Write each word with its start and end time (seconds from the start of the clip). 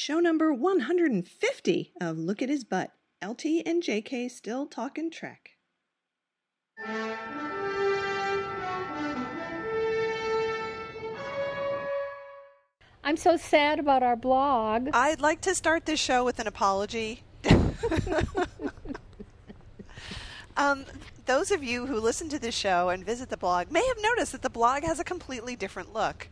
show 0.00 0.18
number 0.18 0.50
150 0.50 1.92
of 2.00 2.16
Look 2.16 2.40
at 2.40 2.48
His 2.48 2.64
Butt. 2.64 2.90
LT 3.22 3.44
and 3.66 3.82
JK 3.82 4.30
still 4.30 4.64
talking 4.64 5.10
Trek. 5.10 5.50
I'm 13.04 13.18
so 13.18 13.36
sad 13.36 13.78
about 13.78 14.02
our 14.02 14.16
blog. 14.16 14.88
I'd 14.94 15.20
like 15.20 15.42
to 15.42 15.54
start 15.54 15.84
this 15.84 16.00
show 16.00 16.24
with 16.24 16.38
an 16.38 16.46
apology. 16.46 17.22
um, 20.56 20.86
those 21.26 21.50
of 21.50 21.62
you 21.62 21.84
who 21.84 22.00
listen 22.00 22.30
to 22.30 22.38
this 22.38 22.54
show 22.54 22.88
and 22.88 23.04
visit 23.04 23.28
the 23.28 23.36
blog 23.36 23.70
may 23.70 23.86
have 23.86 23.98
noticed 24.00 24.32
that 24.32 24.40
the 24.40 24.48
blog 24.48 24.82
has 24.82 24.98
a 24.98 25.04
completely 25.04 25.56
different 25.56 25.92
look. 25.92 26.30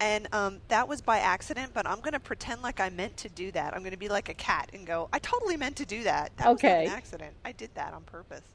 And 0.00 0.28
um, 0.32 0.60
that 0.68 0.88
was 0.88 1.02
by 1.02 1.18
accident, 1.18 1.72
but 1.74 1.86
I'm 1.86 2.00
going 2.00 2.14
to 2.14 2.20
pretend 2.20 2.62
like 2.62 2.80
I 2.80 2.88
meant 2.88 3.16
to 3.18 3.28
do 3.28 3.52
that. 3.52 3.74
I'm 3.74 3.80
going 3.80 3.92
to 3.92 3.98
be 3.98 4.08
like 4.08 4.30
a 4.30 4.34
cat 4.34 4.70
and 4.72 4.86
go, 4.86 5.08
I 5.12 5.18
totally 5.18 5.56
meant 5.58 5.76
to 5.76 5.86
do 5.86 6.04
that. 6.04 6.32
That 6.38 6.52
Okay. 6.52 6.54
was 6.54 6.64
an 6.64 6.74
accident. 6.86 7.36
I 7.44 7.52
did 7.52 7.74
that 7.74 7.92
on 7.92 8.04
purpose. 8.04 8.54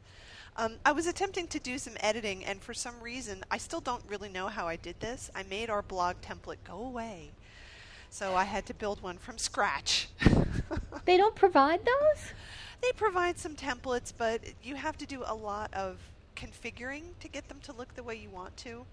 Um, 0.57 0.77
I 0.85 0.91
was 0.93 1.07
attempting 1.07 1.47
to 1.49 1.59
do 1.59 1.77
some 1.77 1.95
editing, 1.99 2.45
and 2.45 2.61
for 2.61 2.73
some 2.73 2.99
reason, 3.01 3.43
I 3.51 3.57
still 3.59 3.81
don't 3.81 4.03
really 4.07 4.29
know 4.29 4.47
how 4.47 4.67
I 4.67 4.75
did 4.77 4.99
this. 5.01 5.29
I 5.35 5.43
made 5.43 5.69
our 5.69 5.83
blog 5.83 6.17
template 6.21 6.63
go 6.63 6.77
away. 6.83 7.35
So 8.09 8.35
I 8.35 8.45
had 8.45 8.65
to 8.67 8.73
build 8.73 9.01
one 9.01 9.17
from 9.17 9.37
scratch. 9.37 10.09
They 11.05 11.17
don't 11.17 11.35
provide 11.35 11.85
those? 11.85 12.33
They 12.81 12.91
provide 12.93 13.37
some 13.39 13.55
templates, 13.55 14.13
but 14.15 14.41
you 14.61 14.75
have 14.75 14.97
to 14.97 15.05
do 15.05 15.23
a 15.25 15.35
lot 15.35 15.73
of 15.73 16.11
configuring 16.35 17.17
to 17.19 17.27
get 17.29 17.47
them 17.47 17.59
to 17.61 17.73
look 17.73 17.93
the 17.95 18.03
way 18.03 18.15
you 18.15 18.29
want 18.29 18.57
to. 18.57 18.85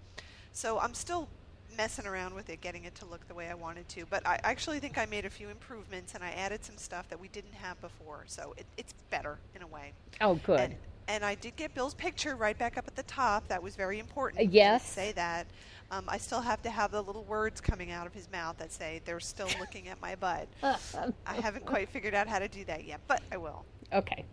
So 0.51 0.79
I'm 0.79 0.93
still 0.93 1.29
messing 1.77 2.05
around 2.05 2.33
with 2.33 2.49
it, 2.49 2.61
getting 2.61 2.85
it 2.85 2.95
to 2.95 3.05
look 3.05 3.27
the 3.27 3.33
way 3.33 3.49
I 3.49 3.53
wanted 3.53 3.87
to. 3.89 4.05
But 4.09 4.25
I 4.27 4.39
actually 4.43 4.79
think 4.79 4.97
I 4.97 5.05
made 5.05 5.25
a 5.25 5.29
few 5.29 5.49
improvements 5.49 6.15
and 6.15 6.23
I 6.23 6.31
added 6.31 6.63
some 6.63 6.77
stuff 6.77 7.07
that 7.09 7.19
we 7.19 7.27
didn't 7.29 7.53
have 7.53 7.79
before. 7.81 8.23
So 8.27 8.53
it, 8.57 8.65
it's 8.77 8.93
better 9.09 9.37
in 9.55 9.61
a 9.61 9.67
way. 9.67 9.93
Oh, 10.21 10.35
good. 10.35 10.59
And, 10.59 10.75
and 11.07 11.25
I 11.25 11.35
did 11.35 11.55
get 11.55 11.73
Bill's 11.75 11.93
picture 11.93 12.35
right 12.35 12.57
back 12.57 12.77
up 12.77 12.87
at 12.87 12.95
the 12.95 13.03
top. 13.03 13.47
That 13.47 13.61
was 13.61 13.75
very 13.75 13.99
important. 13.99 14.41
Uh, 14.41 14.49
yes. 14.51 14.87
Say 14.87 15.11
that. 15.13 15.47
Um, 15.91 16.05
I 16.07 16.17
still 16.17 16.41
have 16.41 16.61
to 16.63 16.69
have 16.69 16.91
the 16.91 17.01
little 17.01 17.23
words 17.25 17.61
coming 17.61 17.91
out 17.91 18.07
of 18.07 18.13
his 18.13 18.31
mouth 18.31 18.57
that 18.57 18.71
say 18.71 19.01
they're 19.05 19.19
still 19.19 19.49
looking 19.59 19.89
at 19.89 20.01
my 20.01 20.15
butt. 20.15 20.47
I 20.63 21.35
haven't 21.35 21.65
quite 21.65 21.89
figured 21.89 22.15
out 22.15 22.27
how 22.27 22.39
to 22.39 22.47
do 22.47 22.65
that 22.65 22.85
yet, 22.85 23.01
but 23.07 23.21
I 23.31 23.37
will. 23.37 23.65
okay. 23.91 24.25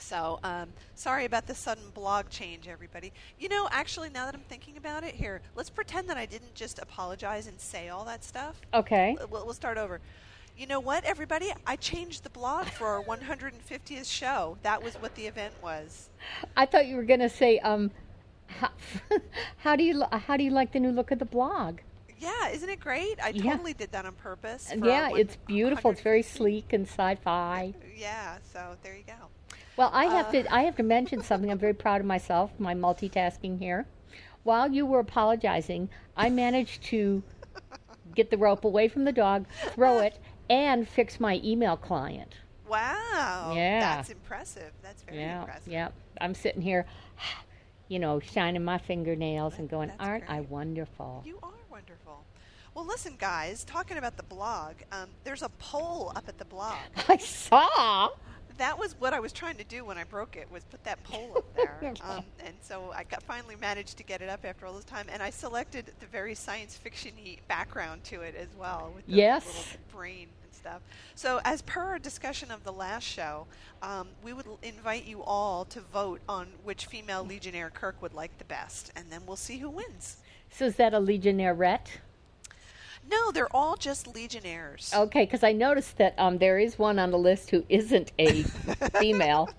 So, 0.00 0.40
um, 0.42 0.68
sorry 0.94 1.24
about 1.24 1.46
the 1.46 1.54
sudden 1.54 1.84
blog 1.94 2.28
change, 2.30 2.66
everybody. 2.68 3.12
You 3.38 3.48
know, 3.48 3.68
actually, 3.70 4.10
now 4.10 4.24
that 4.24 4.34
I'm 4.34 4.40
thinking 4.48 4.76
about 4.76 5.04
it, 5.04 5.14
here, 5.14 5.40
let's 5.54 5.70
pretend 5.70 6.08
that 6.08 6.16
I 6.16 6.26
didn't 6.26 6.54
just 6.54 6.78
apologize 6.78 7.46
and 7.46 7.60
say 7.60 7.88
all 7.90 8.04
that 8.06 8.24
stuff. 8.24 8.60
Okay. 8.74 9.16
We'll, 9.30 9.44
we'll 9.44 9.54
start 9.54 9.78
over. 9.78 10.00
You 10.56 10.66
know 10.66 10.80
what, 10.80 11.04
everybody? 11.04 11.52
I 11.66 11.76
changed 11.76 12.24
the 12.24 12.30
blog 12.30 12.66
for 12.66 12.86
our 12.86 13.02
150th 13.02 14.10
show. 14.10 14.58
That 14.62 14.82
was 14.82 14.94
what 14.96 15.14
the 15.14 15.26
event 15.26 15.54
was. 15.62 16.10
I 16.56 16.66
thought 16.66 16.86
you 16.86 16.96
were 16.96 17.04
going 17.04 17.20
to 17.20 17.28
say, 17.28 17.58
um, 17.60 17.90
how, 18.46 18.68
how 19.58 19.76
do 19.76 19.84
you 19.84 20.02
how 20.12 20.36
do 20.36 20.44
you 20.44 20.50
like 20.50 20.72
the 20.72 20.80
new 20.80 20.90
look 20.90 21.10
of 21.12 21.18
the 21.18 21.24
blog? 21.24 21.78
Yeah, 22.18 22.48
isn't 22.50 22.68
it 22.68 22.80
great? 22.80 23.18
I 23.22 23.30
Yeah. 23.30 23.52
totally 23.52 23.72
did 23.72 23.92
that 23.92 24.04
on 24.04 24.12
purpose. 24.12 24.68
And 24.70 24.82
for 24.82 24.90
our 24.90 24.92
yeah, 24.92 25.08
one- 25.10 25.20
it's 25.20 25.36
beautiful. 25.36 25.92
It's 25.92 26.02
very 26.02 26.22
sleek 26.22 26.72
and 26.74 26.86
sci-fi. 26.86 27.72
Yeah, 27.96 28.36
so 28.52 28.76
there 28.82 28.94
you 28.94 29.04
go. 29.06 29.29
Well, 29.80 29.90
I 29.94 30.04
have 30.04 30.26
Uh. 30.26 30.32
to 30.32 30.54
I 30.54 30.62
have 30.64 30.76
to 30.76 30.82
mention 30.82 31.22
something. 31.22 31.50
I'm 31.50 31.56
very 31.58 31.72
proud 31.72 32.02
of 32.02 32.06
myself. 32.06 32.50
My 32.58 32.74
multitasking 32.74 33.58
here. 33.58 33.86
While 34.42 34.70
you 34.72 34.84
were 34.84 34.98
apologizing, 34.98 35.88
I 36.18 36.28
managed 36.28 36.82
to 36.92 37.22
get 38.14 38.30
the 38.30 38.36
rope 38.36 38.62
away 38.66 38.88
from 38.88 39.04
the 39.04 39.12
dog, 39.12 39.46
throw 39.72 40.00
it, 40.00 40.18
and 40.50 40.86
fix 40.86 41.18
my 41.18 41.40
email 41.42 41.78
client. 41.78 42.34
Wow. 42.68 43.54
Yeah. 43.56 43.80
That's 43.80 44.10
impressive. 44.10 44.70
That's 44.82 45.02
very 45.02 45.18
Yeah, 45.18 45.40
impressive. 45.40 45.72
yeah. 45.72 45.88
I'm 46.20 46.34
sitting 46.34 46.60
here, 46.60 46.84
you 47.88 47.98
know, 47.98 48.20
shining 48.20 48.62
my 48.62 48.76
fingernails 48.76 49.58
and 49.58 49.66
going, 49.66 49.88
That's 49.88 50.02
"Aren't 50.02 50.28
I 50.28 50.42
wonderful?" 50.42 51.22
You 51.24 51.38
are 51.42 51.54
wonderful. 51.70 52.26
Well, 52.74 52.84
listen, 52.84 53.16
guys, 53.18 53.64
talking 53.64 53.96
about 53.96 54.18
the 54.18 54.24
blog, 54.24 54.74
um, 54.92 55.08
there's 55.24 55.42
a 55.42 55.48
poll 55.58 56.12
up 56.14 56.28
at 56.28 56.36
the 56.36 56.44
blog. 56.44 56.76
I 57.08 57.16
saw. 57.16 58.10
That 58.60 58.78
was 58.78 58.94
what 58.98 59.14
I 59.14 59.20
was 59.20 59.32
trying 59.32 59.56
to 59.56 59.64
do 59.64 59.86
when 59.86 59.96
I 59.96 60.04
broke 60.04 60.36
it, 60.36 60.46
was 60.52 60.64
put 60.64 60.84
that 60.84 61.02
pole 61.02 61.32
up 61.34 61.44
there. 61.56 61.94
um, 62.04 62.22
and 62.44 62.54
so 62.60 62.92
I 62.94 63.04
got, 63.04 63.22
finally 63.22 63.56
managed 63.58 63.96
to 63.96 64.02
get 64.04 64.20
it 64.20 64.28
up 64.28 64.44
after 64.44 64.66
all 64.66 64.74
this 64.74 64.84
time. 64.84 65.06
And 65.10 65.22
I 65.22 65.30
selected 65.30 65.90
the 65.98 66.04
very 66.04 66.34
science 66.34 66.76
fiction-y 66.76 67.38
background 67.48 68.04
to 68.04 68.20
it 68.20 68.34
as 68.34 68.48
well, 68.58 68.92
with 68.94 69.06
the 69.06 69.14
Yes. 69.14 69.46
little 69.46 69.62
brain 69.98 70.28
and 70.44 70.52
stuff. 70.54 70.82
So 71.14 71.40
as 71.46 71.62
per 71.62 71.80
our 71.80 71.98
discussion 71.98 72.50
of 72.50 72.62
the 72.62 72.72
last 72.72 73.04
show, 73.04 73.46
um, 73.80 74.08
we 74.22 74.34
would 74.34 74.44
invite 74.62 75.06
you 75.06 75.22
all 75.22 75.64
to 75.64 75.80
vote 75.80 76.20
on 76.28 76.48
which 76.62 76.84
female 76.84 77.24
Legionnaire 77.24 77.70
Kirk 77.70 78.02
would 78.02 78.12
like 78.12 78.36
the 78.36 78.44
best. 78.44 78.92
And 78.94 79.06
then 79.10 79.22
we'll 79.26 79.36
see 79.36 79.56
who 79.56 79.70
wins. 79.70 80.18
So 80.50 80.66
is 80.66 80.76
that 80.76 80.92
a 80.92 80.98
Legionnaire 81.00 81.54
legionnairette? 81.54 81.86
No, 83.08 83.30
they're 83.32 83.54
all 83.54 83.76
just 83.76 84.06
Legionnaires. 84.14 84.92
Okay, 84.94 85.24
because 85.24 85.42
I 85.42 85.52
noticed 85.52 85.98
that 85.98 86.14
um, 86.18 86.38
there 86.38 86.58
is 86.58 86.78
one 86.78 86.98
on 86.98 87.10
the 87.10 87.18
list 87.18 87.50
who 87.50 87.64
isn't 87.68 88.12
a 88.18 88.42
female. 88.98 89.50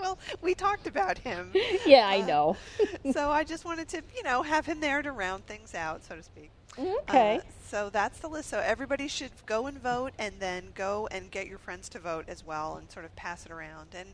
Well, 0.00 0.18
we 0.40 0.54
talked 0.54 0.86
about 0.86 1.18
him. 1.18 1.52
Yeah, 1.86 2.06
I 2.06 2.20
know. 2.20 2.56
so 3.12 3.30
I 3.30 3.44
just 3.44 3.64
wanted 3.64 3.88
to, 3.88 4.02
you 4.14 4.22
know, 4.22 4.42
have 4.42 4.66
him 4.66 4.80
there 4.80 5.00
to 5.02 5.12
round 5.12 5.46
things 5.46 5.74
out, 5.74 6.04
so 6.04 6.16
to 6.16 6.22
speak. 6.22 6.50
Okay. 6.78 7.38
Uh, 7.38 7.40
so 7.66 7.90
that's 7.90 8.18
the 8.18 8.28
list. 8.28 8.48
So 8.50 8.58
everybody 8.60 9.08
should 9.08 9.32
go 9.46 9.66
and 9.66 9.80
vote, 9.82 10.12
and 10.18 10.34
then 10.38 10.68
go 10.74 11.08
and 11.10 11.30
get 11.30 11.46
your 11.46 11.58
friends 11.58 11.88
to 11.90 11.98
vote 11.98 12.26
as 12.28 12.44
well, 12.44 12.76
and 12.76 12.90
sort 12.90 13.04
of 13.04 13.14
pass 13.16 13.46
it 13.46 13.52
around. 13.52 13.88
And 13.94 14.10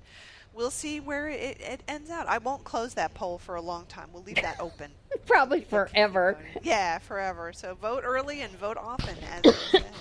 we'll 0.54 0.70
see 0.70 1.00
where 1.00 1.28
it, 1.28 1.60
it 1.60 1.82
ends 1.88 2.10
out. 2.10 2.26
I 2.28 2.38
won't 2.38 2.64
close 2.64 2.94
that 2.94 3.14
poll 3.14 3.38
for 3.38 3.56
a 3.56 3.60
long 3.62 3.86
time. 3.86 4.08
We'll 4.12 4.22
leave 4.22 4.36
that 4.42 4.60
open. 4.60 4.90
Probably 5.26 5.62
forever. 5.62 6.38
Yeah, 6.62 6.98
forever. 6.98 7.52
So 7.52 7.74
vote 7.74 8.02
early 8.04 8.40
and 8.42 8.52
vote 8.58 8.76
often, 8.76 9.16
as 9.32 9.42
they 9.42 9.78
say. 9.80 9.84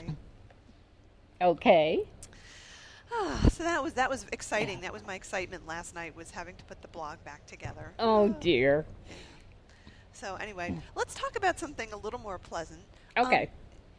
Okay. 1.41 2.05
Ah, 3.11 3.47
so 3.51 3.63
that 3.63 3.83
was 3.83 3.93
that 3.93 4.09
was 4.09 4.25
exciting. 4.31 4.79
That 4.81 4.93
was 4.93 5.05
my 5.05 5.15
excitement 5.15 5.67
last 5.67 5.93
night 5.93 6.15
was 6.15 6.31
having 6.31 6.55
to 6.55 6.63
put 6.63 6.81
the 6.81 6.87
blog 6.87 7.17
back 7.25 7.45
together. 7.47 7.91
Oh 7.99 8.29
dear. 8.29 8.85
So 10.13 10.35
anyway, 10.35 10.77
let's 10.95 11.15
talk 11.15 11.35
about 11.35 11.59
something 11.59 11.91
a 11.91 11.97
little 11.97 12.19
more 12.19 12.37
pleasant. 12.37 12.79
Um, 13.17 13.25
Okay. 13.25 13.49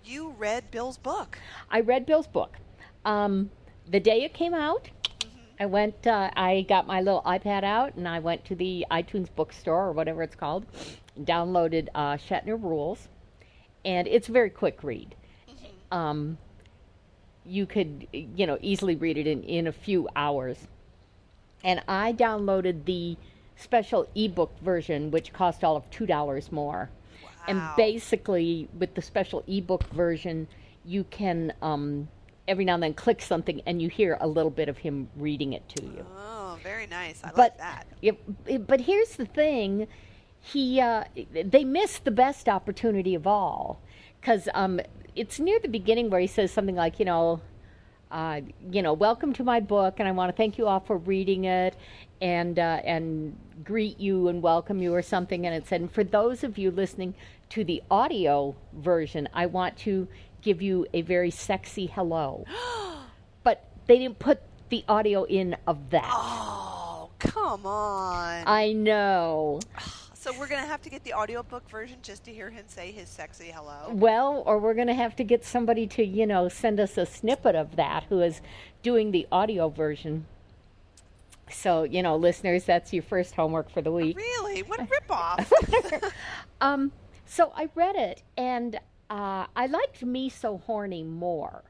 you 0.05 0.31
read 0.39 0.71
Bill's 0.71 0.97
book. 0.97 1.39
I 1.71 1.81
read 1.81 2.07
Bill's 2.07 2.27
book. 2.29 2.57
Um, 3.05 3.51
the 3.91 4.01
day 4.01 4.23
it 4.25 4.33
came 4.33 4.55
out, 4.55 4.89
I 5.59 5.67
went. 5.67 6.07
Uh, 6.07 6.31
I 6.37 6.63
got 6.69 6.87
my 6.87 7.01
little 7.01 7.23
iPad 7.23 7.65
out 7.65 7.95
and 7.95 8.09
I 8.09 8.19
went 8.19 8.45
to 8.47 8.55
the 8.55 8.85
iTunes 8.91 9.29
bookstore 9.35 9.89
or 9.89 9.93
whatever 9.93 10.23
it's 10.23 10.35
called. 10.35 10.67
Downloaded 11.21 11.89
uh, 11.95 12.17
Shatner 12.17 12.61
Rules, 12.61 13.09
and 13.85 14.09
it's 14.09 14.29
a 14.29 14.33
very 14.33 14.51
quick 14.51 14.83
read. 14.83 15.15
Um, 15.93 16.39
you 17.47 17.67
could, 17.67 18.09
you 18.13 18.47
know, 18.47 18.59
easily 18.61 18.97
read 18.97 19.17
it 19.17 19.27
in 19.27 19.43
in 19.45 19.67
a 19.67 19.73
few 19.73 20.09
hours. 20.17 20.67
And 21.63 21.83
I 21.89 22.13
downloaded 22.13 22.85
the 22.85 23.17
special 23.57 24.09
ebook 24.15 24.53
version, 24.61 25.11
which 25.11 25.33
cost 25.33 25.63
all 25.63 25.77
of 25.77 25.89
two 25.91 26.07
dollars 26.07 26.51
more. 26.51 26.91
Wow. 27.23 27.31
And 27.47 27.63
basically, 27.77 28.69
with 28.77 28.95
the 28.95 29.03
special 29.03 29.45
ebook 29.47 29.85
version, 29.93 30.49
you 30.85 31.05
can 31.05 31.53
um, 31.63 32.09
every 32.47 32.65
now 32.65 32.75
and 32.75 32.83
then 32.83 32.95
click 32.95 33.23
something, 33.23 33.63
and 33.67 33.81
you 33.81 33.89
hear 33.89 34.17
a 34.21 34.27
little 34.27 34.51
bit 34.51 34.69
of 34.69 34.79
him 34.79 35.09
reading 35.17 35.53
it 35.53 35.69
to 35.71 35.83
you. 35.85 36.07
Oh, 36.17 36.59
very 36.63 36.87
nice. 36.87 37.23
I 37.23 37.29
like 37.29 37.37
but 37.37 37.59
that. 37.59 37.87
it- 38.03 38.21
it- 38.47 38.67
but 38.67 38.83
here's 38.83 39.17
the 39.17 39.27
thing: 39.27 39.87
he 40.41 40.81
uh, 40.81 41.05
they 41.33 41.65
missed 41.65 42.05
the 42.05 42.11
best 42.11 42.49
opportunity 42.49 43.15
of 43.15 43.27
all 43.27 43.81
because 44.21 44.49
um, 44.55 44.81
it's 45.17 45.39
near 45.41 45.59
the 45.59 45.69
beginning 45.69 46.11
where 46.11 46.21
he 46.21 46.27
says 46.27 46.51
something 46.53 46.77
like, 46.77 46.99
you 46.99 47.05
know. 47.05 47.41
Uh, 48.15 48.43
you 48.71 48.81
know, 48.81 48.93
welcome 48.93 49.33
to 49.33 49.43
my 49.43 49.59
book, 49.59 49.97
and 49.99 50.07
I 50.07 50.13
want 50.13 50.31
to 50.31 50.37
thank 50.37 50.57
you 50.57 50.69
all 50.69 50.79
for 50.79 50.99
reading 50.99 51.47
it, 51.47 51.75
and 52.23 52.57
uh, 52.61 52.81
and 52.85 53.37
greet 53.65 53.99
you 53.99 54.29
and 54.29 54.41
welcome 54.41 54.81
you 54.81 54.95
or 54.95 55.03
something. 55.03 55.45
And 55.45 55.53
it 55.53 55.67
said, 55.67 55.81
and 55.81 55.91
for 55.91 56.05
those 56.05 56.45
of 56.45 56.57
you 56.57 56.71
listening 56.71 57.17
to 57.49 57.65
the 57.65 57.83
audio 57.91 58.55
version, 58.73 59.29
I 59.35 59.47
want 59.47 59.77
to 59.79 60.07
give 60.43 60.63
you 60.63 60.87
a 60.95 61.03
very 61.03 61.33
sexy 61.33 61.87
hello. 61.87 62.47
but 63.43 63.65
they 63.89 63.99
didn't 63.99 64.21
put 64.21 64.41
the 64.69 64.85
audio 64.89 65.25
in 65.25 65.57
of 65.67 65.91
that. 65.91 66.09
Oh, 66.15 67.11
come 67.19 67.67
on. 67.67 68.45
I 68.47 68.75
know. 68.75 69.59
so 70.25 70.33
we're 70.39 70.49
going 70.49 70.63
to 70.63 70.67
have 70.67 70.81
to 70.81 70.89
get 70.89 71.05
the 71.05 71.13
audiobook 71.13 71.69
version 71.69 71.99
just 72.01 72.25
to 72.25 72.33
hear 72.33 72.49
him 72.49 72.65
say 72.67 72.91
his 72.91 73.11
sexy 73.11 73.53
hello. 73.55 73.91
Well, 73.91 74.43
or 74.47 74.59
we're 74.59 74.73
going 74.73 74.87
to 74.87 74.95
have 74.95 75.15
to 75.17 75.25
get 75.25 75.45
somebody 75.45 75.87
to, 75.89 76.03
you 76.03 76.27
know, 76.27 76.49
send 76.49 76.81
us 76.81 76.97
a 76.97 77.05
snippet 77.05 77.55
of 77.55 77.77
that 77.77 78.05
who 78.05 78.23
is 78.23 78.41
doing 78.83 79.11
the 79.11 79.27
audio 79.31 79.69
version. 79.69 80.25
So, 81.51 81.83
you 81.83 82.03
know, 82.03 82.17
listeners, 82.17 82.65
that's 82.65 82.91
your 82.91 83.03
first 83.03 83.35
homework 83.35 83.69
for 83.69 83.83
the 83.83 83.93
week. 83.93 84.17
Really? 84.17 84.63
What 84.63 84.81
a 84.81 84.85
ripoff. 85.09 86.13
Um, 86.63 86.93
so 87.27 87.53
I 87.55 87.69
read 87.75 87.97
it 87.97 88.23
and 88.39 88.77
uh, 89.11 89.45
I 89.55 89.67
liked 89.67 90.03
Me 90.03 90.31
So 90.31 90.57
Horny 90.57 91.03
more. 91.03 91.65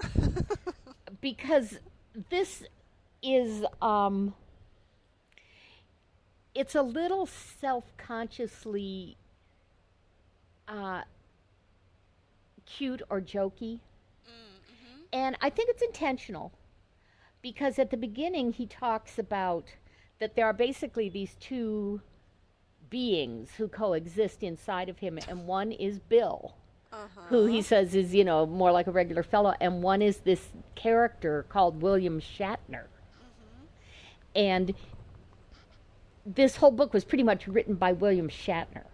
because 1.20 1.80
this 2.30 2.62
is 3.20 3.64
um, 3.82 4.34
it's 6.54 6.74
a 6.74 6.82
little 6.82 7.26
self-consciously 7.26 9.16
uh, 10.68 11.02
cute 12.64 13.02
or 13.10 13.20
jokey, 13.20 13.80
mm-hmm. 14.26 15.00
and 15.12 15.36
I 15.40 15.50
think 15.50 15.70
it's 15.70 15.82
intentional 15.82 16.52
because 17.42 17.78
at 17.78 17.90
the 17.90 17.96
beginning 17.96 18.52
he 18.52 18.66
talks 18.66 19.18
about 19.18 19.64
that 20.18 20.36
there 20.36 20.46
are 20.46 20.52
basically 20.52 21.08
these 21.08 21.34
two 21.40 22.00
beings 22.88 23.50
who 23.56 23.68
coexist 23.68 24.42
inside 24.42 24.88
of 24.88 24.98
him, 25.00 25.18
and 25.28 25.46
one 25.46 25.72
is 25.72 25.98
Bill, 25.98 26.54
uh-huh. 26.92 27.20
who 27.28 27.46
he 27.46 27.60
says 27.60 27.94
is, 27.94 28.14
you 28.14 28.24
know, 28.24 28.46
more 28.46 28.70
like 28.70 28.86
a 28.86 28.92
regular 28.92 29.22
fellow, 29.22 29.52
and 29.60 29.82
one 29.82 30.00
is 30.00 30.18
this 30.18 30.48
character 30.74 31.44
called 31.48 31.82
William 31.82 32.20
Shatner. 32.20 32.86
Mm-hmm. 33.18 33.66
And 34.36 34.74
this 36.26 36.56
whole 36.56 36.70
book 36.70 36.92
was 36.92 37.04
pretty 37.04 37.24
much 37.24 37.46
written 37.46 37.74
by 37.74 37.92
William 37.92 38.28
Shatner. 38.28 38.84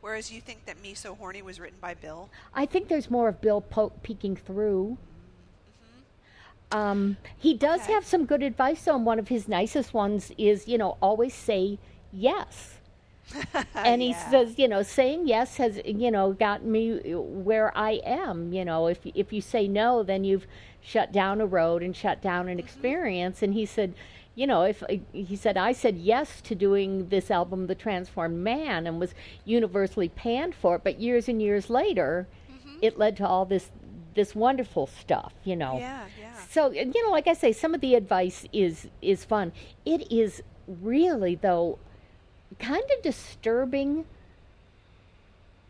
Whereas 0.00 0.30
you 0.32 0.40
think 0.40 0.64
that 0.66 0.80
Me 0.80 0.94
So 0.94 1.16
Horny 1.16 1.42
was 1.42 1.58
written 1.58 1.78
by 1.80 1.94
Bill. 1.94 2.30
I 2.54 2.66
think 2.66 2.88
there's 2.88 3.10
more 3.10 3.28
of 3.28 3.40
Bill 3.40 3.60
po- 3.60 3.92
peeking 4.02 4.36
through. 4.36 4.96
Um, 6.70 7.16
he 7.36 7.54
does 7.54 7.82
Okay. 7.82 7.92
have 7.94 8.04
some 8.04 8.24
good 8.26 8.42
advice, 8.42 8.84
though, 8.84 8.94
and 8.96 9.04
one 9.06 9.18
of 9.18 9.28
his 9.28 9.48
nicest 9.48 9.92
ones 9.94 10.30
is, 10.38 10.68
you 10.68 10.78
know, 10.78 10.96
always 11.02 11.34
say 11.34 11.78
yes. 12.12 12.74
and 13.74 14.00
he 14.00 14.10
Yeah. 14.10 14.30
says, 14.30 14.58
you 14.58 14.68
know, 14.68 14.82
saying 14.82 15.26
yes 15.26 15.56
has, 15.56 15.80
you 15.84 16.10
know, 16.10 16.32
gotten 16.32 16.70
me 16.70 16.98
where 17.14 17.76
I 17.76 18.00
am. 18.04 18.52
You 18.52 18.64
know, 18.64 18.86
if 18.86 19.00
if 19.14 19.32
you 19.32 19.40
say 19.40 19.66
no, 19.68 20.02
then 20.02 20.24
you've 20.24 20.46
shut 20.80 21.10
down 21.12 21.40
a 21.40 21.46
road 21.46 21.82
and 21.82 21.94
shut 21.94 22.22
down 22.22 22.48
an 22.48 22.58
experience. 22.58 23.42
And 23.42 23.52
he 23.52 23.66
said, 23.66 23.94
you 24.38 24.46
know, 24.46 24.62
if 24.62 24.84
uh, 24.84 24.98
he 25.12 25.34
said 25.34 25.56
I 25.56 25.72
said 25.72 25.96
yes 25.98 26.40
to 26.42 26.54
doing 26.54 27.08
this 27.08 27.28
album, 27.28 27.66
The 27.66 27.74
Transformed 27.74 28.38
Man, 28.38 28.86
and 28.86 29.00
was 29.00 29.12
universally 29.44 30.08
panned 30.08 30.54
for 30.54 30.76
it, 30.76 30.84
but 30.84 31.00
years 31.00 31.28
and 31.28 31.42
years 31.42 31.68
later, 31.68 32.28
mm-hmm. 32.48 32.78
it 32.80 32.96
led 32.96 33.16
to 33.16 33.26
all 33.26 33.44
this 33.44 33.72
this 34.14 34.36
wonderful 34.36 34.86
stuff. 34.86 35.32
You 35.42 35.56
know, 35.56 35.78
Yeah, 35.78 36.04
yeah. 36.20 36.34
so 36.48 36.66
uh, 36.66 36.70
you 36.70 37.04
know, 37.04 37.10
like 37.10 37.26
I 37.26 37.32
say, 37.32 37.50
some 37.50 37.74
of 37.74 37.80
the 37.80 37.96
advice 37.96 38.46
is 38.52 38.86
is 39.02 39.24
fun. 39.24 39.50
It 39.84 40.12
is 40.12 40.40
really 40.68 41.34
though 41.34 41.80
kind 42.60 42.84
of 42.96 43.02
disturbing 43.02 44.04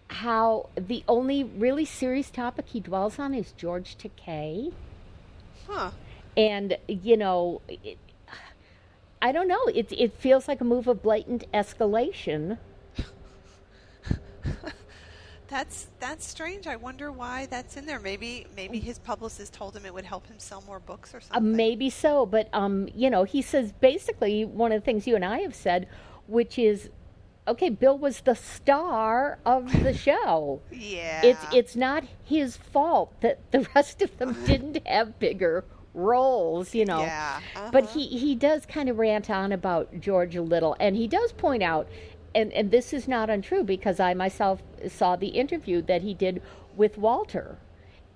how 0.09 0.69
the 0.77 1.03
only 1.09 1.43
really 1.43 1.87
serious 1.87 2.31
topic 2.31 2.67
he 2.69 2.81
dwells 2.81 3.19
on 3.19 3.33
is 3.33 3.53
George 3.53 3.97
Takei, 3.97 4.75
Huh. 5.67 5.93
and 6.37 6.77
you 6.87 7.17
know. 7.17 7.63
It, 7.67 7.97
I 9.21 9.33
don't 9.33 9.49
know. 9.49 9.65
It 9.75 9.93
it 9.93 10.13
feels 10.15 10.49
like 10.49 10.61
a 10.61 10.65
move 10.65 10.87
of 10.89 11.03
blatant 11.03 11.45
escalation. 11.53 12.59
That's 15.49 15.87
that's 15.99 16.27
strange. 16.27 16.67
I 16.67 16.77
wonder 16.77 17.11
why 17.11 17.47
that's 17.47 17.79
in 17.79 17.87
there. 17.87 17.99
Maybe 17.99 18.47
maybe 18.55 18.79
his 18.81 18.99
publicist 18.99 19.55
told 19.55 19.75
him 19.75 19.87
it 19.87 19.95
would 19.95 20.05
help 20.05 20.27
him 20.27 20.39
sell 20.39 20.63
more 20.67 20.79
books 20.79 21.15
or 21.15 21.23
Uh, 21.33 21.41
something. 21.41 21.57
maybe 21.57 21.89
so, 21.89 22.27
but 22.27 22.51
um, 22.53 22.89
you 22.95 23.09
know, 23.09 23.25
he 23.25 23.41
says 23.41 23.73
basically 23.73 24.45
one 24.45 24.73
of 24.73 24.83
the 24.83 24.85
things 24.85 25.07
you 25.07 25.17
and 25.17 25.25
I 25.25 25.39
have 25.39 25.55
said, 25.55 25.89
which 26.27 26.59
is, 26.59 26.91
okay, 27.47 27.71
Bill 27.71 27.97
was 27.97 28.21
the 28.21 28.35
star 28.35 29.39
of 29.47 29.73
the 29.83 29.95
show. 30.07 30.61
Yeah. 30.71 31.23
It's 31.23 31.47
it's 31.51 31.75
not 31.77 32.05
his 32.25 32.59
fault 32.59 33.19
that 33.23 33.39
the 33.51 33.67
rest 33.75 34.03
of 34.03 34.19
them 34.19 34.37
didn't 34.45 34.87
have 34.87 35.19
bigger 35.19 35.65
roles, 35.99 36.75
you 36.75 36.85
know. 36.85 37.01
Yeah, 37.01 37.41
But 37.73 37.85
uh-huh. 37.85 37.99
he 37.99 38.07
he 38.19 38.35
does 38.35 38.65
kind 38.67 38.89
of 38.89 38.99
rant 38.99 39.29
on 39.29 39.53
about 39.53 40.01
George 40.01 40.37
a 40.37 40.43
little, 40.43 40.77
and 40.81 40.97
he 40.97 41.07
does 41.07 41.33
point 41.33 41.63
out, 41.63 41.89
and 42.35 42.53
and 42.53 42.71
this 42.71 42.93
is 42.93 43.09
not 43.09 43.29
untrue 43.29 43.65
because 43.65 44.01
I 44.01 44.15
myself 44.15 44.63
saw 44.89 45.17
the 45.17 45.29
interview 45.29 45.83
that 45.83 46.03
he 46.03 46.15
did 46.15 46.43
with 46.77 46.97
Walter. 46.97 47.59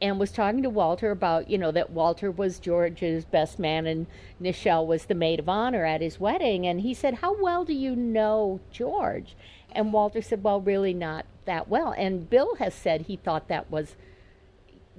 And 0.00 0.18
was 0.18 0.32
talking 0.32 0.64
to 0.64 0.68
Walter 0.68 1.12
about, 1.12 1.48
you 1.48 1.56
know, 1.56 1.70
that 1.70 1.90
Walter 1.90 2.28
was 2.28 2.58
George's 2.58 3.24
best 3.24 3.60
man 3.60 3.86
and 3.86 4.08
Nichelle 4.40 4.84
was 4.84 5.04
the 5.04 5.14
maid 5.14 5.38
of 5.38 5.48
honor 5.48 5.84
at 5.84 6.00
his 6.00 6.18
wedding. 6.18 6.66
And 6.66 6.80
he 6.80 6.92
said, 6.92 7.14
How 7.14 7.40
well 7.40 7.64
do 7.64 7.72
you 7.72 7.94
know 7.94 8.58
George? 8.72 9.36
And 9.70 9.92
Walter 9.92 10.20
said, 10.20 10.42
Well, 10.42 10.60
really 10.60 10.92
not 10.92 11.24
that 11.44 11.68
well. 11.68 11.94
And 11.96 12.28
Bill 12.28 12.56
has 12.56 12.74
said 12.74 13.02
he 13.02 13.14
thought 13.14 13.46
that 13.46 13.70
was 13.70 13.94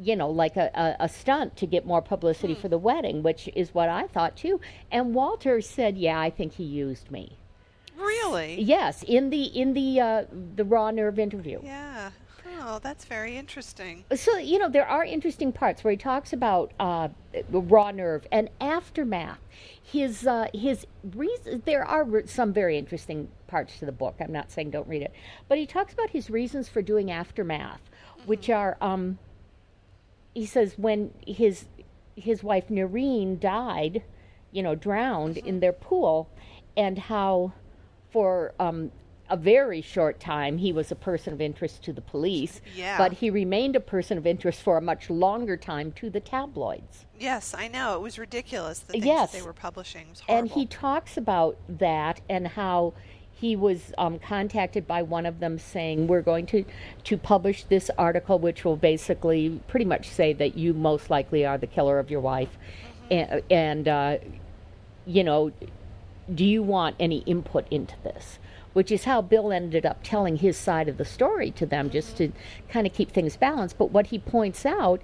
you 0.02 0.16
know, 0.16 0.30
like 0.30 0.58
a, 0.58 0.70
a, 0.74 1.06
a 1.06 1.10
stunt 1.10 1.56
to 1.58 1.68
get 1.68 1.86
more 1.86 2.02
publicity 2.02 2.56
for 2.56 2.68
the 2.68 2.78
wedding, 2.78 3.24
which 3.24 3.50
is 3.56 3.74
what 3.74 3.90
I 3.90 4.08
thought 4.08 4.36
too. 4.36 4.60
And 4.92 5.14
Walter 5.14 5.62
said, 5.62 5.98
"Yeah, 5.98 6.20
I 6.20 6.30
think 6.30 6.54
he 6.54 6.64
used 6.64 7.12
me." 7.12 7.38
really. 8.04 8.62
Yes, 8.62 9.04
in 9.04 9.30
the 9.30 9.44
in 9.44 9.74
the 9.74 10.00
uh, 10.00 10.24
the 10.56 10.66
raw 10.66 10.92
nerve 10.92 11.20
interview. 11.20 11.60
Yeah. 11.64 12.12
Oh, 12.66 12.80
that's 12.82 13.04
very 13.06 13.36
interesting. 13.38 14.06
So 14.16 14.38
you 14.38 14.60
know 14.60 14.70
there 14.70 14.88
are 14.88 15.04
interesting 15.04 15.52
parts 15.52 15.84
where 15.84 15.92
he 15.92 15.98
talks 15.98 16.34
about 16.34 16.72
uh, 16.80 17.10
raw 17.50 17.92
nerve 17.92 18.26
and 18.32 18.50
aftermath. 18.62 19.40
His 19.82 20.26
uh, 20.26 20.48
his 20.54 20.86
reasons. 21.16 21.64
there 21.66 21.86
are 21.86 22.08
some 22.26 22.54
very 22.54 22.78
interesting 22.78 23.30
parts 23.48 23.80
to 23.80 23.86
the 23.86 23.92
book. 23.92 24.16
I'm 24.20 24.32
not 24.32 24.52
saying 24.52 24.72
don't 24.72 24.88
read 24.88 25.02
it, 25.02 25.14
but 25.48 25.58
he 25.58 25.66
talks 25.66 25.94
about 25.94 26.12
his 26.12 26.30
reasons 26.30 26.70
for 26.70 26.82
doing 26.82 27.12
aftermath, 27.12 27.82
which 28.26 28.50
are 28.50 28.78
um, 28.82 29.20
he 30.34 30.46
says 30.46 30.76
when 30.78 31.14
his 31.26 31.66
his 32.16 32.44
wife 32.44 32.68
Nerine 32.70 33.40
died, 33.40 34.04
you 34.52 34.62
know, 34.62 34.76
drowned 34.76 35.38
in 35.38 35.60
their 35.60 35.74
pool, 35.74 36.30
and 36.78 36.98
how 36.98 37.54
for 38.12 38.54
um, 38.60 38.92
a 39.30 39.36
very 39.38 39.82
short 39.82 40.20
time 40.20 40.60
he 40.60 40.72
was 40.72 40.92
a 40.92 40.96
person 40.96 41.34
of 41.34 41.42
interest 41.42 41.82
to 41.84 41.92
the 41.94 42.02
police, 42.02 42.62
Yeah. 42.76 43.00
but 43.00 43.14
he 43.14 43.32
remained 43.32 43.76
a 43.76 43.80
person 43.80 44.18
of 44.20 44.28
interest 44.28 44.62
for 44.62 44.78
a 44.78 44.82
much 44.82 45.10
longer 45.10 45.58
time 45.58 45.92
to 45.94 46.10
the 46.12 46.20
tabloids. 46.20 47.06
Yes, 47.20 47.56
I 47.58 47.68
know. 47.68 47.96
It 47.96 48.02
was 48.02 48.20
ridiculous 48.20 48.80
the 48.80 48.94
things 48.94 49.06
Yes. 49.06 49.32
that 49.32 49.40
they 49.40 49.44
were 49.46 49.54
publishing. 49.54 50.08
And 50.30 50.50
he 50.50 50.68
talks 50.68 51.18
about 51.18 51.58
that 51.68 52.22
and 52.30 52.50
how 52.50 52.94
he 53.44 53.58
was 53.58 53.92
um, 53.98 54.20
contacted 54.20 54.88
by 54.88 55.02
one 55.02 55.26
of 55.26 55.42
them 55.42 55.60
saying, 55.60 56.08
"We're 56.08 56.22
going 56.22 56.46
to 56.46 56.64
to 57.04 57.18
publish 57.18 57.66
this 57.66 57.92
article, 57.98 58.40
which 58.40 58.64
will 58.64 58.78
basically 58.78 59.60
pretty 59.68 59.84
much 59.84 60.08
say 60.08 60.32
that 60.32 60.58
you 60.58 60.74
most 60.74 61.10
likely 61.10 61.46
are 61.46 61.58
the 61.58 61.68
killer 61.68 62.00
of 62.00 62.10
your 62.10 62.22
wife, 62.22 62.58
and, 63.12 63.42
and 63.52 63.86
uh, 63.90 64.18
you 65.06 65.26
know, 65.26 65.52
do 66.34 66.46
you 66.46 66.64
want 66.64 66.96
any 67.02 67.18
input 67.26 67.68
into 67.70 67.96
this?" 68.06 68.40
Which 68.72 68.94
is 68.94 69.04
how 69.04 69.22
Bill 69.22 69.52
ended 69.52 69.86
up 69.86 70.00
telling 70.04 70.38
his 70.38 70.56
side 70.56 70.88
of 70.88 70.98
the 70.98 71.06
story 71.06 71.52
to 71.52 71.66
them, 71.66 71.90
just 71.90 72.16
to 72.20 72.32
kind 72.70 72.88
of 72.88 72.94
keep 72.94 73.12
things 73.12 73.36
balanced. 73.36 73.78
But 73.78 73.92
what 73.92 74.08
he 74.08 74.20
points 74.20 74.66
out 74.66 75.02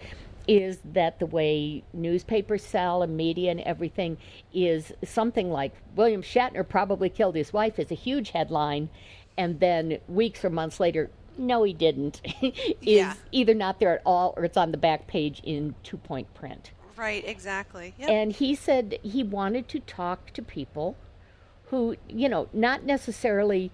is 0.49 0.79
that 0.83 1.19
the 1.19 1.27
way 1.27 1.83
newspapers 1.93 2.63
sell 2.63 3.03
and 3.03 3.15
media 3.15 3.51
and 3.51 3.59
everything 3.61 4.17
is 4.51 4.91
something 5.03 5.51
like 5.51 5.73
William 5.95 6.23
Shatner 6.23 6.67
probably 6.67 7.07
killed 7.07 7.35
his 7.35 7.53
wife 7.53 7.77
is 7.77 7.91
a 7.91 7.95
huge 7.95 8.31
headline, 8.31 8.89
and 9.37 9.59
then 9.59 9.99
weeks 10.07 10.43
or 10.43 10.49
months 10.49 10.79
later, 10.79 11.11
no, 11.37 11.61
he 11.61 11.71
didn't, 11.71 12.19
is 12.41 12.53
Yeah. 12.81 13.13
either 13.31 13.53
not 13.53 13.79
there 13.79 13.93
at 13.93 14.01
all 14.07 14.33
or 14.35 14.43
it's 14.43 14.57
on 14.57 14.71
the 14.71 14.77
back 14.77 15.05
page 15.05 15.39
in 15.43 15.75
two 15.83 15.97
point 15.97 16.33
print. 16.33 16.71
right, 16.97 17.23
exactly. 17.27 17.93
Yep. 17.99 18.09
And 18.09 18.31
he 18.33 18.55
said 18.55 18.97
he 19.03 19.21
wanted 19.21 19.67
to 19.69 19.79
talk 19.79 20.33
to 20.33 20.41
people 20.41 20.97
who, 21.65 21.95
you 22.09 22.27
know, 22.27 22.49
not 22.53 22.83
necessarily 22.83 23.71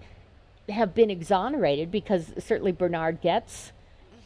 have 0.68 0.94
been 0.94 1.08
exonerated 1.10 1.90
because 1.90 2.34
certainly 2.38 2.70
Bernhard 2.72 3.22
Goetz 3.22 3.72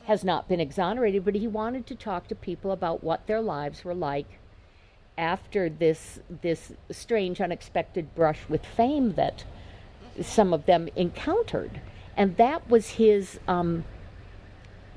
has 0.04 0.25
not 0.25 0.49
been 0.49 0.61
exonerated, 0.61 1.25
but 1.25 1.35
he 1.35 1.47
wanted 1.47 1.87
to 1.87 1.95
talk 1.95 2.26
to 2.28 2.35
people 2.35 2.73
about 2.73 3.04
what 3.04 3.26
their 3.26 3.40
lives 3.40 3.85
were 3.85 3.95
like 3.95 4.38
after 5.19 5.69
this 5.69 6.21
this 6.42 6.73
strange 6.90 7.40
unexpected 7.40 8.14
brush 8.14 8.40
with 8.49 8.64
fame 8.64 9.14
that 9.14 9.45
some 10.23 10.52
of 10.52 10.66
them 10.66 10.88
encountered. 10.97 11.80
And 12.16 12.37
that 12.37 12.69
was 12.69 12.90
his 12.90 13.38
um, 13.47 13.85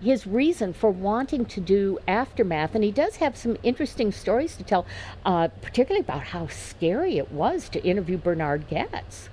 his 0.03 0.27
reason 0.27 0.73
for 0.73 0.91
wanting 0.91 1.45
to 1.45 1.61
do 1.61 1.97
aftermath 2.07 2.75
and 2.75 2.83
he 2.83 2.91
does 2.91 3.17
have 3.17 3.37
some 3.37 3.57
interesting 3.63 4.11
stories 4.11 4.57
to 4.57 4.63
tell 4.63 4.85
uh, 5.25 5.47
particularly 5.61 6.01
about 6.03 6.23
how 6.23 6.47
scary 6.47 7.17
it 7.17 7.31
was 7.31 7.69
to 7.69 7.83
interview 7.85 8.17
bernhard 8.17 8.67
goetz 8.69 9.29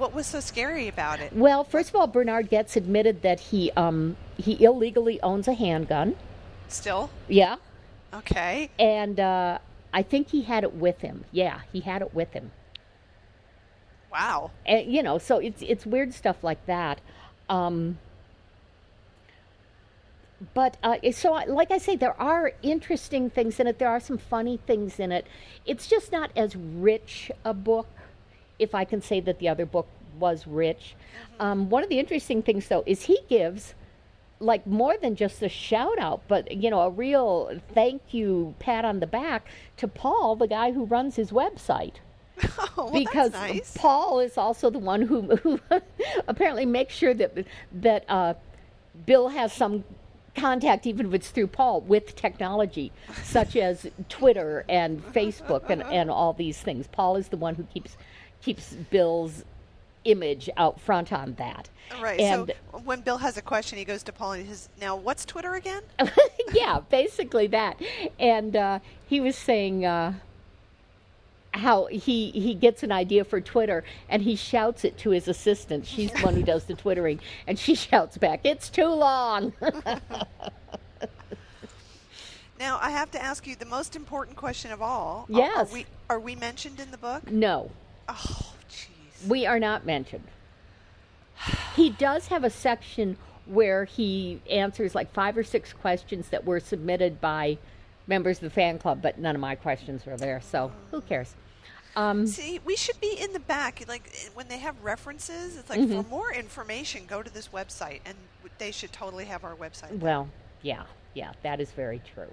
what 0.00 0.14
was 0.14 0.26
so 0.26 0.40
scary 0.40 0.88
about 0.88 1.20
it? 1.20 1.30
well 1.34 1.62
first 1.62 1.90
of 1.90 1.94
all 1.96 2.06
bernhard 2.06 2.48
goetz 2.48 2.74
admitted 2.74 3.20
that 3.22 3.38
he 3.38 3.70
um, 3.72 4.16
he 4.38 4.62
illegally 4.64 5.20
owns 5.22 5.46
a 5.46 5.52
handgun 5.54 6.16
Still? 6.68 7.10
yeah 7.28 7.56
Okay. 8.12 8.70
and 8.78 9.20
uh, 9.20 9.58
i 9.92 10.02
think 10.02 10.30
he 10.30 10.42
had 10.42 10.64
it 10.64 10.74
with 10.74 11.00
him 11.02 11.24
yeah 11.30 11.60
he 11.72 11.80
had 11.80 12.00
it 12.02 12.14
with 12.14 12.32
him 12.32 12.50
Wow. 14.10 14.50
and, 14.66 14.92
you 14.92 15.02
know 15.02 15.18
so 15.18 15.38
it's 15.38 15.62
it's 15.62 15.84
weird 15.86 16.14
stuff 16.14 16.42
like 16.42 16.64
that 16.66 17.00
um, 17.50 17.98
but 20.54 20.78
uh, 20.82 20.96
so, 21.12 21.32
like 21.48 21.70
I 21.70 21.76
say, 21.78 21.96
there 21.96 22.18
are 22.18 22.52
interesting 22.62 23.28
things 23.28 23.60
in 23.60 23.66
it. 23.66 23.78
There 23.78 23.88
are 23.90 24.00
some 24.00 24.16
funny 24.16 24.58
things 24.66 24.98
in 24.98 25.12
it. 25.12 25.26
It's 25.66 25.86
just 25.86 26.12
not 26.12 26.30
as 26.34 26.56
rich 26.56 27.30
a 27.44 27.52
book, 27.52 27.88
if 28.60 28.74
I 28.74 28.84
can 28.84 29.02
say 29.02 29.20
that 29.20 29.38
the 29.38 29.48
other 29.48 29.66
book 29.66 29.88
was 30.18 30.46
rich. 30.46 30.94
Um, 31.38 31.70
one 31.70 31.82
of 31.82 31.88
the 31.88 31.98
interesting 31.98 32.42
things, 32.42 32.68
though, 32.68 32.84
is 32.86 33.02
he 33.04 33.18
gives 33.28 33.74
like 34.38 34.66
more 34.66 34.96
than 34.96 35.16
just 35.16 35.42
a 35.42 35.48
shout 35.48 35.98
out, 35.98 36.22
but 36.26 36.50
you 36.50 36.70
know, 36.70 36.80
a 36.80 36.90
real 36.90 37.60
thank 37.74 38.14
you 38.14 38.54
pat 38.58 38.84
on 38.84 39.00
the 39.00 39.06
back 39.06 39.46
to 39.76 39.86
Paul, 39.86 40.36
the 40.36 40.46
guy 40.46 40.72
who 40.72 40.84
runs 40.84 41.16
his 41.16 41.30
website 41.30 41.96
Oh, 42.76 42.84
well, 42.84 42.90
because 42.92 43.32
nice. 43.32 43.76
Paul 43.76 44.20
is 44.20 44.38
also 44.38 44.70
the 44.70 44.78
one 44.78 45.02
who, 45.02 45.22
who 45.36 45.60
apparently 46.28 46.66
makes 46.66 46.94
sure 46.94 47.14
that 47.14 47.44
that 47.72 48.04
uh, 48.08 48.34
Bill 49.06 49.28
has 49.28 49.52
some 49.52 49.84
contact, 50.36 50.86
even 50.86 51.06
if 51.06 51.14
it's 51.14 51.30
through 51.30 51.48
Paul, 51.48 51.80
with 51.82 52.14
technology, 52.16 52.92
such 53.22 53.56
as 53.68 53.86
Twitter 54.08 54.64
and 54.68 55.02
Facebook 55.12 55.68
and, 55.68 55.82
and 55.82 56.10
all 56.10 56.32
these 56.32 56.60
things. 56.60 56.86
Paul 56.86 57.16
is 57.16 57.28
the 57.28 57.36
one 57.36 57.54
who 57.54 57.64
keeps 57.64 57.96
keeps 58.42 58.72
Bill's 58.74 59.44
image 60.04 60.48
out 60.56 60.80
front 60.80 61.12
on 61.12 61.34
that. 61.34 61.68
Right. 62.00 62.20
And 62.20 62.52
so 62.72 62.78
when 62.78 63.00
Bill 63.00 63.18
has 63.18 63.36
a 63.36 63.42
question, 63.42 63.76
he 63.78 63.84
goes 63.84 64.02
to 64.04 64.12
Paul 64.12 64.32
and 64.32 64.42
he 64.42 64.48
says, 64.48 64.68
"Now, 64.80 64.96
what's 64.96 65.24
Twitter 65.24 65.54
again?" 65.54 65.82
yeah, 66.52 66.80
basically 66.88 67.48
that. 67.48 67.80
And 68.18 68.54
uh, 68.56 68.78
he 69.08 69.20
was 69.20 69.36
saying 69.36 69.84
uh, 69.84 70.14
how 71.52 71.86
he 71.86 72.30
he 72.30 72.54
gets 72.54 72.82
an 72.84 72.92
idea 72.92 73.24
for 73.24 73.40
Twitter 73.40 73.82
and 74.08 74.22
he 74.22 74.36
shouts 74.36 74.84
it 74.84 74.96
to 74.98 75.10
his 75.10 75.26
assistant. 75.26 75.84
She's 75.84 76.12
the 76.12 76.20
one 76.20 76.34
who 76.34 76.42
does 76.44 76.64
the 76.64 76.74
twittering, 76.74 77.18
and 77.46 77.58
she 77.58 77.74
shouts 77.74 78.16
back, 78.18 78.40
"It's 78.44 78.70
too 78.70 78.86
long." 78.86 79.52
Now, 82.58 82.78
I 82.82 82.90
have 82.90 83.10
to 83.12 83.22
ask 83.22 83.46
you 83.46 83.56
the 83.56 83.64
most 83.64 83.96
important 83.96 84.36
question 84.36 84.70
of 84.70 84.82
all. 84.82 85.26
Are- 85.32 85.38
Yes. 85.38 85.70
Are 85.70 85.74
we 85.74 85.86
are 86.10 86.20
we 86.20 86.36
mentioned 86.36 86.78
in 86.78 86.90
the 86.90 86.98
book? 86.98 87.30
no, 87.30 87.70
Oh, 88.10 88.52
jeez. 88.70 89.28
we 89.28 89.46
are 89.46 89.58
not 89.60 89.84
mentioned. 89.86 90.24
He 91.76 91.90
does 91.90 92.26
have 92.28 92.44
a 92.44 92.50
section 92.50 93.16
where 93.46 93.84
he 93.84 94.40
answers 94.50 94.94
like 94.94 95.12
five 95.12 95.36
or 95.36 95.42
six 95.44 95.72
questions 95.72 96.28
that 96.28 96.44
were 96.44 96.60
submitted 96.60 97.20
by 97.20 97.58
members 98.06 98.38
of 98.38 98.42
the 98.42 98.50
fan 98.50 98.78
club, 98.78 99.00
but 99.02 99.18
none 99.18 99.34
of 99.34 99.40
my 99.40 99.54
questions 99.54 100.04
were 100.04 100.16
there. 100.16 100.40
So 100.40 100.70
who 100.90 101.00
cares? 101.00 101.34
Um, 101.96 102.26
See, 102.26 102.60
we 102.64 102.76
should 102.76 103.00
be 103.00 103.16
in 103.20 103.32
the 103.32 103.40
back. 103.40 103.82
Like 103.88 104.10
when 104.34 104.48
they 104.48 104.58
have 104.58 104.80
references, 104.82 105.56
it's 105.56 105.70
like 105.70 105.80
Mm-hmm. 105.80 106.02
for 106.02 106.08
more 106.08 106.32
information, 106.32 107.06
go 107.06 107.22
to 107.22 107.32
this 107.32 107.48
website, 107.48 108.00
and 108.04 108.14
they 108.58 108.70
should 108.70 108.92
totally 108.92 109.24
have 109.24 109.42
our 109.44 109.54
website. 109.56 109.98
Well, 109.98 110.28
yeah, 110.62 110.84
yeah, 111.14 111.32
that 111.42 111.60
is 111.60 111.70
very 111.72 112.00
true. 112.14 112.32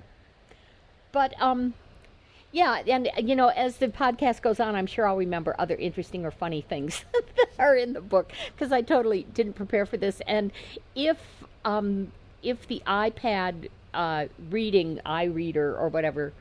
But 1.11 1.39
um, 1.41 1.73
yeah, 2.51 2.81
and 2.87 3.09
you 3.17 3.35
know, 3.35 3.49
as 3.49 3.77
the 3.77 3.87
podcast 3.87 4.41
goes 4.41 4.59
on, 4.59 4.75
I'm 4.75 4.87
sure 4.87 5.07
I'll 5.07 5.17
remember 5.17 5.55
other 5.59 5.75
interesting 5.75 6.25
or 6.25 6.31
funny 6.31 6.61
things 6.61 7.03
that 7.13 7.49
are 7.59 7.75
in 7.75 7.93
the 7.93 8.01
book 8.01 8.31
because 8.55 8.71
I 8.71 8.81
totally 8.81 9.23
didn't 9.33 9.53
prepare 9.53 9.85
for 9.85 9.97
this. 9.97 10.21
And 10.27 10.51
if 10.95 11.17
um, 11.65 12.11
if 12.41 12.67
the 12.67 12.81
iPad 12.87 13.69
uh, 13.93 14.25
reading 14.49 14.99
iReader 15.05 15.79
or 15.79 15.89
whatever 15.89 16.33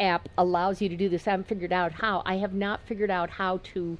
app 0.00 0.28
allows 0.38 0.80
you 0.80 0.88
to 0.88 0.96
do 0.96 1.08
this, 1.08 1.26
I 1.26 1.32
haven't 1.32 1.48
figured 1.48 1.72
out 1.72 1.92
how. 1.92 2.22
I 2.24 2.36
have 2.36 2.54
not 2.54 2.80
figured 2.86 3.10
out 3.10 3.30
how 3.30 3.60
to 3.74 3.98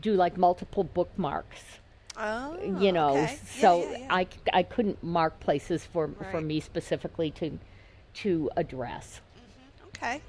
do 0.00 0.14
like 0.14 0.36
multiple 0.36 0.82
bookmarks 0.82 1.78
Oh, 2.16 2.56
you 2.80 2.92
know 2.92 3.16
okay. 3.16 3.38
So 3.60 3.82
yeah, 3.82 3.98
yeah. 3.98 4.06
I, 4.10 4.26
I 4.52 4.62
couldn't 4.62 5.02
mark 5.02 5.40
places 5.40 5.84
for 5.84 6.10
for 6.30 6.40
me 6.40 6.60
specifically 6.60 7.30
to 7.32 7.58
to 8.14 8.50
address 8.56 9.20
okay. 9.88 10.20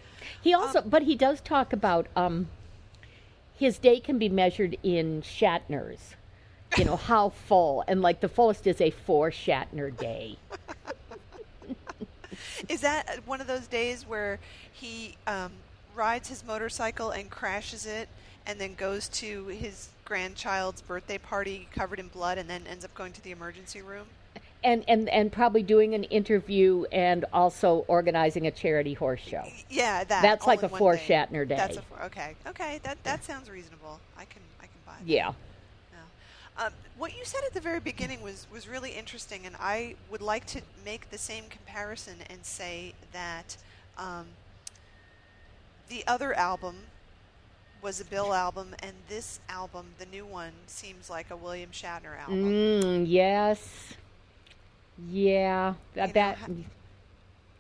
He 0.41 0.53
also 0.53 0.81
but 0.81 1.03
he 1.03 1.15
does 1.15 1.41
talk 1.41 1.73
about 1.73 2.07
um 2.15 2.47
his 3.57 3.77
day 3.77 3.99
can 3.99 4.17
be 4.17 4.29
measured 4.29 4.77
in 4.83 5.21
shatners 5.21 6.15
you 6.77 6.85
know 6.85 6.97
how 6.97 7.29
full 7.29 7.83
and 7.87 8.01
like 8.01 8.21
the 8.21 8.29
fullest 8.29 8.67
is 8.67 8.81
a 8.81 8.89
four 8.89 9.31
shatner 9.31 9.95
day 9.95 10.37
Is 12.69 12.81
that 12.81 13.21
one 13.25 13.41
of 13.41 13.47
those 13.47 13.67
days 13.67 14.07
where 14.07 14.39
he 14.71 15.15
um, 15.27 15.51
rides 15.95 16.29
his 16.29 16.45
motorcycle 16.45 17.11
and 17.11 17.29
crashes 17.29 17.85
it, 17.85 18.09
and 18.45 18.59
then 18.59 18.75
goes 18.75 19.07
to 19.09 19.47
his 19.47 19.89
grandchild's 20.03 20.81
birthday 20.81 21.17
party 21.17 21.67
covered 21.73 21.99
in 21.99 22.07
blood, 22.07 22.37
and 22.37 22.49
then 22.49 22.65
ends 22.67 22.85
up 22.85 22.93
going 22.93 23.13
to 23.13 23.23
the 23.23 23.31
emergency 23.31 23.81
room? 23.81 24.07
And 24.65 24.83
and 24.87 25.07
and 25.09 25.31
probably 25.31 25.63
doing 25.63 25.93
an 25.93 26.03
interview 26.05 26.83
and 26.91 27.23
also 27.31 27.85
organizing 27.87 28.47
a 28.47 28.51
charity 28.51 28.93
horse 28.93 29.21
show 29.21 29.43
Yeah, 29.69 30.03
that. 30.03 30.21
That's 30.21 30.47
like 30.47 30.63
a 30.63 30.69
four 30.69 30.95
day. 30.95 31.05
Shatner 31.07 31.47
That's 31.47 31.77
a 31.77 31.81
four, 31.83 32.01
okay. 32.03 32.35
Okay, 32.47 32.79
that 32.83 33.01
that 33.03 33.23
sounds 33.23 33.49
reasonable. 33.49 33.99
I 34.17 34.25
can 34.25 34.41
I 34.59 34.63
can 34.63 34.79
buy 34.85 34.93
that. 34.99 35.07
yeah 35.07 35.33
Yeah. 35.93 36.65
Um, 36.65 36.73
what 36.97 37.15
you 37.17 37.23
said 37.23 37.41
at 37.45 37.53
the 37.53 37.61
very 37.61 37.79
beginning 37.79 38.21
was, 38.21 38.47
was 38.51 38.67
really 38.67 38.91
interesting, 38.91 39.45
and 39.45 39.55
I 39.59 39.95
would 40.09 40.21
like 40.21 40.45
to 40.47 40.61
make 40.83 41.09
the 41.09 41.17
same 41.17 41.43
comparison 41.49 42.15
and 42.29 42.45
say 42.45 42.93
that 43.11 43.57
um, 43.97 44.25
the 45.89 46.03
other 46.07 46.33
album 46.33 46.75
was 47.81 47.99
a 47.99 48.05
Bill 48.05 48.33
album, 48.33 48.73
and 48.81 48.93
this 49.09 49.41
album, 49.49 49.87
the 49.99 50.05
new 50.05 50.25
one, 50.25 50.53
seems 50.65 51.09
like 51.09 51.29
a 51.29 51.35
William 51.35 51.71
Shatner 51.71 52.17
album. 52.17 52.43
mm, 52.45 53.05
yes 53.05 53.95
yeah 55.09 55.73
that, 55.93 56.13
that 56.13 56.37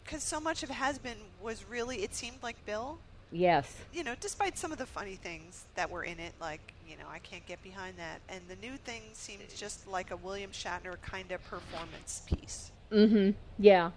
Because 0.03 0.23
so 0.23 0.39
much 0.39 0.63
of 0.63 0.69
Has 0.69 0.97
Been 0.97 1.17
was 1.41 1.65
really, 1.69 2.03
it 2.03 2.13
seemed 2.13 2.37
like 2.43 2.63
Bill. 2.65 2.97
yes 3.31 3.75
You 3.91 4.03
know, 4.03 4.15
despite 4.19 4.57
some 4.57 4.71
of 4.71 4.77
the 4.77 4.85
funny 4.85 5.15
things 5.15 5.65
that 5.75 5.89
were 5.89 6.03
in 6.03 6.19
it, 6.19 6.33
like, 6.39 6.73
you 6.87 6.95
know, 6.97 7.05
I 7.11 7.19
can't 7.19 7.45
get 7.45 7.61
behind 7.63 7.97
that. 7.97 8.21
And 8.29 8.41
the 8.47 8.55
new 8.65 8.77
thing 8.77 9.01
seemed 9.13 9.43
just 9.55 9.87
like 9.87 10.11
a 10.11 10.15
William 10.15 10.51
Shatner 10.51 10.95
kind 11.01 11.31
of 11.31 11.43
performance 11.43 12.21
piece. 12.27 12.71
Mm-hmm. 12.91 13.31
Yeah. 13.59 13.91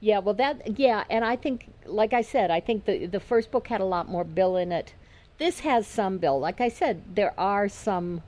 Yeah, 0.00 0.20
well 0.20 0.34
that 0.34 0.78
yeah, 0.78 1.04
and 1.10 1.24
I 1.24 1.36
think 1.36 1.66
like 1.84 2.12
I 2.14 2.22
said, 2.22 2.50
I 2.50 2.60
think 2.60 2.86
the 2.86 3.06
the 3.06 3.20
first 3.20 3.50
book 3.50 3.68
had 3.68 3.80
a 3.82 3.84
lot 3.84 4.08
more 4.08 4.24
Bill 4.24 4.56
in 4.56 4.72
it. 4.72 4.94
This 5.38 5.60
has 5.60 5.86
some 5.86 6.18
Bill. 6.18 6.38
Like 6.40 6.60
I 6.60 6.68
said, 6.68 7.02
there 7.14 7.38
are 7.38 7.68
some 7.68 8.22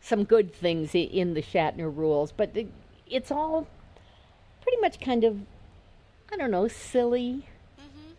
some 0.00 0.24
good 0.24 0.54
things 0.54 0.94
in 0.94 1.34
the 1.34 1.42
Shatner 1.42 1.94
rules, 1.94 2.32
but 2.32 2.54
the, 2.54 2.66
it's 3.08 3.30
all 3.30 3.66
pretty 4.62 4.80
much 4.80 5.00
kind 5.00 5.24
of 5.24 5.38
I 6.32 6.36
don't 6.36 6.50
know, 6.50 6.68
silly. 6.68 7.46
Mm-hmm. 7.78 8.12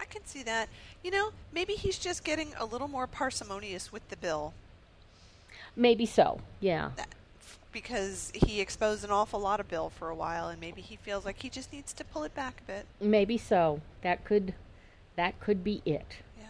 I 0.00 0.04
can 0.04 0.24
see 0.24 0.42
that. 0.44 0.68
You 1.02 1.10
know, 1.10 1.30
maybe 1.52 1.72
he's 1.72 1.98
just 1.98 2.22
getting 2.22 2.52
a 2.58 2.64
little 2.64 2.86
more 2.86 3.06
parsimonious 3.06 3.90
with 3.90 4.08
the 4.08 4.16
bill 4.16 4.54
Maybe 5.76 6.06
so. 6.06 6.40
Yeah. 6.60 6.90
that, 6.96 7.08
because 7.72 8.30
he 8.34 8.60
exposed 8.60 9.04
an 9.04 9.10
awful 9.10 9.40
lot 9.40 9.60
of 9.60 9.68
bill 9.68 9.90
for 9.90 10.10
a 10.10 10.14
while, 10.14 10.48
and 10.48 10.60
maybe 10.60 10.82
he 10.82 10.96
feels 10.96 11.24
like 11.24 11.40
he 11.40 11.48
just 11.48 11.72
needs 11.72 11.92
to 11.94 12.04
pull 12.04 12.24
it 12.24 12.34
back 12.34 12.60
a 12.60 12.72
bit. 12.72 12.86
Maybe 13.00 13.38
so. 13.38 13.80
That 14.02 14.24
could 14.24 14.54
that 15.16 15.38
could 15.40 15.62
be 15.64 15.82
it. 15.84 16.06
Yeah. 16.38 16.46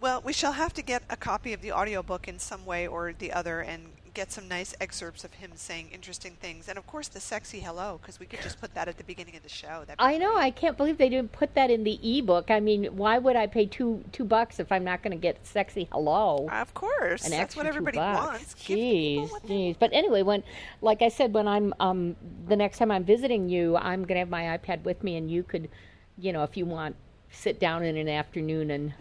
Well, 0.00 0.20
we 0.22 0.32
shall 0.32 0.52
have 0.52 0.72
to 0.74 0.82
get 0.82 1.02
a 1.08 1.16
copy 1.16 1.52
of 1.52 1.62
the 1.62 1.72
audiobook 1.72 2.28
in 2.28 2.38
some 2.38 2.66
way 2.66 2.86
or 2.86 3.12
the 3.18 3.32
other 3.32 3.60
and 3.60 3.88
get 4.16 4.32
some 4.32 4.48
nice 4.48 4.74
excerpts 4.80 5.24
of 5.24 5.34
him 5.34 5.52
saying 5.56 5.90
interesting 5.92 6.32
things. 6.40 6.68
And 6.68 6.78
of 6.78 6.86
course, 6.86 7.06
the 7.06 7.20
sexy 7.20 7.60
hello, 7.60 7.98
because 8.00 8.18
we 8.18 8.24
could 8.24 8.40
just 8.40 8.58
put 8.58 8.72
that 8.72 8.88
at 8.88 8.96
the 8.96 9.04
beginning 9.04 9.36
of 9.36 9.42
the 9.42 9.50
show. 9.50 9.84
I 9.98 10.16
know. 10.16 10.32
great. 10.32 10.42
I 10.42 10.50
can't 10.52 10.76
believe 10.78 10.96
they 10.96 11.10
didn't 11.10 11.32
put 11.32 11.54
that 11.54 11.70
in 11.70 11.84
the 11.84 12.00
ebook. 12.02 12.50
I 12.50 12.58
mean, 12.60 12.84
why 12.96 13.18
would 13.18 13.36
I 13.36 13.46
pay 13.46 13.66
two 13.66 14.02
two 14.12 14.24
bucks 14.24 14.58
if 14.58 14.72
I'm 14.72 14.84
not 14.84 15.02
going 15.02 15.10
to 15.10 15.20
get 15.20 15.46
sexy 15.46 15.86
hello? 15.92 16.48
Of 16.50 16.72
course. 16.72 17.26
An 17.26 17.30
That's 17.30 17.54
what 17.54 17.66
everybody 17.66 17.98
wants. 17.98 18.54
Jeez, 18.54 19.28
jeez. 19.46 19.76
But 19.78 19.90
anyway, 19.92 20.22
when, 20.22 20.42
like 20.80 21.02
I 21.02 21.10
said, 21.10 21.34
when 21.34 21.46
I'm 21.46 21.74
um 21.78 22.16
the 22.48 22.56
next 22.56 22.78
time 22.78 22.90
I'm 22.90 23.04
visiting 23.04 23.50
you, 23.50 23.76
I'm 23.76 24.00
going 24.00 24.14
to 24.14 24.20
have 24.20 24.30
my 24.30 24.56
iPad 24.56 24.82
with 24.84 25.04
me, 25.04 25.18
and 25.18 25.30
you 25.30 25.42
could, 25.42 25.68
you 26.16 26.32
know, 26.32 26.42
if 26.42 26.56
you 26.56 26.64
want, 26.64 26.96
sit 27.30 27.60
down 27.60 27.84
in 27.84 27.98
an 27.98 28.08
afternoon 28.08 28.70
and 28.70 28.94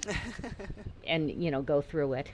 and 1.08 1.32
you 1.32 1.52
know 1.52 1.62
go 1.62 1.80
through 1.80 2.14
it. 2.14 2.28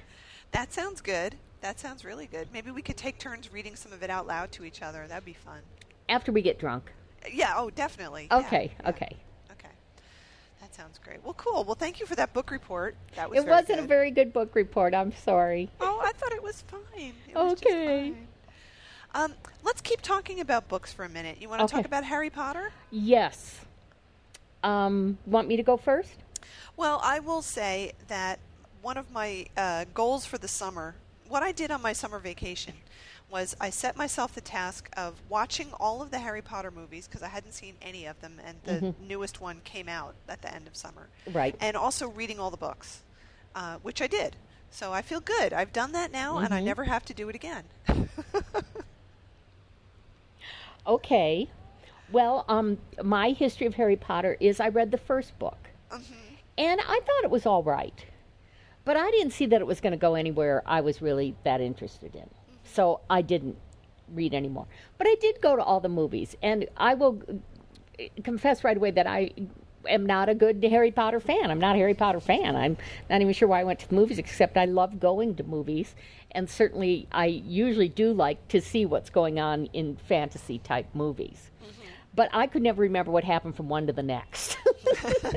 That 0.51 0.73
sounds 0.73 0.99
good. 0.99 1.35
That 1.61 1.79
sounds 1.79 2.03
really 2.03 2.25
good. 2.25 2.47
Maybe 2.51 2.71
we 2.71 2.81
could 2.81 2.97
take 2.97 3.19
turns 3.19 3.51
reading 3.53 3.75
some 3.75 3.93
of 3.93 4.01
it 4.03 4.09
out 4.09 4.25
loud 4.27 4.51
to 4.53 4.65
each 4.65 4.81
other. 4.81 5.05
That'd 5.07 5.25
be 5.25 5.33
fun. 5.33 5.59
After 6.09 6.31
we 6.31 6.41
get 6.41 6.59
drunk. 6.59 6.91
Yeah, 7.31 7.53
oh, 7.55 7.69
definitely. 7.69 8.27
Okay, 8.31 8.71
yeah. 8.79 8.89
okay. 8.89 9.15
Okay. 9.51 9.69
That 10.59 10.73
sounds 10.73 10.97
great. 11.03 11.23
Well, 11.23 11.35
cool. 11.35 11.63
Well, 11.63 11.75
thank 11.75 11.99
you 11.99 12.07
for 12.07 12.15
that 12.15 12.33
book 12.33 12.49
report. 12.49 12.95
That 13.15 13.29
was 13.29 13.39
It 13.39 13.45
very 13.45 13.55
wasn't 13.55 13.79
a 13.79 13.83
very 13.83 14.09
good 14.09 14.33
book 14.33 14.55
report. 14.55 14.95
I'm 14.95 15.13
sorry. 15.13 15.69
Oh, 15.79 16.01
I 16.03 16.11
thought 16.13 16.31
it 16.31 16.41
was 16.41 16.63
fine. 16.63 17.13
It 17.29 17.35
was 17.35 17.51
just 17.53 17.65
Okay. 17.65 18.11
fine. 18.11 18.27
Um, 19.13 19.33
let's 19.63 19.81
keep 19.81 20.01
talking 20.01 20.39
about 20.39 20.67
books 20.67 20.91
for 20.91 21.05
a 21.05 21.09
minute. 21.09 21.37
You 21.39 21.47
want 21.49 21.59
to 21.59 21.65
Okay. 21.65 21.75
talk 21.77 21.85
about 21.85 22.05
Harry 22.05 22.29
Potter? 22.31 22.71
Yes. 22.89 23.59
Um, 24.63 25.17
want 25.27 25.47
me 25.47 25.57
to 25.57 25.63
go 25.63 25.77
first? 25.77 26.15
Well, 26.75 26.99
I 27.03 27.19
will 27.19 27.41
say 27.43 27.91
that 28.07 28.39
one 28.81 28.97
of 28.97 29.11
my 29.11 29.45
uh, 29.57 29.85
goals 29.93 30.25
for 30.25 30.37
the 30.37 30.47
summer, 30.47 30.95
what 31.31 31.43
I 31.43 31.51
did 31.51 31.71
on 31.71 31.81
my 31.81 31.93
summer 31.93 32.19
vacation, 32.19 32.73
was 33.29 33.55
I 33.61 33.69
set 33.69 33.95
myself 33.95 34.33
the 34.33 34.41
task 34.41 34.89
of 34.97 35.21
watching 35.29 35.71
all 35.79 36.01
of 36.01 36.11
the 36.11 36.19
Harry 36.19 36.41
Potter 36.41 36.71
movies 36.71 37.07
because 37.07 37.23
I 37.23 37.29
hadn't 37.29 37.53
seen 37.53 37.77
any 37.81 38.05
of 38.05 38.19
them, 38.21 38.39
and 38.43 38.61
the 38.63 38.83
Mm-hmm. 38.83 38.91
newest 38.99 39.39
one 39.41 39.61
came 39.61 39.87
out 39.89 40.15
at 40.27 40.41
the 40.41 40.53
end 40.53 40.67
of 40.67 40.75
summer. 40.75 41.09
Right. 41.25 41.59
And 41.59 41.77
also 41.77 42.09
reading 42.09 42.39
all 42.39 42.51
the 42.51 42.57
books, 42.57 43.03
uh, 43.55 43.77
which 43.81 44.01
I 44.01 44.07
did. 44.07 44.37
So 44.69 44.93
I 44.93 45.01
feel 45.01 45.21
good. 45.21 45.53
I've 45.53 45.73
done 45.73 45.93
that 45.93 46.11
now, 46.11 46.39
and 46.39 46.53
I 46.53 46.59
Mhm. 46.59 46.65
never 46.65 46.85
have 46.85 47.05
to 47.05 47.13
do 47.13 47.29
it 47.29 47.35
again. 47.35 47.65
Okay. 50.85 51.49
Well, 52.09 52.45
um, 52.49 52.77
my 53.03 53.31
history 53.31 53.67
of 53.67 53.75
Harry 53.75 53.95
Potter 53.95 54.37
is 54.39 54.59
I 54.59 54.69
read 54.69 54.91
the 54.91 54.97
first 54.97 55.37
book, 55.39 55.69
Mm-hmm. 55.91 56.35
and 56.57 56.79
I 56.81 56.99
thought 57.05 57.23
it 57.23 57.31
was 57.31 57.45
all 57.45 57.63
right, 57.63 58.05
but 58.85 58.97
I 58.97 59.09
didn't 59.11 59.31
see 59.31 59.45
that 59.47 59.61
it 59.61 59.67
was 59.67 59.79
going 59.81 59.91
to 59.91 59.97
go 59.97 60.15
anywhere 60.15 60.63
I 60.65 60.81
was 60.81 61.01
really 61.01 61.35
that 61.43 61.61
interested 61.61 62.15
in, 62.15 62.29
so 62.63 63.01
I 63.09 63.21
didn't 63.21 63.57
read 64.13 64.33
anymore. 64.33 64.67
But 64.97 65.07
I 65.07 65.15
did 65.19 65.41
go 65.41 65.55
to 65.55 65.63
all 65.63 65.79
the 65.79 65.89
movies, 65.89 66.35
and 66.41 66.67
I 66.77 66.93
will 66.93 67.21
uh, 67.29 68.03
confess 68.23 68.63
right 68.63 68.77
away 68.77 68.91
that 68.91 69.07
I 69.07 69.31
am 69.87 70.05
not 70.05 70.29
a 70.29 70.35
good 70.35 70.63
Harry 70.63 70.91
Potter 70.91 71.19
fan. 71.19 71.51
I'm 71.51 71.59
not 71.59 71.75
a 71.75 71.79
Harry 71.79 71.93
Potter 71.93 72.19
fan. 72.19 72.55
I'm 72.55 72.77
not 73.09 73.21
even 73.21 73.33
sure 73.33 73.47
why 73.47 73.61
I 73.61 73.63
went 73.63 73.79
to 73.79 73.89
the 73.89 73.95
movies, 73.95 74.19
except 74.19 74.57
I 74.57 74.65
love 74.65 74.99
going 74.99 75.35
to 75.35 75.43
movies. 75.43 75.95
And 76.31 76.49
certainly, 76.49 77.07
I 77.11 77.25
usually 77.25 77.89
do 77.89 78.13
like 78.13 78.47
to 78.49 78.61
see 78.61 78.85
what's 78.85 79.09
going 79.09 79.39
on 79.39 79.65
in 79.67 79.97
fantasy 79.97 80.59
type 80.59 80.87
movies. 80.93 81.49
But 82.13 82.29
I 82.33 82.47
could 82.47 82.61
never 82.61 82.81
remember 82.81 83.11
what 83.11 83.23
happened 83.23 83.55
from 83.55 83.69
one 83.69 83.87
to 83.87 83.93
the 83.93 84.03
next. 84.03 84.57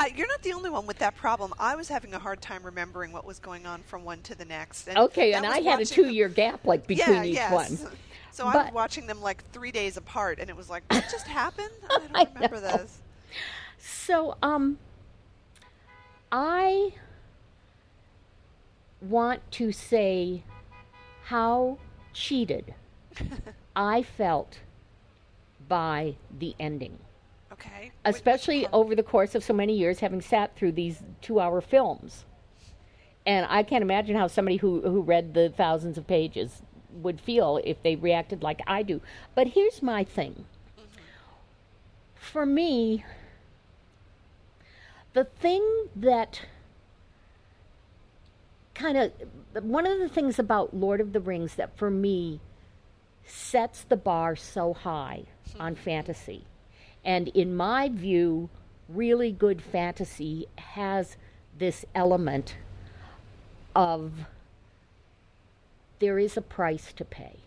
Uh, 0.00 0.06
you're 0.16 0.26
not 0.26 0.42
the 0.42 0.52
only 0.52 0.68
one 0.68 0.84
with 0.84 0.98
that 0.98 1.14
problem. 1.16 1.54
I 1.60 1.76
was 1.76 1.88
having 1.88 2.12
a 2.12 2.18
hard 2.18 2.40
time 2.40 2.64
remembering 2.64 3.12
what 3.12 3.24
was 3.24 3.38
going 3.38 3.66
on 3.66 3.82
from 3.82 4.04
one 4.04 4.20
to 4.22 4.34
the 4.34 4.44
next. 4.44 4.88
And 4.88 4.98
okay, 4.98 5.32
and 5.34 5.46
I 5.46 5.58
had 5.60 5.64
a 5.64 5.68
watching 5.82 5.86
two 5.86 6.02
them- 6.04 6.12
year 6.12 6.28
gap 6.28 6.64
like 6.64 6.88
between 6.88 7.16
yeah, 7.16 7.24
each 7.24 7.34
yes. 7.34 7.52
one. 7.52 7.78
So 8.32 8.46
I 8.46 8.56
was 8.64 8.72
watching 8.72 9.06
them 9.06 9.20
like 9.20 9.44
three 9.52 9.70
days 9.70 9.96
apart, 9.96 10.38
and 10.40 10.50
it 10.50 10.56
was 10.56 10.68
like, 10.68 10.82
what 10.90 11.04
just 11.10 11.26
happened? 11.28 11.70
I 11.90 11.98
don't 11.98 12.16
I 12.16 12.26
remember 12.34 12.56
know. 12.56 12.78
this. 12.78 12.98
So, 13.78 14.36
um, 14.42 14.78
I 16.32 16.94
want 19.00 19.48
to 19.52 19.70
say 19.70 20.42
how 21.24 21.78
cheated 22.12 22.74
I 23.76 24.02
felt 24.02 24.58
by 25.68 26.16
the 26.36 26.54
ending, 26.58 26.98
Okay. 27.64 27.92
Especially 28.04 28.66
um, 28.66 28.74
over 28.74 28.94
the 28.94 29.02
course 29.02 29.34
of 29.34 29.44
so 29.44 29.52
many 29.52 29.76
years, 29.76 30.00
having 30.00 30.20
sat 30.20 30.56
through 30.56 30.72
these 30.72 31.02
two-hour 31.20 31.60
films. 31.60 32.24
And 33.24 33.46
I 33.48 33.62
can't 33.62 33.82
imagine 33.82 34.16
how 34.16 34.26
somebody 34.26 34.56
who 34.56 34.80
who 34.80 35.00
read 35.00 35.34
the 35.34 35.48
thousands 35.48 35.96
of 35.96 36.06
pages 36.06 36.62
would 36.90 37.20
feel 37.20 37.60
if 37.64 37.82
they 37.82 37.94
reacted 37.94 38.42
like 38.42 38.60
I 38.66 38.82
do. 38.82 39.00
But 39.34 39.48
here's 39.48 39.80
my 39.80 40.02
thing. 40.02 40.44
For 42.14 42.44
me, 42.44 43.04
the 45.12 45.24
thing 45.24 45.86
that 45.94 46.42
kind 48.74 48.96
of 48.96 49.12
one 49.62 49.86
of 49.86 49.98
the 50.00 50.08
things 50.08 50.38
about 50.38 50.74
Lord 50.74 51.00
of 51.00 51.12
the 51.12 51.20
Rings 51.20 51.54
that 51.54 51.76
for 51.76 51.90
me 51.90 52.40
sets 53.24 53.82
the 53.82 53.96
bar 53.96 54.34
so 54.34 54.72
high 54.74 55.24
on 55.60 55.74
hmm. 55.74 55.80
fantasy. 55.80 56.44
And 57.04 57.28
in 57.28 57.56
my 57.56 57.88
view, 57.88 58.48
really 58.88 59.32
good 59.32 59.62
fantasy 59.62 60.46
has 60.56 61.16
this 61.58 61.84
element 61.94 62.56
of 63.74 64.12
there 65.98 66.18
is 66.18 66.36
a 66.36 66.42
price 66.42 66.92
to 66.92 67.04
pay. 67.04 67.38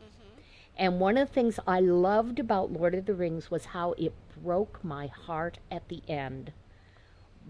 Mm-hmm. 0.00 0.40
And 0.76 1.00
one 1.00 1.16
of 1.16 1.28
the 1.28 1.34
things 1.34 1.58
I 1.66 1.80
loved 1.80 2.38
about 2.38 2.72
Lord 2.72 2.94
of 2.94 3.06
the 3.06 3.14
Rings 3.14 3.50
was 3.50 3.66
how 3.66 3.92
it 3.92 4.12
broke 4.42 4.84
my 4.84 5.06
heart 5.06 5.58
at 5.70 5.88
the 5.88 6.02
end, 6.06 6.52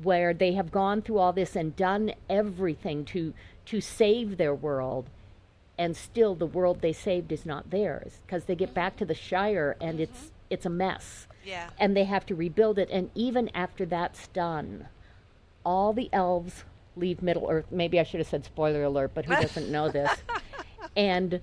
where 0.02 0.32
they 0.32 0.52
have 0.52 0.70
gone 0.70 1.02
through 1.02 1.18
all 1.18 1.32
this 1.32 1.56
and 1.56 1.74
done 1.76 2.12
everything 2.30 3.04
to 3.06 3.34
to 3.66 3.80
save 3.80 4.36
their 4.36 4.54
world, 4.54 5.08
and 5.78 5.96
still 5.96 6.34
the 6.34 6.46
world 6.46 6.82
they 6.82 6.92
saved 6.92 7.32
is 7.32 7.46
not 7.46 7.70
theirs 7.70 8.20
because 8.26 8.44
they 8.44 8.54
get 8.54 8.74
back 8.74 8.92
mm-hmm. 8.92 8.98
to 9.00 9.04
the 9.06 9.14
Shire 9.14 9.76
and 9.80 9.94
mm-hmm. 9.94 10.02
it's 10.02 10.30
it's 10.50 10.66
a 10.66 10.70
mess, 10.70 11.26
Yeah. 11.44 11.70
and 11.78 11.96
they 11.96 12.04
have 12.04 12.26
to 12.26 12.35
rebuild 12.35 12.78
it. 12.78 12.88
And 12.90 13.11
even 13.14 13.50
after 13.54 13.85
that's 13.87 14.28
done, 14.28 14.88
all 15.64 15.92
the 15.92 16.09
elves 16.12 16.64
leave 16.96 17.22
Middle 17.22 17.48
Earth. 17.50 17.66
Maybe 17.70 17.98
I 17.98 18.02
should 18.02 18.20
have 18.20 18.28
said 18.28 18.44
spoiler 18.44 18.83
alert, 18.85 19.12
but 19.14 19.24
who 19.24 19.35
doesn't 19.35 19.70
know 19.70 19.88
this? 19.90 20.11
And 20.96 21.40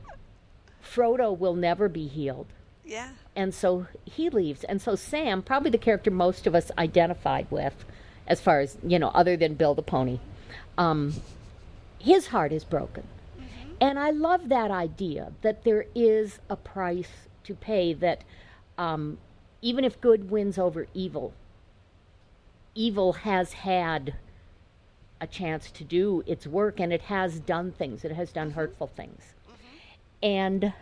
Frodo 0.81 1.37
will 1.37 1.55
never 1.55 1.89
be 1.89 2.07
healed. 2.07 2.47
Yeah. 2.85 3.09
And 3.35 3.53
so 3.53 3.87
he 4.05 4.29
leaves. 4.29 4.63
And 4.63 4.81
so 4.81 4.95
Sam, 4.95 5.41
probably 5.41 5.71
the 5.71 5.77
character 5.77 6.09
most 6.09 6.47
of 6.47 6.55
us 6.55 6.71
identified 6.77 7.47
with, 7.49 7.73
as 8.27 8.39
far 8.39 8.61
as, 8.61 8.77
you 8.85 8.97
know, 8.97 9.09
other 9.09 9.35
than 9.35 9.55
Bill 9.55 9.75
the 9.75 9.81
Pony, 9.81 10.19
um, 10.77 11.13
his 11.99 12.27
heart 12.27 12.51
is 12.51 12.63
broken. 12.63 13.03
And 13.81 13.97
I 13.97 14.11
love 14.11 14.49
that 14.49 14.71
idea 14.71 15.31
that 15.41 15.63
there 15.63 15.85
is 15.95 16.39
a 16.49 16.55
price 16.55 17.09
to 17.45 17.55
pay, 17.55 17.93
that 17.93 18.23
um, 18.77 19.17
even 19.61 19.83
if 19.85 20.01
good 20.01 20.29
wins 20.29 20.57
over 20.57 20.87
evil, 20.93 21.33
evil 22.75 23.13
has 23.13 23.53
had 23.53 24.15
a 25.19 25.27
chance 25.27 25.69
to 25.71 25.83
do 25.83 26.23
its 26.25 26.47
work 26.47 26.79
and 26.79 26.91
it 26.91 27.03
has 27.03 27.39
done 27.39 27.71
things, 27.71 28.03
it 28.03 28.11
has 28.11 28.31
done 28.31 28.49
mm-hmm. 28.49 28.59
hurtful 28.59 28.87
things. 28.87 29.21
Mm-hmm. 29.47 29.77
And 30.23 30.73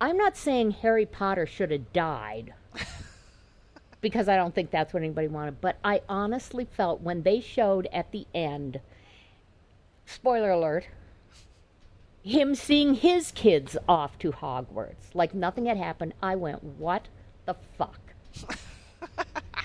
I'm 0.00 0.18
not 0.18 0.36
saying 0.36 0.72
Harry 0.72 1.06
Potter 1.06 1.46
should 1.46 1.70
have 1.70 1.92
died 1.92 2.52
because 4.02 4.28
I 4.28 4.36
don't 4.36 4.54
think 4.54 4.70
that's 4.70 4.92
what 4.92 5.02
anybody 5.02 5.28
wanted, 5.28 5.62
but 5.62 5.78
I 5.82 6.02
honestly 6.08 6.66
felt 6.66 7.00
when 7.00 7.22
they 7.22 7.40
showed 7.40 7.88
at 7.90 8.12
the 8.12 8.26
end, 8.34 8.80
spoiler 10.04 10.50
alert, 10.50 10.88
him 12.22 12.54
seeing 12.54 12.94
his 12.94 13.32
kids 13.32 13.76
off 13.88 14.18
to 14.18 14.32
Hogwarts 14.32 15.14
like 15.14 15.34
nothing 15.34 15.66
had 15.66 15.76
happened, 15.76 16.12
I 16.22 16.36
went, 16.36 16.62
what 16.62 17.08
the 17.46 17.54
fuck? 17.76 18.00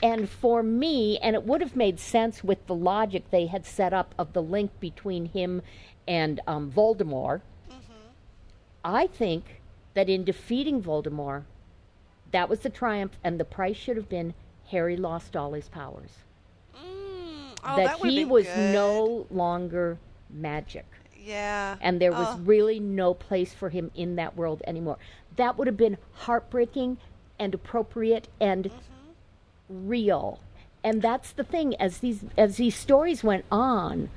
and 0.03 0.29
for 0.29 0.63
me, 0.63 1.17
and 1.19 1.35
it 1.35 1.43
would 1.43 1.61
have 1.61 1.75
made 1.75 1.99
sense 1.99 2.43
with 2.43 2.65
the 2.67 2.75
logic 2.75 3.29
they 3.31 3.47
had 3.47 3.65
set 3.65 3.93
up 3.93 4.13
of 4.17 4.33
the 4.33 4.41
link 4.41 4.71
between 4.79 5.25
him 5.25 5.61
and 6.07 6.39
um, 6.47 6.71
Voldemort. 6.71 7.41
I 8.83 9.07
think 9.07 9.61
that 9.93 10.07
in 10.09 10.23
defeating 10.23 10.81
Voldemort, 10.81 11.43
that 12.31 12.47
was 12.47 12.59
the 12.61 12.69
triumph, 12.69 13.17
and 13.23 13.39
the 13.39 13.43
price 13.45 13.75
should 13.75 13.97
have 13.97 14.07
been 14.07 14.33
Harry 14.71 14.95
lost 14.95 15.35
all 15.35 15.53
his 15.53 15.67
powers. 15.67 16.11
Mm, 16.75 16.79
oh, 17.63 17.75
that, 17.75 17.99
that 17.99 18.07
he 18.09 18.23
was 18.23 18.45
good. 18.45 18.73
no 18.73 19.27
longer 19.29 19.97
magic. 20.29 20.85
Yeah. 21.21 21.75
And 21.81 21.99
there 21.99 22.11
was 22.11 22.27
Oh. 22.29 22.37
really 22.39 22.79
no 22.79 23.13
place 23.13 23.53
for 23.53 23.69
him 23.69 23.91
in 23.95 24.15
that 24.15 24.37
world 24.37 24.61
anymore. 24.65 24.97
That 25.35 25.57
would 25.57 25.67
have 25.67 25.77
been 25.77 25.97
heartbreaking 26.13 26.97
and 27.39 27.53
appropriate 27.53 28.27
and 28.39 28.65
Mm-hmm. 28.65 29.87
real. 29.87 30.39
And 30.83 31.01
that's 31.01 31.31
the 31.31 31.43
thing 31.43 31.75
as 31.75 31.99
these 31.99 32.23
as 32.37 32.57
these 32.57 32.75
stories 32.75 33.23
went 33.23 33.45
on, 33.51 34.09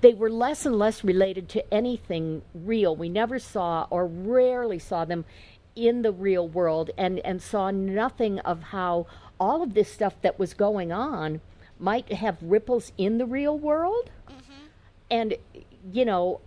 they 0.00 0.14
were 0.14 0.30
less 0.30 0.66
and 0.66 0.78
less 0.78 1.04
related 1.04 1.48
to 1.50 1.74
anything 1.74 2.42
real. 2.54 2.96
We 2.96 3.08
never 3.08 3.38
saw 3.38 3.86
or 3.90 4.06
rarely 4.06 4.78
saw 4.78 5.04
them 5.04 5.24
in 5.76 6.02
the 6.02 6.12
real 6.12 6.48
world 6.48 6.90
and, 6.96 7.18
and 7.20 7.42
saw 7.42 7.70
nothing 7.70 8.38
of 8.40 8.62
how 8.62 9.06
all 9.38 9.62
of 9.62 9.74
this 9.74 9.92
stuff 9.92 10.14
that 10.22 10.38
was 10.38 10.54
going 10.54 10.90
on 10.92 11.40
might 11.78 12.12
have 12.12 12.36
ripples 12.40 12.92
in 12.96 13.18
the 13.18 13.26
real 13.26 13.58
world. 13.58 14.10
And, 15.10 15.34
you 15.92 16.04
know, 16.04 16.40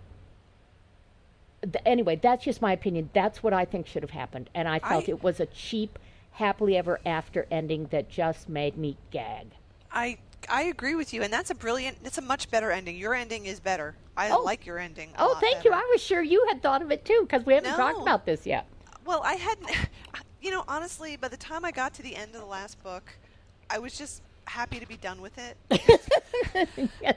th- 1.62 1.76
anyway, 1.86 2.16
that's 2.16 2.44
just 2.44 2.60
my 2.62 2.72
opinion. 2.72 3.10
That's 3.12 3.42
what 3.42 3.52
I 3.52 3.64
think 3.64 3.86
should 3.86 4.02
have 4.02 4.10
happened. 4.10 4.50
And 4.54 4.68
I 4.68 4.78
felt 4.78 5.08
I- 5.08 5.12
it 5.12 5.22
was 5.22 5.40
a 5.40 5.46
cheap, 5.46 5.98
happily 6.32 6.76
ever 6.76 7.00
after 7.04 7.46
ending 7.50 7.86
that 7.86 8.08
just 8.08 8.48
made 8.48 8.76
me 8.76 8.96
gag. 9.10 9.48
I 9.90 10.18
I 10.48 10.62
agree 10.62 10.94
with 10.94 11.12
you, 11.12 11.22
and 11.22 11.32
that's 11.32 11.50
a 11.50 11.54
brilliant. 11.54 11.98
It's 12.04 12.16
a 12.18 12.22
much 12.22 12.48
better 12.50 12.70
ending. 12.70 12.96
Your 12.96 13.12
ending 13.14 13.46
is 13.46 13.58
better. 13.58 13.96
I 14.16 14.30
Oh. 14.30 14.42
like 14.42 14.64
your 14.66 14.78
ending. 14.78 15.10
Oh, 15.18 15.36
thank 15.40 15.64
you. 15.64 15.72
I 15.72 15.86
was 15.92 16.00
sure 16.00 16.22
you 16.22 16.46
had 16.48 16.62
thought 16.62 16.80
of 16.80 16.92
it 16.92 17.04
too 17.04 17.20
because 17.22 17.44
we 17.44 17.54
haven't 17.54 17.74
talked 17.74 18.00
about 18.00 18.24
this 18.24 18.46
yet. 18.46 18.66
Well, 19.04 19.20
I 19.24 19.34
hadn't. 19.34 19.70
You 20.40 20.52
know, 20.52 20.62
honestly, 20.68 21.16
by 21.16 21.26
the 21.26 21.36
time 21.36 21.64
I 21.64 21.72
got 21.72 21.94
to 21.94 22.02
the 22.02 22.14
end 22.14 22.32
of 22.36 22.40
the 22.40 22.46
last 22.46 22.80
book, 22.84 23.12
I 23.68 23.80
was 23.80 23.98
just 23.98 24.22
happy 24.48 24.80
to 24.80 24.86
be 24.86 24.96
done 24.96 25.20
with 25.20 25.38
it. 25.38 25.56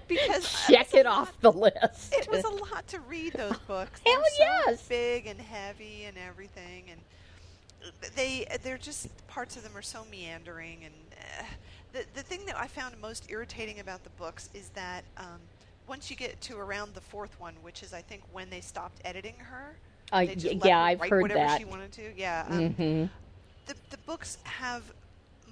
Because 0.08 0.66
check 0.68 0.94
it 0.94 1.06
off 1.06 1.40
the 1.42 1.52
list. 1.52 2.14
It 2.14 2.30
was 2.30 2.44
a 2.44 2.50
lot 2.50 2.88
to 2.90 3.00
read 3.02 3.34
those 3.34 3.58
books. 3.68 4.02
Hell 4.06 4.22
They're 4.38 4.48
so 4.66 4.72
yes. 4.72 4.88
big 4.88 5.28
and 5.28 5.40
heavy 5.40 6.04
and 6.06 6.18
everything, 6.18 6.86
and 6.92 7.00
they 8.16 8.46
they're 8.64 8.78
just 8.78 9.08
parts 9.28 9.56
of 9.56 9.64
them 9.64 9.76
are 9.76 9.82
so 9.82 10.06
meandering. 10.12 10.84
And 10.84 10.94
uh, 11.14 11.44
the 11.94 12.06
the 12.14 12.24
thing 12.24 12.46
that 12.46 12.58
I 12.60 12.68
found 12.68 13.00
most 13.00 13.30
irritating 13.32 13.80
about 13.80 14.04
the 14.04 14.10
books 14.12 14.50
is 14.54 14.70
that 14.70 15.04
um, 15.18 15.40
once 15.88 16.10
you 16.10 16.16
get 16.16 16.40
to 16.42 16.58
around 16.58 16.94
the 16.94 17.02
fourth 17.02 17.40
one, 17.40 17.56
which 17.62 17.82
is 17.84 17.94
I 17.94 18.02
think 18.02 18.22
when 18.32 18.50
they 18.50 18.62
stopped 18.62 19.00
editing 19.06 19.36
her, 19.40 19.76
Uh, 20.12 20.26
They 20.26 20.36
just 20.36 20.46
y- 20.48 20.60
let 20.62 20.68
yeah, 20.68 20.82
I've 20.82 21.00
heard 21.02 21.22
whatever 21.22 21.40
that. 21.40 21.58
she 21.60 21.66
wanted 21.66 21.92
to. 21.94 22.14
Yeah. 22.18 22.46
Um, 22.50 22.70
hmm 22.74 23.06
the 23.68 23.76
the 23.90 23.98
books 24.06 24.38
have 24.44 24.84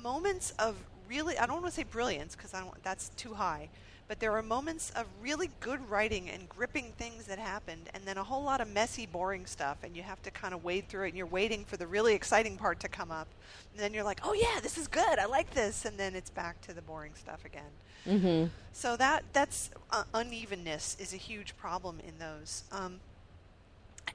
moments 0.01 0.51
of 0.59 0.75
really 1.09 1.37
I 1.37 1.45
don't 1.45 1.61
want 1.61 1.65
to 1.65 1.71
say 1.71 1.83
brilliance 1.83 2.35
because 2.35 2.53
I 2.53 2.61
don't 2.61 2.83
that's 2.83 3.09
too 3.09 3.33
high, 3.33 3.69
but 4.07 4.19
there 4.19 4.31
are 4.33 4.41
moments 4.43 4.91
of 4.91 5.05
really 5.21 5.49
good 5.59 5.87
writing 5.89 6.29
and 6.29 6.47
gripping 6.49 6.93
things 6.97 7.25
that 7.25 7.39
happened, 7.39 7.89
and 7.93 8.03
then 8.05 8.17
a 8.17 8.23
whole 8.23 8.43
lot 8.43 8.61
of 8.61 8.67
messy, 8.67 9.05
boring 9.05 9.45
stuff, 9.45 9.77
and 9.83 9.95
you 9.95 10.03
have 10.03 10.21
to 10.23 10.31
kind 10.31 10.53
of 10.53 10.63
wade 10.63 10.87
through 10.87 11.05
it, 11.05 11.09
and 11.09 11.17
you're 11.17 11.25
waiting 11.25 11.65
for 11.65 11.77
the 11.77 11.87
really 11.87 12.13
exciting 12.13 12.57
part 12.57 12.79
to 12.81 12.87
come 12.87 13.11
up, 13.11 13.27
and 13.73 13.81
then 13.81 13.93
you're 13.93 14.03
like, 14.03 14.21
oh 14.23 14.33
yeah, 14.33 14.59
this 14.61 14.77
is 14.77 14.87
good, 14.87 15.19
I 15.19 15.25
like 15.25 15.51
this, 15.53 15.85
and 15.85 15.97
then 15.97 16.15
it's 16.15 16.29
back 16.29 16.61
to 16.61 16.73
the 16.73 16.81
boring 16.81 17.13
stuff 17.15 17.43
again. 17.45 17.71
hmm 18.05 18.45
So 18.71 18.95
that 18.97 19.23
that's 19.33 19.69
uh, 19.91 20.03
unevenness 20.13 20.97
is 20.99 21.13
a 21.13 21.17
huge 21.17 21.55
problem 21.57 21.99
in 22.07 22.17
those. 22.19 22.63
Um, 22.71 22.99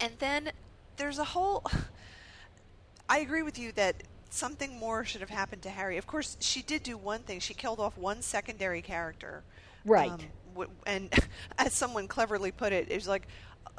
and 0.00 0.12
then 0.18 0.50
there's 0.96 1.18
a 1.18 1.24
whole. 1.24 1.64
I 3.08 3.18
agree 3.18 3.42
with 3.42 3.58
you 3.58 3.72
that 3.72 4.02
something 4.34 4.78
more 4.78 5.04
should 5.04 5.20
have 5.20 5.30
happened 5.30 5.62
to 5.62 5.70
Harry. 5.70 5.96
Of 5.98 6.06
course, 6.06 6.36
she 6.40 6.62
did 6.62 6.82
do 6.82 6.96
one 6.96 7.22
thing. 7.22 7.40
She 7.40 7.54
killed 7.54 7.80
off 7.80 7.96
one 7.96 8.22
secondary 8.22 8.82
character. 8.82 9.44
Right. 9.84 10.10
Um, 10.10 10.20
w- 10.54 10.70
and 10.86 11.12
as 11.58 11.72
someone 11.74 12.08
cleverly 12.08 12.52
put 12.52 12.72
it, 12.72 12.88
it 12.90 12.94
was 12.94 13.08
like 13.08 13.26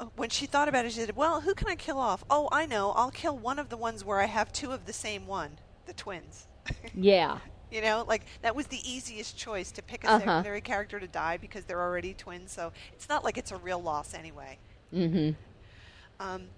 uh, 0.00 0.06
when 0.16 0.30
she 0.30 0.46
thought 0.46 0.68
about 0.68 0.84
it, 0.84 0.92
she 0.92 1.00
said, 1.00 1.16
"Well, 1.16 1.40
who 1.42 1.54
can 1.54 1.68
I 1.68 1.76
kill 1.76 1.98
off? 1.98 2.24
Oh, 2.30 2.48
I 2.52 2.66
know. 2.66 2.92
I'll 2.92 3.10
kill 3.10 3.36
one 3.38 3.58
of 3.58 3.68
the 3.68 3.76
ones 3.76 4.04
where 4.04 4.20
I 4.20 4.26
have 4.26 4.52
two 4.52 4.72
of 4.72 4.86
the 4.86 4.92
same 4.92 5.26
one, 5.26 5.58
the 5.86 5.92
twins." 5.94 6.46
Yeah. 6.94 7.38
You 7.70 7.82
know, 7.82 8.04
like 8.06 8.24
that 8.42 8.54
was 8.54 8.68
the 8.68 8.80
easiest 8.90 9.36
choice 9.36 9.72
to 9.72 9.82
pick 9.82 10.04
a 10.04 10.08
Uh-huh. 10.08 10.18
secondary 10.20 10.60
character 10.60 11.00
to 11.00 11.08
die 11.08 11.36
because 11.36 11.64
they're 11.64 11.80
already 11.82 12.14
twins. 12.14 12.52
So 12.52 12.72
it's 12.92 13.08
not 13.08 13.24
like 13.24 13.36
it's 13.38 13.50
a 13.52 13.56
real 13.56 13.82
loss 13.82 14.14
anyway. 14.14 14.58
Mm-hmm. 14.94 15.30
Um, 16.20 16.48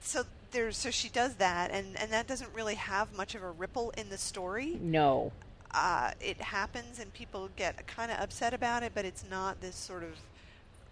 so 0.00 0.24
there's 0.50 0.76
so 0.76 0.90
she 0.90 1.08
does 1.08 1.34
that, 1.36 1.70
and 1.70 1.96
and 1.98 2.10
that 2.12 2.26
doesn't 2.26 2.52
really 2.54 2.74
have 2.74 3.16
much 3.16 3.34
of 3.34 3.42
a 3.42 3.50
ripple 3.50 3.90
in 3.96 4.08
the 4.08 4.18
story. 4.18 4.78
No. 4.80 5.32
Uh, 5.70 6.12
it 6.20 6.40
happens, 6.40 6.98
and 6.98 7.12
people 7.12 7.50
get 7.56 7.86
kind 7.86 8.10
of 8.10 8.18
upset 8.18 8.54
about 8.54 8.82
it, 8.82 8.92
but 8.94 9.04
it's 9.04 9.24
not 9.28 9.60
this 9.60 9.76
sort 9.76 10.02
of 10.02 10.10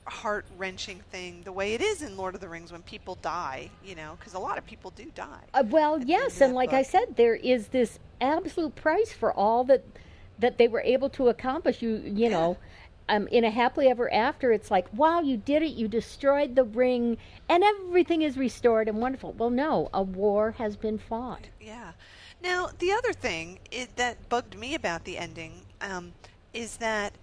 heart 0.04 0.46
wrenching 0.56 1.00
thing 1.10 1.42
the 1.44 1.50
way 1.52 1.74
it 1.74 1.80
is 1.80 2.00
in 2.00 2.16
Lord 2.16 2.34
of 2.36 2.40
the 2.40 2.48
Rings 2.48 2.70
when 2.70 2.82
people 2.82 3.16
die. 3.22 3.70
You 3.84 3.94
know, 3.94 4.16
because 4.18 4.34
a 4.34 4.38
lot 4.38 4.58
of 4.58 4.66
people 4.66 4.90
do 4.90 5.10
die. 5.14 5.44
Uh, 5.54 5.64
well, 5.68 5.94
at 5.94 6.06
the 6.06 6.14
end 6.14 6.24
yes, 6.24 6.40
and 6.40 6.54
like 6.54 6.72
I 6.72 6.82
said, 6.82 7.16
there 7.16 7.34
is 7.34 7.68
this 7.68 7.98
absolute 8.20 8.74
price 8.74 9.12
for 9.12 9.32
all 9.32 9.64
that 9.64 9.84
that 10.38 10.58
they 10.58 10.68
were 10.68 10.82
able 10.82 11.08
to 11.10 11.28
accomplish. 11.28 11.82
You 11.82 12.02
you 12.04 12.28
know, 12.28 12.56
um, 13.08 13.28
in 13.28 13.44
a 13.44 13.50
happily 13.50 13.88
ever 13.88 14.12
after, 14.12 14.52
it's 14.52 14.70
like, 14.70 14.92
wow, 14.92 15.20
you 15.20 15.36
did 15.36 15.62
it! 15.62 15.72
You 15.72 15.88
destroyed 15.88 16.56
the 16.56 16.64
ring, 16.64 17.18
and 17.48 17.62
everything 17.62 18.22
is 18.22 18.36
restored 18.36 18.88
and 18.88 18.98
wonderful. 18.98 19.32
Well, 19.32 19.50
no, 19.50 19.88
a 19.94 20.02
war 20.02 20.52
has 20.58 20.76
been 20.76 20.98
fought. 20.98 21.48
Yeah. 21.60 21.92
Now, 22.42 22.70
the 22.78 22.92
other 22.92 23.12
thing 23.12 23.58
i 23.72 23.88
that 23.96 24.28
bugged 24.28 24.58
me 24.58 24.74
about 24.74 25.04
the 25.04 25.18
ending 25.18 25.62
um, 25.80 26.12
is 26.52 26.76
that 26.78 27.14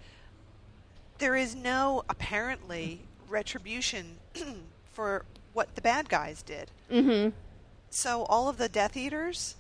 there 1.18 1.36
is 1.36 1.56
no 1.56 2.04
apparently 2.10 3.02
retribution 3.30 4.18
for 4.92 5.26
what 5.54 5.76
the 5.76 5.82
bad 5.82 6.10
guys 6.10 6.42
did. 6.42 6.72
Mm-hmm. 6.92 7.30
So 7.90 8.24
all 8.24 8.50
of 8.50 8.58
the 8.58 8.68
Death 8.68 8.98
Eaters, 8.98 9.56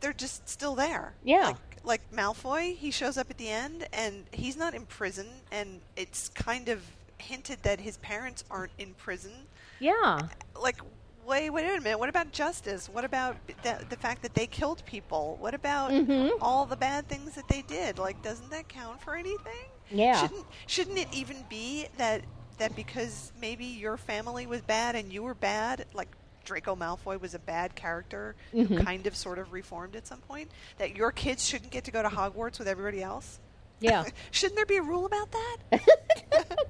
they're 0.00 0.12
just 0.12 0.48
still 0.48 0.74
there. 0.74 1.14
Yeah. 1.24 1.46
Like, 1.46 1.67
like 1.88 2.02
Malfoy, 2.12 2.76
he 2.76 2.90
shows 2.92 3.16
up 3.18 3.28
at 3.30 3.38
the 3.38 3.48
end, 3.48 3.88
and 3.92 4.24
he's 4.30 4.56
not 4.56 4.74
in 4.74 4.84
prison, 4.86 5.26
and 5.50 5.80
it's 5.96 6.28
kind 6.28 6.68
of 6.68 6.82
hinted 7.18 7.58
that 7.62 7.80
his 7.80 7.96
parents 7.96 8.44
aren't 8.50 8.70
in 8.78 8.94
prison 8.94 9.32
Yeah. 9.80 10.20
like 10.62 10.78
wait 11.26 11.50
wait 11.50 11.64
a 11.66 11.80
minute 11.80 11.98
what 11.98 12.08
about 12.08 12.30
justice 12.30 12.88
what 12.88 13.04
about 13.04 13.36
the, 13.64 13.84
the 13.90 13.96
fact 13.96 14.22
that 14.22 14.34
they 14.34 14.46
killed 14.46 14.82
people 14.86 15.36
what 15.40 15.52
about 15.52 15.90
Mhm. 15.90 16.30
all 16.40 16.64
the 16.64 16.76
bad 16.76 17.08
things 17.08 17.34
that 17.34 17.46
they 17.48 17.62
did 17.62 17.98
like 17.98 18.22
doesn't 18.22 18.50
that 18.50 18.68
count 18.68 19.02
for 19.02 19.16
anything 19.16 19.66
Yeah. 19.90 20.20
shouldn't 20.22 20.46
shouldn't 20.68 20.96
it 20.98 21.08
even 21.12 21.44
be 21.50 21.88
that 21.98 22.22
that 22.58 22.74
because 22.76 23.32
maybe 23.40 23.64
your 23.66 23.96
family 23.96 24.46
was 24.46 24.60
bad 24.62 24.94
and 24.94 25.12
you 25.12 25.22
were 25.24 25.34
bad 25.34 25.86
like 25.92 26.08
Draco 26.48 26.74
Malfoy 26.74 27.20
was 27.20 27.34
a 27.34 27.38
bad 27.38 27.74
character 27.74 28.34
who 28.52 28.66
Mhm. 28.66 28.84
kind 28.84 29.06
of 29.06 29.14
sort 29.14 29.38
of 29.38 29.52
reformed 29.52 29.94
at 29.94 30.06
some 30.06 30.20
point 30.20 30.50
that 30.78 30.96
your 30.96 31.12
kids 31.12 31.44
shouldn't 31.46 31.70
get 31.70 31.84
to 31.84 31.90
go 31.90 32.02
to 32.02 32.08
Hogwarts 32.08 32.58
with 32.58 32.66
everybody 32.66 33.02
else 33.02 33.38
Yeah. 33.80 34.04
shouldn't 34.30 34.56
there 34.56 34.64
be 34.64 34.78
a 34.78 34.82
rule 34.82 35.04
about 35.04 35.28
that 35.32 35.56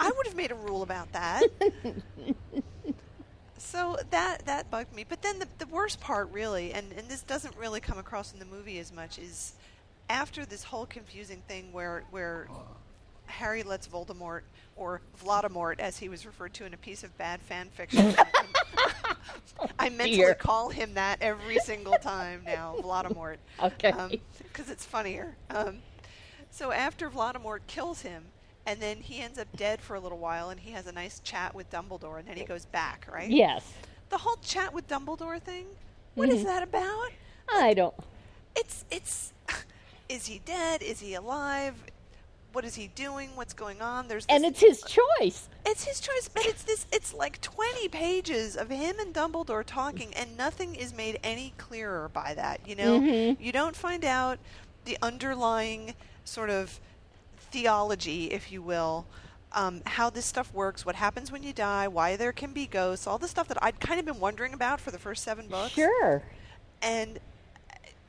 I 0.00 0.10
would 0.10 0.26
have 0.26 0.34
made 0.34 0.50
a 0.50 0.56
rule 0.56 0.82
about 0.82 1.12
that. 1.12 1.42
so 3.58 3.96
that 4.10 4.44
that 4.46 4.70
bugged 4.70 4.94
me. 4.94 5.04
But 5.08 5.22
then 5.22 5.38
the, 5.38 5.46
the 5.58 5.66
worst 5.66 6.00
part, 6.00 6.30
really, 6.32 6.72
and, 6.72 6.92
and 6.92 7.08
this 7.08 7.22
doesn't 7.22 7.56
really 7.56 7.80
come 7.80 7.98
across 7.98 8.32
in 8.32 8.38
the 8.40 8.44
movie 8.44 8.78
as 8.80 8.92
much, 8.92 9.18
is 9.18 9.54
after 10.10 10.44
this 10.44 10.64
whole 10.64 10.84
confusing 10.86 11.42
thing 11.48 11.72
where 11.72 12.02
where 12.10 12.48
Harry 13.26 13.62
lets 13.62 13.86
Voldemort 13.88 14.40
or 14.76 15.00
Vladimort, 15.16 15.80
as 15.80 15.96
he 15.96 16.08
was 16.08 16.26
referred 16.26 16.52
to 16.54 16.66
in 16.66 16.74
a 16.74 16.76
piece 16.76 17.04
of 17.04 17.16
bad 17.16 17.40
fan 17.40 17.68
fiction. 17.74 18.14
I 19.78 19.88
mentally 19.88 20.16
dear. 20.16 20.34
call 20.34 20.68
him 20.70 20.94
that 20.94 21.18
every 21.20 21.58
single 21.58 21.94
time 21.94 22.42
now, 22.44 22.76
Vladimort. 22.82 23.38
Okay. 23.62 23.92
Because 24.38 24.70
it's 24.70 24.84
funnier. 24.84 25.36
Um, 25.50 25.78
so 26.50 26.70
after 26.72 27.08
Vladimort 27.08 27.66
kills 27.66 28.02
him, 28.02 28.24
and 28.66 28.80
then 28.80 28.98
he 28.98 29.20
ends 29.20 29.38
up 29.38 29.48
dead 29.56 29.80
for 29.80 29.94
a 29.96 30.00
little 30.00 30.18
while, 30.18 30.50
and 30.50 30.58
he 30.60 30.72
has 30.72 30.86
a 30.86 30.92
nice 30.92 31.20
chat 31.20 31.54
with 31.54 31.70
Dumbledore, 31.70 32.18
and 32.18 32.28
then 32.28 32.36
he 32.36 32.44
goes 32.44 32.64
back, 32.66 33.06
right? 33.12 33.28
Yes. 33.30 33.64
The 34.10 34.18
whole 34.18 34.36
chat 34.42 34.72
with 34.72 34.86
Dumbledore 34.88 35.40
thing. 35.40 35.66
What 36.14 36.28
is 36.28 36.42
Mhm. 36.42 36.46
that 36.46 36.62
about? 36.62 37.10
I 37.48 37.74
don't. 37.74 37.94
It's 38.56 38.84
it's. 38.90 39.32
Is 40.08 40.26
he 40.26 40.38
dead? 40.44 40.82
Is 40.82 41.00
he 41.00 41.14
alive? 41.14 41.74
What 42.54 42.64
is 42.64 42.76
he 42.76 42.86
doing? 42.94 43.30
What's 43.34 43.52
going 43.52 43.82
on? 43.82 44.06
There's 44.08 44.26
this, 44.26 44.34
And 44.34 44.44
it's 44.44 44.60
his 44.60 44.80
choice. 44.82 45.48
it's 45.66 45.84
his 45.84 46.00
choice, 46.00 46.28
but 46.32 46.46
it's 46.46 46.62
this. 46.62 46.86
It's 46.92 47.12
like 47.12 47.40
twenty 47.40 47.88
pages 47.88 48.56
of 48.56 48.70
him 48.70 48.98
and 49.00 49.12
Dumbledore 49.12 49.64
talking, 49.66 50.14
and 50.14 50.36
nothing 50.36 50.76
is 50.76 50.94
made 50.94 51.18
any 51.24 51.52
clearer 51.58 52.08
by 52.08 52.32
that. 52.34 52.60
You 52.66 52.76
know, 52.76 53.00
Mhm. 53.00 53.40
you 53.40 53.50
don't 53.50 53.74
find 53.76 54.04
out 54.04 54.38
the 54.84 54.96
underlying 55.02 55.94
sort 56.24 56.48
of 56.48 56.78
theology, 57.50 58.30
if 58.30 58.52
you 58.52 58.62
will, 58.62 59.06
um, 59.52 59.82
how 59.86 60.08
this 60.10 60.24
stuff 60.26 60.52
works, 60.54 60.86
what 60.86 60.94
happens 60.96 61.32
when 61.32 61.42
you 61.42 61.52
die, 61.52 61.88
why 61.88 62.16
there 62.16 62.32
can 62.32 62.52
be 62.52 62.66
ghosts, 62.66 63.06
all 63.06 63.18
the 63.18 63.28
stuff 63.28 63.48
that 63.48 63.62
I'd 63.62 63.80
kind 63.80 63.98
of 63.98 64.06
been 64.06 64.20
wondering 64.20 64.52
about 64.54 64.80
for 64.80 64.90
the 64.92 64.98
first 64.98 65.24
seven 65.24 65.48
books 65.48 65.72
Sure. 65.72 66.22
and 66.82 67.18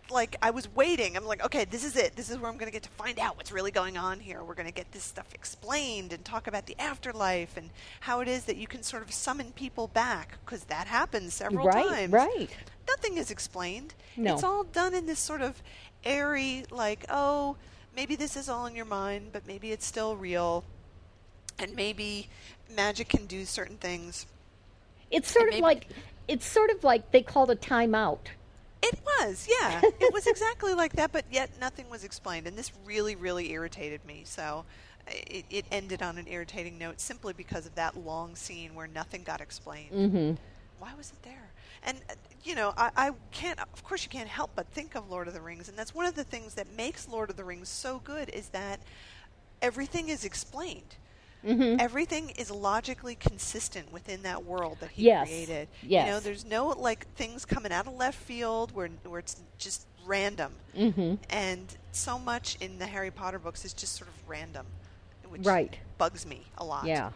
like 0.10 0.36
I 0.42 0.52
was 0.52 0.74
waiting. 0.74 1.18
I'm 1.18 1.26
like, 1.26 1.44
okay, 1.44 1.66
this 1.66 1.84
is 1.84 1.96
it. 1.96 2.16
This 2.16 2.30
is 2.30 2.38
where 2.38 2.50
I'm 2.50 2.58
going 2.58 2.68
to 2.68 2.74
get 2.74 2.84
to 2.84 2.90
find 2.90 3.20
out 3.20 3.38
what's 3.38 3.52
really 3.52 3.72
going 3.72 3.98
on 3.98 4.20
here. 4.20 4.44
We're 4.44 4.54
going 4.54 4.68
to 4.68 4.74
get 4.74 4.92
this 4.92 5.04
stuff 5.04 5.34
explained 5.34 6.14
and 6.14 6.24
talk 6.24 6.48
about 6.48 6.66
the 6.66 6.80
afterlife 6.80 7.58
and 7.58 7.70
how 8.02 8.20
it 8.22 8.28
is 8.28 8.46
that 8.46 8.58
you 8.58 8.68
can 8.68 8.84
sort 8.84 9.04
of 9.04 9.12
summon 9.12 9.52
people 9.54 9.88
back 9.88 10.38
because 10.46 10.66
that 10.66 10.88
happens 10.88 11.34
several 11.34 11.68
right. 11.68 11.88
times. 11.88 12.14
Right. 12.14 12.50
Nothing 12.88 13.18
is 13.18 13.32
explained. 13.32 13.94
No. 14.16 14.36
It's 14.36 14.44
all 14.44 14.64
done 14.64 14.94
in 14.94 15.06
this 15.06 15.20
sort 15.20 15.42
of 15.42 15.62
airy, 16.04 16.66
like, 16.70 17.06
oh, 17.10 17.58
maybe 17.96 18.16
this 18.16 18.36
is 18.36 18.48
all 18.48 18.66
in 18.68 18.76
your 18.76 18.86
mind, 18.86 19.30
but 19.32 19.48
maybe 19.48 19.72
it's 19.72 19.86
still 19.86 20.16
real, 20.16 20.64
and 21.58 21.76
maybe 21.76 22.30
magic 22.76 23.10
can 23.10 23.26
do 23.26 23.46
certain 23.46 23.78
things. 23.78 24.28
It's 25.10 25.32
sort 25.32 25.48
And 25.48 25.50
of 25.50 25.54
maybe- 25.56 25.64
like 25.64 25.88
it's 26.28 26.46
sort 26.46 26.70
of 26.70 26.84
like 26.84 27.12
they 27.12 27.22
called 27.22 27.52
a 27.52 27.56
timeout. 27.56 28.20
It 28.86 29.00
was, 29.04 29.48
yeah. 29.50 29.82
it 29.84 30.14
was 30.14 30.28
exactly 30.28 30.74
like 30.74 30.94
that, 30.94 31.12
but 31.12 31.26
yet 31.32 31.50
nothing 31.60 31.90
was 31.90 32.04
explained. 32.04 32.48
And 32.48 32.58
this 32.58 32.72
really, 32.86 33.16
really 33.16 33.52
irritated 33.52 34.06
me. 34.06 34.24
So 34.26 34.66
it, 35.08 35.46
it 35.50 35.66
ended 35.72 36.02
on 36.02 36.18
an 36.18 36.28
irritating 36.28 36.78
note 36.78 37.00
simply 37.00 37.34
because 37.34 37.66
of 37.66 37.74
that 37.76 37.98
long 37.98 38.36
scene 38.36 38.76
where 38.76 38.88
nothing 38.88 39.24
got 39.24 39.42
explained. 39.42 39.92
Mm-hmm. 39.92 40.34
Why 40.80 40.94
was 40.96 41.12
it 41.12 41.22
there? 41.24 41.52
And, 41.84 41.98
uh, 42.10 42.14
you 42.44 42.56
know, 42.56 42.74
I, 42.78 42.92
I 42.96 43.12
can't, 43.32 43.60
of 43.60 43.84
course, 43.84 44.04
you 44.04 44.10
can't 44.10 44.30
help 44.30 44.52
but 44.56 44.68
think 44.68 44.96
of 44.96 45.10
Lord 45.10 45.28
of 45.28 45.34
the 45.34 45.42
Rings. 45.42 45.70
And 45.70 45.78
that's 45.78 45.96
one 45.96 46.06
of 46.06 46.16
the 46.16 46.24
things 46.24 46.54
that 46.56 46.68
makes 46.76 47.08
Lord 47.08 47.30
of 47.30 47.38
the 47.38 47.44
Rings 47.44 47.70
so 47.70 48.00
good 48.04 48.30
is 48.30 48.50
that 48.50 48.80
everything 49.62 50.10
is 50.10 50.26
explained. 50.26 50.96
Mm-hmm. 51.46 51.80
Everything 51.80 52.32
is 52.32 52.50
logically 52.50 53.16
consistent 53.16 53.92
within 53.92 54.24
that 54.24 54.44
world 54.44 54.78
that 54.80 54.92
he 54.92 55.04
Yes. 55.04 55.28
created. 55.28 55.68
You 55.84 56.00
know, 56.04 56.20
there's 56.20 56.44
no 56.46 56.68
like 56.70 57.08
things 57.16 57.46
coming 57.46 57.72
out 57.72 57.88
of 57.88 57.94
left 57.94 58.18
field 58.18 58.72
where 58.74 58.90
where 59.04 59.20
it's 59.20 59.38
just 59.58 59.86
random. 60.06 60.54
Mm-hmm. 60.76 61.16
And 61.30 61.78
so 61.92 62.18
much 62.18 62.58
in 62.60 62.80
the 62.80 62.88
Harry 62.88 63.12
Potter 63.12 63.40
books 63.40 63.64
is 63.66 63.74
just 63.74 63.96
sort 63.96 64.10
of 64.10 64.16
random, 64.28 64.66
which 65.28 65.46
Right. 65.46 65.78
bugs 65.98 66.26
me 66.26 66.46
a 66.58 66.66
lot. 66.66 66.86
Yeah. 66.86 67.12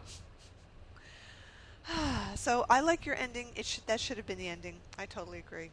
so 2.34 2.64
I 2.70 2.80
like 2.80 3.06
your 3.06 3.16
ending. 3.16 3.48
It 3.56 3.64
should 3.66 3.86
that 3.86 4.00
should 4.00 4.16
have 4.16 4.26
been 4.26 4.38
the 4.38 4.48
ending. 4.48 4.76
I 4.98 5.06
totally 5.06 5.38
agree. 5.38 5.70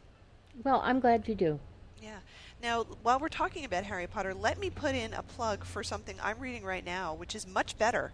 Well, 0.64 0.80
I'm 0.84 1.00
glad 1.00 1.28
you 1.28 1.34
do. 1.34 1.60
Yeah. 2.02 2.18
Now, 2.62 2.84
while 3.02 3.18
we're 3.20 3.28
talking 3.28 3.64
about 3.64 3.84
Harry 3.84 4.06
Potter, 4.06 4.34
let 4.34 4.58
me 4.58 4.70
put 4.70 4.94
in 4.94 5.12
a 5.14 5.22
plug 5.22 5.64
for 5.64 5.82
something 5.84 6.16
I'm 6.22 6.38
reading 6.38 6.64
right 6.64 6.84
now, 6.84 7.14
which 7.14 7.34
is 7.34 7.46
much 7.46 7.78
better. 7.78 8.12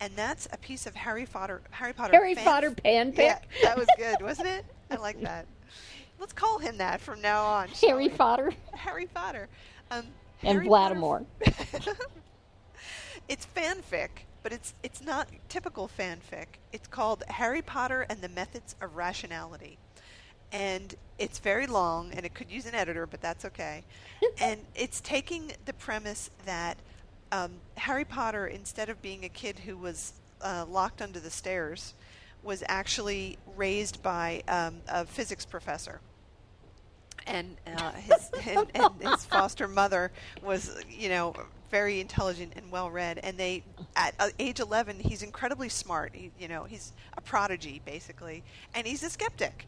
And 0.00 0.12
that's 0.16 0.48
a 0.52 0.56
piece 0.56 0.86
of 0.86 0.94
Harry 0.94 1.26
Potter. 1.26 1.60
Harry 1.70 1.92
Potter. 1.92 2.12
Harry 2.12 2.34
fan- 2.34 2.44
Potter 2.44 2.70
panfic. 2.70 3.18
Yeah, 3.18 3.38
that 3.62 3.76
was 3.76 3.88
good, 3.96 4.16
wasn't 4.22 4.48
it? 4.48 4.64
I 4.90 4.96
like 4.96 5.20
that. 5.22 5.46
Let's 6.18 6.32
call 6.32 6.58
him 6.58 6.78
that 6.78 7.00
from 7.00 7.20
now 7.20 7.44
on. 7.44 7.68
Harry? 7.68 8.08
Potter 8.08 8.52
Harry 8.72 9.06
Potter. 9.06 9.48
Um, 9.90 10.06
and 10.42 10.58
Harry 10.58 10.68
Potter- 10.68 10.94
Vladimir. 10.96 11.26
it's 13.28 13.46
fanfic, 13.54 14.08
but 14.42 14.52
it's 14.52 14.74
it's 14.82 15.02
not 15.02 15.28
typical 15.48 15.88
fanfic. 15.88 16.46
It's 16.72 16.88
called 16.88 17.24
Harry 17.28 17.62
Potter 17.62 18.06
and 18.08 18.20
the 18.20 18.28
Methods 18.28 18.74
of 18.80 18.96
Rationality. 18.96 19.78
And 20.50 20.94
it's 21.18 21.38
very 21.40 21.66
long 21.66 22.12
and 22.12 22.24
it 22.24 22.34
could 22.34 22.50
use 22.50 22.66
an 22.66 22.74
editor, 22.74 23.06
but 23.06 23.20
that's 23.20 23.44
okay. 23.44 23.84
and 24.40 24.60
it's 24.74 25.00
taking 25.00 25.52
the 25.66 25.72
premise 25.74 26.30
that 26.46 26.78
um, 27.32 27.52
Harry 27.76 28.04
Potter, 28.04 28.46
instead 28.46 28.88
of 28.88 29.00
being 29.02 29.24
a 29.24 29.28
kid 29.28 29.58
who 29.58 29.76
was 29.76 30.12
uh, 30.42 30.64
locked 30.68 31.02
under 31.02 31.20
the 31.20 31.30
stairs, 31.30 31.94
was 32.42 32.62
actually 32.68 33.38
raised 33.56 34.02
by 34.02 34.42
um, 34.48 34.76
a 34.88 35.04
physics 35.04 35.44
professor. 35.44 36.00
And 37.26 37.56
uh, 37.66 37.92
his 37.92 38.30
and, 38.46 38.68
and 38.74 39.02
his 39.02 39.24
foster 39.24 39.68
mother 39.68 40.10
was 40.42 40.82
you 40.88 41.08
know 41.08 41.34
very 41.70 42.00
intelligent 42.00 42.54
and 42.56 42.70
well 42.70 42.90
read 42.90 43.20
and 43.22 43.36
they 43.36 43.62
at 43.94 44.14
uh, 44.18 44.30
age 44.38 44.58
11 44.58 45.00
he's 45.00 45.22
incredibly 45.22 45.68
smart. 45.68 46.12
He, 46.14 46.30
you 46.38 46.48
know 46.48 46.64
he's 46.64 46.92
a 47.16 47.20
prodigy 47.20 47.82
basically. 47.84 48.42
And 48.74 48.86
he's 48.86 49.02
a 49.02 49.10
skeptic 49.10 49.66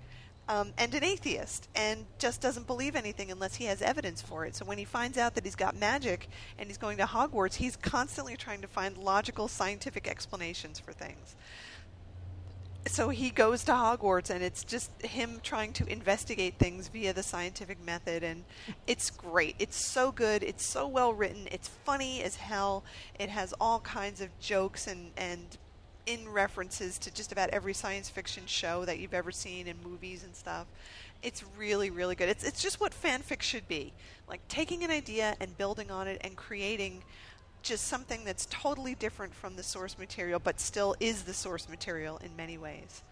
um, 0.50 0.72
and 0.76 0.92
an 0.94 1.04
atheist 1.04 1.68
and 1.76 2.04
just 2.18 2.40
doesn't 2.40 2.66
believe 2.66 2.96
anything 2.96 3.30
unless 3.30 3.54
he 3.54 3.64
has 3.66 3.80
evidence 3.80 4.20
for 4.20 4.44
it 4.44 4.56
so 4.56 4.64
when 4.64 4.78
he 4.78 4.84
finds 4.84 5.16
out 5.16 5.34
that 5.34 5.44
he's 5.44 5.54
got 5.54 5.76
magic 5.76 6.28
and 6.58 6.68
he's 6.68 6.78
going 6.78 6.98
to 6.98 7.04
hogwarts 7.04 7.54
he's 7.54 7.76
constantly 7.76 8.36
trying 8.36 8.60
to 8.60 8.66
find 8.66 8.98
logical 8.98 9.46
scientific 9.46 10.08
explanations 10.08 10.78
for 10.78 10.92
things 10.92 11.36
so 12.86 13.10
he 13.10 13.30
goes 13.30 13.62
to 13.64 13.72
Hogwarts, 13.72 14.30
and 14.30 14.42
it's 14.42 14.64
just 14.64 14.90
him 15.02 15.40
trying 15.42 15.72
to 15.74 15.86
investigate 15.86 16.54
things 16.58 16.88
via 16.88 17.12
the 17.12 17.22
scientific 17.22 17.78
method, 17.84 18.22
and 18.22 18.44
it's 18.86 19.10
great. 19.10 19.54
It's 19.58 19.76
so 19.76 20.10
good. 20.10 20.42
It's 20.42 20.64
so 20.64 20.88
well 20.88 21.12
written. 21.12 21.46
It's 21.52 21.68
funny 21.68 22.22
as 22.22 22.36
hell. 22.36 22.82
It 23.18 23.28
has 23.28 23.52
all 23.60 23.80
kinds 23.80 24.20
of 24.20 24.36
jokes 24.40 24.86
and 24.86 25.10
and 25.16 25.58
in 26.10 26.28
references 26.28 26.98
to 26.98 27.14
just 27.14 27.30
about 27.30 27.50
every 27.50 27.72
science 27.72 28.08
fiction 28.08 28.42
show 28.46 28.84
that 28.84 28.98
you've 28.98 29.14
ever 29.14 29.30
seen 29.30 29.68
in 29.68 29.76
movies 29.84 30.24
and 30.24 30.34
stuff. 30.34 30.66
It's 31.22 31.44
really, 31.56 31.90
really 31.90 32.16
good. 32.16 32.28
It's 32.28 32.42
it's 32.42 32.60
just 32.60 32.80
what 32.80 32.92
fanfic 32.92 33.42
should 33.42 33.68
be, 33.68 33.92
like 34.28 34.40
taking 34.48 34.82
an 34.82 34.90
idea 34.90 35.36
and 35.40 35.56
building 35.56 35.90
on 35.90 36.08
it 36.08 36.20
and 36.22 36.34
creating 36.34 37.02
just 37.62 37.86
something 37.86 38.24
that's 38.24 38.46
totally 38.46 38.94
different 38.94 39.34
from 39.34 39.54
the 39.54 39.62
source 39.62 39.98
material, 39.98 40.40
but 40.42 40.58
still 40.58 40.96
is 40.98 41.22
the 41.22 41.34
source 41.34 41.68
material 41.68 42.18
in 42.24 42.34
many 42.34 42.58
ways. 42.58 43.02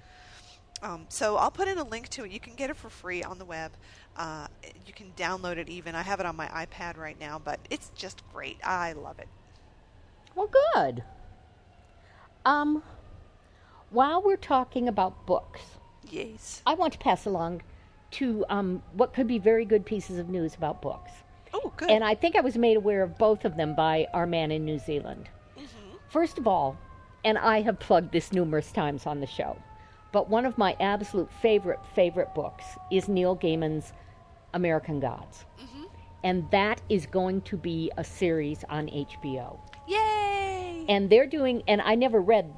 Um, 0.83 1.07
so 1.09 1.37
I'll 1.37 1.51
put 1.51 1.69
in 1.69 1.79
a 1.79 1.85
link 1.85 2.09
to 2.11 2.25
it. 2.25 2.31
You 2.31 2.41
can 2.41 2.55
get 2.55 2.71
it 2.71 2.77
for 2.77 2.89
free 2.89 3.23
on 3.23 3.39
the 3.39 3.45
web. 3.45 3.73
Uh, 4.17 4.47
you 4.87 4.93
can 4.93 5.13
download 5.17 5.59
it 5.59 5.69
even. 5.69 5.95
I 5.95 6.03
have 6.03 6.19
it 6.19 6.27
on 6.27 6.35
my 6.35 6.47
iPad 6.47 6.97
right 6.97 7.19
now, 7.21 7.41
but 7.45 7.61
it's 7.71 7.91
just 7.95 8.23
great. 8.33 8.59
I 8.65 8.93
love 8.93 9.19
it. 9.19 9.29
Well, 10.35 10.51
good. 10.75 11.05
Um, 12.49 12.83
while 13.91 14.23
we're 14.23 14.37
talking 14.37 14.89
about 14.89 15.27
books, 15.27 15.61
Yes. 16.11 16.63
I 16.67 16.73
want 16.73 16.95
to 16.95 16.99
pass 16.99 17.27
along 17.27 17.61
to 18.13 18.43
um, 18.49 18.83
what 18.95 19.13
could 19.13 19.27
be 19.27 19.39
very 19.39 19.67
good 19.67 19.85
pieces 19.85 20.19
of 20.19 20.31
news 20.31 20.55
about 20.55 20.81
books. 20.81 21.11
Oh, 21.53 21.71
good. 21.77 21.91
And 21.91 22.03
I 22.03 22.15
think 22.15 22.37
I 22.37 22.41
was 22.41 22.57
made 22.57 22.79
aware 22.79 23.03
of 23.03 23.19
both 23.19 23.45
of 23.45 23.59
them 23.59 23.75
by 23.75 24.07
our 24.15 24.27
man 24.27 24.51
in 24.51 24.65
New 24.65 24.79
Zealand. 24.79 25.29
Mm-hmm. 25.59 25.97
First 26.09 26.39
of 26.39 26.47
all, 26.47 26.79
and 27.23 27.37
I 27.37 27.61
have 27.61 27.79
plugged 27.79 28.13
this 28.13 28.33
numerous 28.33 28.73
times 28.73 29.05
on 29.05 29.21
the 29.21 29.27
show, 29.27 29.59
but 30.11 30.31
one 30.31 30.47
of 30.47 30.57
my 30.57 30.75
absolute 30.81 31.31
favorite, 31.43 31.81
favorite 31.95 32.35
books 32.35 32.65
is 32.91 33.09
Neil 33.09 33.37
Gaiman's 33.37 33.93
American 34.55 35.01
Gods. 35.01 35.45
And 36.25 36.51
that 36.51 36.81
is 36.89 37.07
going 37.07 37.43
to 37.43 37.57
be 37.57 37.93
a 37.97 38.03
series 38.03 38.65
on 38.69 38.89
HBO. 38.89 39.57
Yay! 39.87 40.28
And 40.89 41.11
they're 41.11 41.27
doing, 41.27 41.63
and 41.69 41.81
I 41.83 41.95
never 41.95 42.21
read 42.21 42.53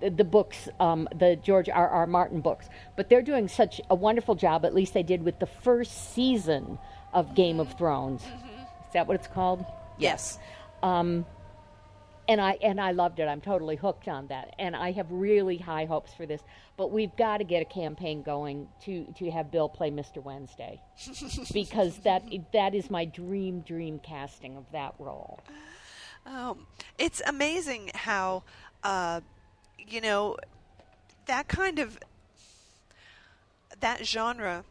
the, 0.00 0.10
the 0.10 0.24
books, 0.24 0.68
um, 0.80 1.08
the 1.14 1.36
George 1.36 1.68
R. 1.68 1.88
R. 1.88 2.06
Martin 2.06 2.40
books, 2.40 2.68
but 2.96 3.08
they're 3.08 3.22
doing 3.22 3.48
such 3.48 3.80
a 3.88 3.94
wonderful 3.94 4.34
job, 4.34 4.64
at 4.64 4.74
least 4.74 4.94
they 4.94 5.02
did 5.02 5.22
with 5.22 5.38
the 5.38 5.46
first 5.46 6.14
season 6.14 6.78
of 7.12 7.34
Game 7.34 7.60
of 7.60 7.76
Thrones. 7.78 8.22
Mm-hmm. 8.22 8.62
Is 8.88 8.92
that 8.92 9.06
what 9.06 9.14
it's 9.14 9.28
called? 9.28 9.64
yes. 9.98 10.38
Um, 10.82 11.24
and 12.28 12.40
I 12.40 12.58
and 12.60 12.80
I 12.80 12.90
loved 12.90 13.20
it. 13.20 13.28
I'm 13.28 13.40
totally 13.40 13.76
hooked 13.76 14.08
on 14.08 14.26
that, 14.28 14.54
and 14.58 14.74
I 14.74 14.90
have 14.92 15.06
really 15.10 15.58
high 15.58 15.84
hopes 15.84 16.12
for 16.12 16.26
this. 16.26 16.42
But 16.76 16.90
we've 16.90 17.14
got 17.16 17.38
to 17.38 17.44
get 17.44 17.62
a 17.62 17.64
campaign 17.64 18.22
going 18.22 18.68
to 18.82 19.04
to 19.18 19.30
have 19.30 19.50
Bill 19.50 19.68
play 19.68 19.90
Mr. 19.92 20.22
Wednesday, 20.22 20.82
because 21.52 21.98
that 21.98 22.24
that 22.52 22.74
is 22.74 22.90
my 22.90 23.04
dream 23.04 23.60
dream 23.60 24.00
casting 24.00 24.56
of 24.56 24.64
that 24.72 24.94
role. 24.98 25.38
Ah. 25.48 25.52
Um, 26.26 26.66
it's 26.98 27.22
amazing 27.26 27.92
how, 27.94 28.42
uh, 28.82 29.20
you 29.78 30.00
know, 30.00 30.36
that 31.26 31.48
kind 31.48 31.78
of 31.78 31.98
that 33.80 34.04
genre 34.04 34.64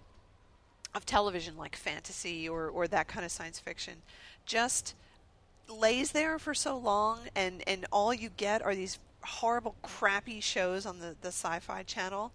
of 0.94 1.06
television, 1.06 1.58
like 1.58 1.76
fantasy 1.76 2.50
or 2.50 2.68
or 2.68 2.88
that 2.88 3.08
kind 3.08 3.26
of 3.26 3.32
science 3.32 3.60
fiction, 3.60 3.96
just 4.46 4.96
lays 5.70 6.12
there 6.12 6.38
for 6.38 6.54
so 6.54 6.78
long, 6.78 7.20
and 7.36 7.64
and 7.68 7.86
all 7.92 8.14
you 8.14 8.30
get 8.36 8.62
are 8.62 8.76
these 8.76 9.00
horrible, 9.24 9.76
crappy 9.82 10.42
shows 10.42 10.86
on 10.86 11.00
the 11.00 11.16
the 11.22 11.30
Sci-Fi 11.30 11.84
Channel. 11.84 12.32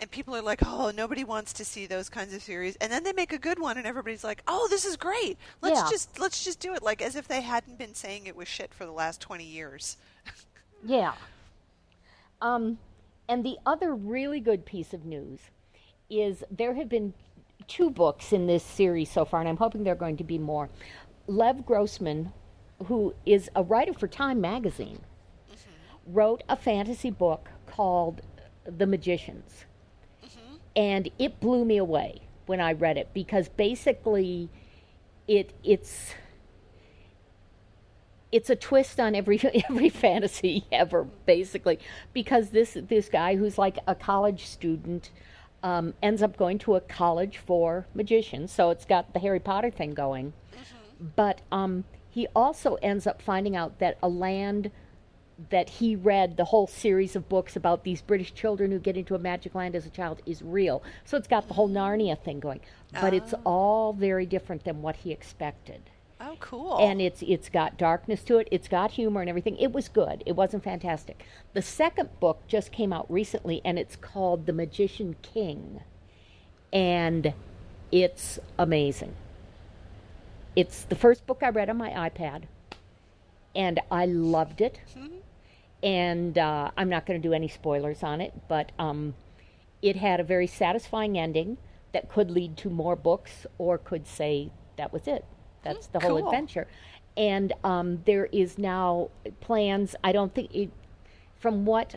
And 0.00 0.10
people 0.10 0.34
are 0.36 0.42
like, 0.42 0.60
"Oh, 0.64 0.90
nobody 0.94 1.24
wants 1.24 1.52
to 1.54 1.64
see 1.64 1.86
those 1.86 2.08
kinds 2.08 2.32
of 2.32 2.42
series." 2.42 2.76
And 2.76 2.92
then 2.92 3.02
they 3.02 3.12
make 3.12 3.32
a 3.32 3.38
good 3.38 3.58
one, 3.58 3.76
and 3.78 3.86
everybody's 3.86 4.22
like, 4.22 4.42
"Oh, 4.46 4.68
this 4.70 4.84
is 4.84 4.96
great! 4.96 5.36
Let's 5.60 5.80
Yeah. 5.80 5.88
just 5.90 6.18
let's 6.20 6.44
just 6.44 6.60
do 6.60 6.72
it!" 6.74 6.82
Like 6.82 7.02
as 7.02 7.16
if 7.16 7.26
they 7.26 7.40
hadn't 7.40 7.78
been 7.78 7.94
saying 7.94 8.26
it 8.26 8.36
was 8.36 8.46
shit 8.46 8.72
for 8.72 8.86
the 8.86 8.92
last 8.92 9.20
twenty 9.20 9.44
years. 9.44 9.96
Yeah. 10.84 11.14
Um, 12.40 12.78
and 13.28 13.44
the 13.44 13.58
other 13.66 13.94
really 13.96 14.38
good 14.38 14.64
piece 14.64 14.94
of 14.94 15.04
news 15.04 15.40
is 16.08 16.44
there 16.52 16.74
have 16.74 16.88
been 16.88 17.14
two 17.66 17.90
books 17.90 18.32
in 18.32 18.46
this 18.46 18.62
series 18.62 19.10
so 19.10 19.24
far, 19.24 19.40
and 19.40 19.48
I'm 19.48 19.56
hoping 19.56 19.82
there 19.82 19.94
are 19.94 19.96
going 19.96 20.16
to 20.18 20.24
be 20.24 20.38
more. 20.38 20.68
Lev 21.26 21.66
Grossman, 21.66 22.32
who 22.86 23.12
is 23.26 23.50
a 23.56 23.62
writer 23.64 23.92
for 23.92 24.06
Time 24.06 24.40
magazine, 24.40 25.00
wrote 26.06 26.44
a 26.48 26.54
fantasy 26.56 27.10
book 27.10 27.50
called 27.66 28.22
The 28.64 28.86
Magicians. 28.86 29.64
And 30.78 31.10
it 31.18 31.40
blew 31.40 31.64
me 31.64 31.76
away 31.76 32.22
when 32.46 32.60
I 32.60 32.72
read 32.72 32.96
it 32.96 33.08
because 33.12 33.48
basically 33.48 34.48
it 35.26 35.52
it's 35.64 36.14
it's 38.30 38.50
a 38.50 38.56
twist 38.56 39.00
on 39.00 39.14
every 39.14 39.40
every 39.68 39.88
fantasy 39.88 40.66
ever, 40.70 41.04
basically, 41.26 41.78
because 42.12 42.50
this 42.50 42.76
this 42.88 43.08
guy 43.08 43.36
who's 43.36 43.58
like 43.58 43.78
a 43.86 43.94
college 43.94 44.46
student 44.46 45.10
um, 45.62 45.94
ends 46.02 46.22
up 46.22 46.36
going 46.36 46.58
to 46.58 46.76
a 46.76 46.80
college 46.80 47.38
for 47.38 47.86
magicians. 47.94 48.52
So 48.52 48.70
it's 48.70 48.84
got 48.84 49.12
the 49.12 49.18
Harry 49.18 49.40
Potter 49.40 49.70
thing 49.70 49.94
going, 49.94 50.32
but 51.16 51.40
um, 51.50 51.84
he 52.08 52.28
also 52.36 52.76
ends 52.76 53.06
up 53.06 53.20
finding 53.20 53.56
out 53.56 53.80
that 53.80 53.98
a 54.00 54.08
land 54.08 54.70
that 55.50 55.68
he 55.68 55.94
read 55.94 56.36
the 56.36 56.46
whole 56.46 56.66
series 56.66 57.14
of 57.14 57.28
books 57.28 57.54
about 57.54 57.84
these 57.84 58.02
British 58.02 58.34
children 58.34 58.72
who 58.72 58.78
get 58.78 58.96
into 58.96 59.14
a 59.14 59.18
magic 59.18 59.54
land 59.54 59.76
as 59.76 59.86
a 59.86 59.90
child 59.90 60.20
is 60.26 60.42
real. 60.42 60.82
So 61.04 61.16
it's 61.16 61.28
got 61.28 61.46
the 61.46 61.54
whole 61.54 61.68
Narnia 61.68 62.18
thing 62.18 62.40
going, 62.40 62.60
but 62.92 63.14
it's 63.14 63.34
oh. 63.34 63.40
all 63.44 63.92
very 63.92 64.26
different 64.26 64.64
than 64.64 64.82
what 64.82 64.96
he 64.96 65.12
expected 65.12 65.90
Oh, 66.20 66.36
cool! 66.40 66.78
and 66.78 67.00
it's 67.00 67.22
it's 67.22 67.48
got 67.48 67.78
darkness 67.78 68.24
to 68.24 68.38
it. 68.38 68.48
It's 68.50 68.66
got 68.66 68.92
humor 68.92 69.20
and 69.20 69.30
everything. 69.30 69.56
It 69.56 69.72
was 69.72 69.88
good. 69.88 70.22
It 70.26 70.32
wasn't 70.32 70.64
fantastic. 70.64 71.24
The 71.54 71.62
second 71.62 72.08
book 72.18 72.40
just 72.48 72.72
came 72.72 72.92
out 72.92 73.10
recently, 73.10 73.60
and 73.64 73.78
it's 73.78 73.94
called 73.94 74.46
The 74.46 74.52
Magician 74.52 75.16
King, 75.22 75.80
and 76.72 77.34
it's 77.92 78.40
amazing. 78.58 79.14
It's 80.56 80.82
the 80.82 80.96
first 80.96 81.24
book 81.26 81.42
I 81.42 81.50
read 81.50 81.70
on 81.70 81.76
my 81.76 81.90
iPad, 81.90 82.44
and 83.54 83.78
I 83.90 84.06
loved 84.06 84.60
it. 84.60 84.80
Hmm? 84.94 85.18
And 85.82 86.36
uh, 86.36 86.70
I'm 86.76 86.88
not 86.88 87.06
going 87.06 87.20
to 87.20 87.28
do 87.28 87.32
any 87.32 87.48
spoilers 87.48 88.02
on 88.02 88.20
it, 88.20 88.32
but 88.48 88.72
um, 88.78 89.14
it 89.80 89.96
had 89.96 90.18
a 90.18 90.24
very 90.24 90.46
satisfying 90.46 91.16
ending 91.16 91.58
that 91.92 92.08
could 92.08 92.30
lead 92.30 92.56
to 92.58 92.68
more 92.68 92.96
books, 92.96 93.46
or 93.58 93.78
could 93.78 94.06
say 94.06 94.50
that 94.76 94.92
was 94.92 95.06
it. 95.06 95.24
That's 95.62 95.86
the 95.86 96.00
whole 96.00 96.18
cool. 96.18 96.28
adventure. 96.28 96.66
And 97.16 97.52
um, 97.64 98.02
there 98.04 98.26
is 98.26 98.58
now 98.58 99.10
plans. 99.40 99.94
I 100.04 100.12
don't 100.12 100.34
think 100.34 100.54
it, 100.54 100.70
from 101.38 101.64
what 101.64 101.96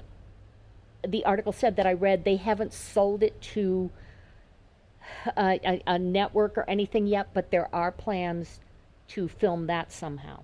the 1.07 1.25
article 1.25 1.51
said 1.51 1.75
that 1.75 1.87
I 1.87 1.93
read, 1.93 2.23
they 2.23 2.37
haven't 2.37 2.73
sold 2.73 3.23
it 3.23 3.39
to 3.41 3.91
a, 5.35 5.59
a, 5.63 5.81
a 5.87 5.99
network 5.99 6.57
or 6.57 6.69
anything 6.69 7.07
yet, 7.07 7.29
but 7.33 7.51
there 7.51 7.73
are 7.73 7.91
plans 7.91 8.59
to 9.09 9.27
film 9.27 9.67
that 9.67 9.91
somehow. 9.91 10.43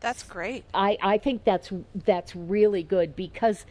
That's 0.00 0.22
great. 0.22 0.64
I, 0.72 0.96
I 1.02 1.18
think 1.18 1.44
that's 1.44 1.72
that's 2.04 2.36
really 2.36 2.82
good 2.84 3.16
because 3.16 3.66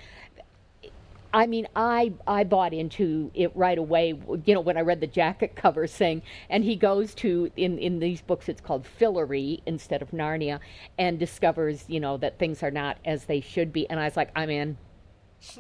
I 1.34 1.48
mean 1.48 1.68
I 1.76 2.14
I 2.28 2.44
bought 2.44 2.74
into 2.74 3.32
it 3.34 3.56
right 3.56 3.78
away. 3.78 4.20
You 4.46 4.54
know 4.54 4.60
when 4.60 4.78
I 4.78 4.82
read 4.82 5.00
the 5.00 5.08
jacket 5.08 5.56
cover 5.56 5.88
saying 5.88 6.22
and 6.50 6.66
he 6.66 6.76
goes 6.76 7.14
to 7.16 7.50
in 7.56 7.78
in 7.80 8.00
these 8.00 8.22
books 8.22 8.50
it's 8.50 8.60
called 8.60 8.86
Fillory 9.00 9.62
instead 9.66 10.02
of 10.02 10.12
Narnia 10.12 10.60
and 10.98 11.18
discovers 11.18 11.86
you 11.88 12.00
know 12.00 12.18
that 12.18 12.40
things 12.40 12.62
are 12.62 12.72
not 12.72 12.98
as 13.06 13.26
they 13.26 13.40
should 13.40 13.72
be. 13.72 13.90
And 13.90 14.00
I 14.00 14.06
was 14.06 14.18
like 14.18 14.32
I'm 14.36 14.50
in. 14.50 14.78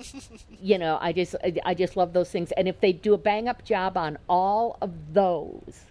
You 0.60 0.80
know 0.80 0.98
I 1.00 1.14
just 1.14 1.36
I, 1.44 1.54
I 1.66 1.74
just 1.76 1.96
love 1.96 2.12
those 2.12 2.30
things. 2.32 2.52
And 2.54 2.68
if 2.68 2.82
they 2.82 2.92
do 2.92 3.14
a 3.14 3.18
bang 3.18 3.48
up 3.48 3.64
job 3.64 3.96
on 3.96 4.18
all 4.28 4.78
of 4.82 5.14
those 5.14 5.86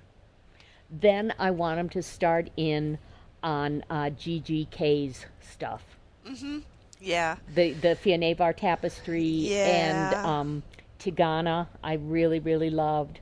then 0.90 1.32
I 1.38 1.50
want 1.50 1.78
them 1.78 1.88
to 1.90 2.02
start 2.02 2.50
in 2.56 2.98
on 3.46 3.84
uh, 3.88 4.10
GGK's 4.10 5.24
stuff. 5.40 5.82
Yeah. 7.00 7.36
The 7.54 7.72
the 7.72 7.88
Fionavar 7.96 8.56
tapestry 8.56 9.48
and 9.54 10.12
Yeah. 10.12 10.22
um, 10.40 10.62
Tigana, 10.98 11.68
I 11.82 11.94
really 11.94 12.40
really 12.40 12.70
loved. 12.70 13.20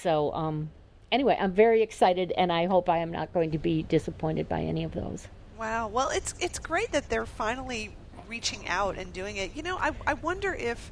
So 0.00 0.32
um, 0.32 0.70
anyway, 1.12 1.36
I'm 1.38 1.52
very 1.52 1.82
excited, 1.82 2.32
and 2.36 2.50
I 2.52 2.66
hope 2.66 2.88
I 2.88 2.98
am 2.98 3.12
not 3.12 3.32
going 3.34 3.50
to 3.52 3.58
be 3.58 3.82
disappointed 3.82 4.48
by 4.48 4.62
any 4.62 4.82
of 4.84 4.92
those. 4.92 5.28
Wow. 5.58 5.88
Well, 5.88 6.08
it's 6.10 6.34
it's 6.40 6.58
great 6.58 6.92
that 6.92 7.08
they're 7.10 7.26
finally 7.26 7.94
reaching 8.28 8.66
out 8.66 8.96
and 8.96 9.12
doing 9.12 9.36
it. 9.36 9.54
You 9.54 9.62
know, 9.62 9.76
I 9.76 9.92
I 10.06 10.14
wonder 10.14 10.54
if 10.54 10.90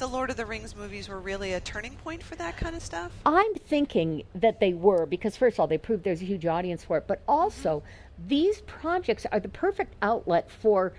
the 0.00 0.06
Lord 0.06 0.30
of 0.30 0.36
the 0.36 0.46
Rings 0.46 0.74
movies 0.74 1.10
were 1.10 1.20
really 1.20 1.52
a 1.52 1.60
turning 1.60 1.94
point 1.96 2.22
for 2.22 2.34
that 2.36 2.56
kind 2.56 2.74
of 2.74 2.82
stuff. 2.82 3.12
I'm 3.26 3.54
thinking 3.54 4.24
that 4.34 4.58
they 4.58 4.72
were 4.72 5.04
because 5.04 5.36
first 5.36 5.56
of 5.56 5.60
all, 5.60 5.66
they 5.66 5.78
proved 5.78 6.04
there's 6.04 6.22
a 6.22 6.24
huge 6.24 6.46
audience 6.46 6.82
for 6.82 6.96
it, 6.96 7.04
but 7.06 7.20
mm-hmm. 7.20 7.32
also 7.32 7.82
these 8.26 8.62
projects 8.62 9.26
are 9.30 9.38
the 9.38 9.50
perfect 9.50 9.94
outlet 10.00 10.50
for 10.50 10.94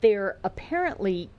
their 0.00 0.38
apparently 0.44 1.30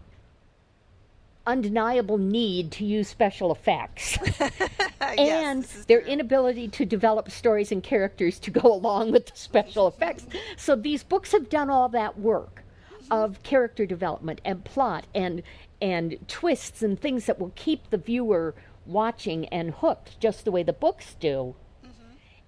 undeniable 1.47 2.17
need 2.17 2.71
to 2.71 2.84
use 2.84 3.08
special 3.08 3.51
effects 3.51 4.17
and 5.17 5.63
is 5.63 5.86
their 5.86 6.01
true. 6.01 6.12
inability 6.12 6.67
to 6.67 6.84
develop 6.86 7.32
stories 7.32 7.71
and 7.71 7.82
characters 7.82 8.39
to 8.39 8.51
go 8.51 8.62
along 8.73 9.12
with 9.12 9.28
the 9.28 9.38
special 9.38 9.89
mm-hmm. 9.89 10.04
effects. 10.04 10.25
So 10.58 10.75
these 10.75 11.04
books 11.04 11.32
have 11.32 11.49
done 11.49 11.69
all 11.69 11.88
that 11.89 12.19
work 12.19 12.63
mm-hmm. 12.91 13.13
of 13.13 13.41
character 13.43 13.86
development 13.86 14.41
and 14.43 14.65
plot 14.65 15.06
and 15.15 15.43
and 15.86 16.17
twists 16.28 16.82
and 16.82 17.00
things 17.00 17.28
that 17.28 17.39
will 17.39 17.52
keep 17.54 17.91
the 17.91 17.98
viewer 17.98 18.56
watching 18.88 19.45
and 19.50 19.69
hooked 19.69 20.19
just 20.19 20.43
the 20.43 20.50
way 20.52 20.63
the 20.63 20.74
books 20.74 21.15
do. 21.19 21.54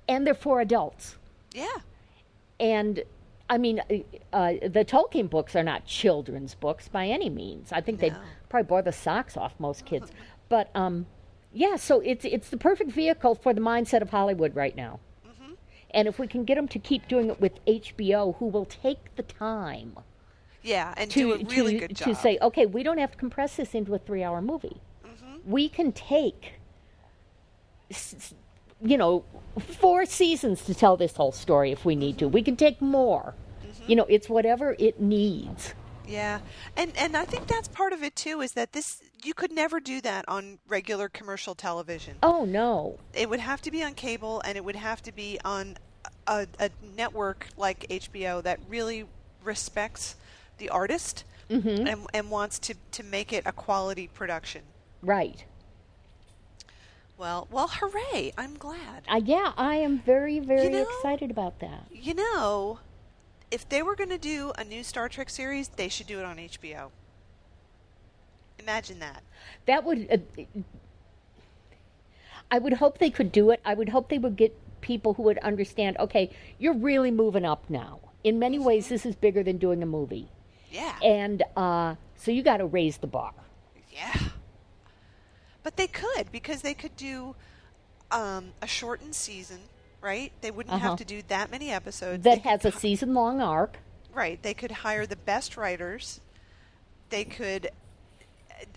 And 0.10 0.26
they're 0.26 0.34
for 0.34 0.60
adults. 0.60 1.18
Yeah. 1.54 1.78
And 2.60 3.04
I 3.48 3.60
mean, 3.60 3.80
uh, 3.92 4.36
uh, 4.36 4.54
the 4.68 4.84
Tolkien 4.84 5.30
books 5.30 5.56
are 5.56 5.62
not 5.62 5.86
children's 5.86 6.56
books 6.56 6.88
by 6.88 7.06
any 7.06 7.30
means. 7.30 7.72
I 7.72 7.80
think 7.82 8.00
they 8.00 8.10
No. 8.10 8.18
probably 8.50 8.68
bore 8.68 8.82
the 8.82 8.92
socks 8.92 9.38
off 9.38 9.54
most 9.60 9.86
kids. 9.86 10.12
But 10.50 10.70
um, 10.74 11.06
yeah, 11.52 11.76
so 11.76 12.00
it's 12.00 12.24
it's 12.24 12.50
the 12.50 12.56
perfect 12.58 12.92
vehicle 12.92 13.36
for 13.36 13.54
the 13.54 13.60
mindset 13.60 14.02
of 14.02 14.10
Hollywood 14.12 14.56
right 14.56 14.74
now. 14.78 15.02
Mm-hmm. 15.28 15.54
And 15.92 16.08
if 16.08 16.18
we 16.20 16.26
can 16.26 16.46
get 16.46 16.56
them 16.56 16.70
to 16.70 16.80
keep 16.80 17.10
doing 17.10 17.30
it 17.30 17.42
with 17.42 17.64
HBO, 17.66 18.38
who 18.38 18.46
will 18.46 18.64
take 18.64 19.14
the 19.18 19.24
time 19.24 19.98
Yeah, 20.64 20.94
and 20.98 21.10
to 21.12 21.20
do 21.20 21.34
a 21.34 21.38
really 21.46 21.80
to, 21.80 21.88
good 21.88 21.98
to 21.98 22.16
say, 22.16 22.38
okay, 22.42 22.66
we 22.66 22.84
don't 22.84 22.98
have 22.98 23.12
to 23.12 23.18
compress 23.18 23.56
this 23.56 23.74
into 23.74 23.94
a 23.96 24.00
three-hour 24.00 24.42
movie. 24.42 24.82
Mm-hmm. 25.06 25.52
We 25.52 25.70
can 25.70 25.92
take, 25.92 26.54
you 28.82 28.98
know, 28.98 29.24
four 29.60 30.06
seasons 30.06 30.64
to 30.66 30.74
tell 30.74 30.98
this 30.98 31.16
whole 31.16 31.32
story 31.32 31.72
if 31.72 31.86
we 31.86 31.96
need 31.96 32.18
to. 32.20 32.28
We 32.28 32.42
can 32.42 32.56
take 32.56 32.82
more. 32.82 33.34
Mm-hmm. 33.66 33.84
You 33.90 33.96
know, 33.96 34.06
it's 34.10 34.30
whatever 34.30 34.76
it 34.78 35.00
needs. 35.00 35.74
Yeah, 36.08 36.40
and 36.78 36.94
and 36.98 37.18
I 37.18 37.26
think 37.26 37.48
that's 37.48 37.68
part 37.68 37.92
of 37.92 38.02
it 38.02 38.16
too. 38.16 38.42
Is 38.42 38.54
that 38.54 38.72
this 38.72 39.02
you 39.24 39.34
could 39.34 39.52
never 39.52 39.80
do 39.80 40.00
that 40.02 40.26
on 40.28 40.60
regular 40.68 41.10
commercial 41.10 41.54
television. 41.54 42.16
Oh 42.24 42.46
no, 42.46 42.98
It 43.14 43.30
would 43.30 43.42
have 43.42 43.62
to 43.64 43.72
be 43.72 43.84
on 43.84 43.94
cable, 43.94 44.42
and 44.46 44.58
it 44.58 44.64
would 44.64 44.78
have 44.78 45.02
to 45.04 45.12
be 45.12 45.40
on 45.44 45.78
a, 46.28 46.48
a 46.60 46.70
network 46.96 47.48
like 47.58 47.88
HBO 47.90 48.42
that 48.44 48.60
really 48.70 49.06
respects 49.44 50.16
the 50.58 50.70
artist 50.70 51.24
Mm-hmm. 51.50 51.88
and 51.88 52.08
and 52.14 52.30
wants 52.30 52.60
to 52.60 52.74
to 52.92 53.04
make 53.04 53.32
it 53.32 53.44
a 53.46 53.54
quality 53.54 54.08
production. 54.14 54.64
right? 55.02 55.46
Well, 57.18 57.48
well, 57.50 57.68
hooray! 57.72 58.34
I'm 58.38 58.56
glad. 58.58 59.04
Uh, 59.08 59.22
yeah, 59.24 59.54
I 59.58 59.76
am 59.76 60.00
very, 60.00 60.40
very 60.40 60.70
know- 60.70 60.82
excited 60.84 61.32
about 61.32 61.60
that. 61.62 61.86
You 61.92 62.14
know, 62.16 62.80
if 63.50 63.68
they 63.70 63.82
were 63.82 63.96
going 63.96 64.10
to 64.10 64.18
do 64.18 64.52
a 64.58 64.64
new 64.64 64.84
Star 64.84 65.08
Trek 65.10 65.30
series, 65.30 65.70
they 65.70 65.88
should 65.90 66.06
do 66.06 66.20
it 66.20 66.26
on 66.26 66.36
HBO. 66.38 66.90
Imagine 68.60 69.00
that. 69.00 69.24
That 69.68 69.84
would. 69.84 70.08
Uh, 70.12 70.44
I 72.52 72.60
would 72.60 72.74
hope 72.74 72.98
they 73.00 73.10
could 73.10 73.32
do 73.32 73.52
it. 73.52 73.60
I 73.66 73.74
would 73.74 73.90
hope 73.90 74.10
they 74.10 74.18
would 74.20 74.36
get 74.36 74.56
people 74.82 75.14
who 75.16 75.24
would 75.24 75.38
understand. 75.40 75.98
Okay, 76.00 76.30
you're 76.60 76.74
really 76.74 77.12
moving 77.12 77.46
up 77.46 77.64
now. 77.70 78.00
In 78.24 78.38
many 78.38 78.60
ways, 78.60 78.90
this 78.90 79.06
is 79.06 79.16
bigger 79.16 79.44
than 79.44 79.58
doing 79.58 79.82
a 79.82 79.86
movie, 79.86 80.28
Yeah. 80.72 80.98
and 81.02 81.44
uh, 81.56 81.96
so 82.16 82.32
you 82.32 82.44
got 82.44 82.58
to 82.58 82.66
raise 82.66 82.98
the 82.98 83.08
bar. 83.08 83.34
Yeah. 83.92 84.14
But 85.64 85.78
they 85.78 85.88
could 85.88 86.32
because 86.32 86.62
they 86.62 86.74
could 86.74 86.96
do 86.96 87.36
um, 88.12 88.52
a 88.62 88.68
shortened 88.68 89.16
season, 89.16 89.60
right? 90.02 90.32
They 90.42 90.52
wouldn't 90.52 90.76
Uh-huh. 90.76 90.90
have 90.90 90.98
to 91.00 91.06
do 91.06 91.22
that 91.28 91.52
many 91.52 91.72
episodes. 91.72 92.24
That 92.24 92.44
They 92.44 92.50
has 92.50 92.64
a 92.66 92.72
season-long 92.72 93.42
arc. 93.42 93.78
right. 94.14 94.42
They 94.42 94.54
could 94.54 94.72
hire 94.72 95.06
the 95.06 95.16
best 95.16 95.58
writers. 95.58 96.22
They 97.10 97.24
could 97.26 97.70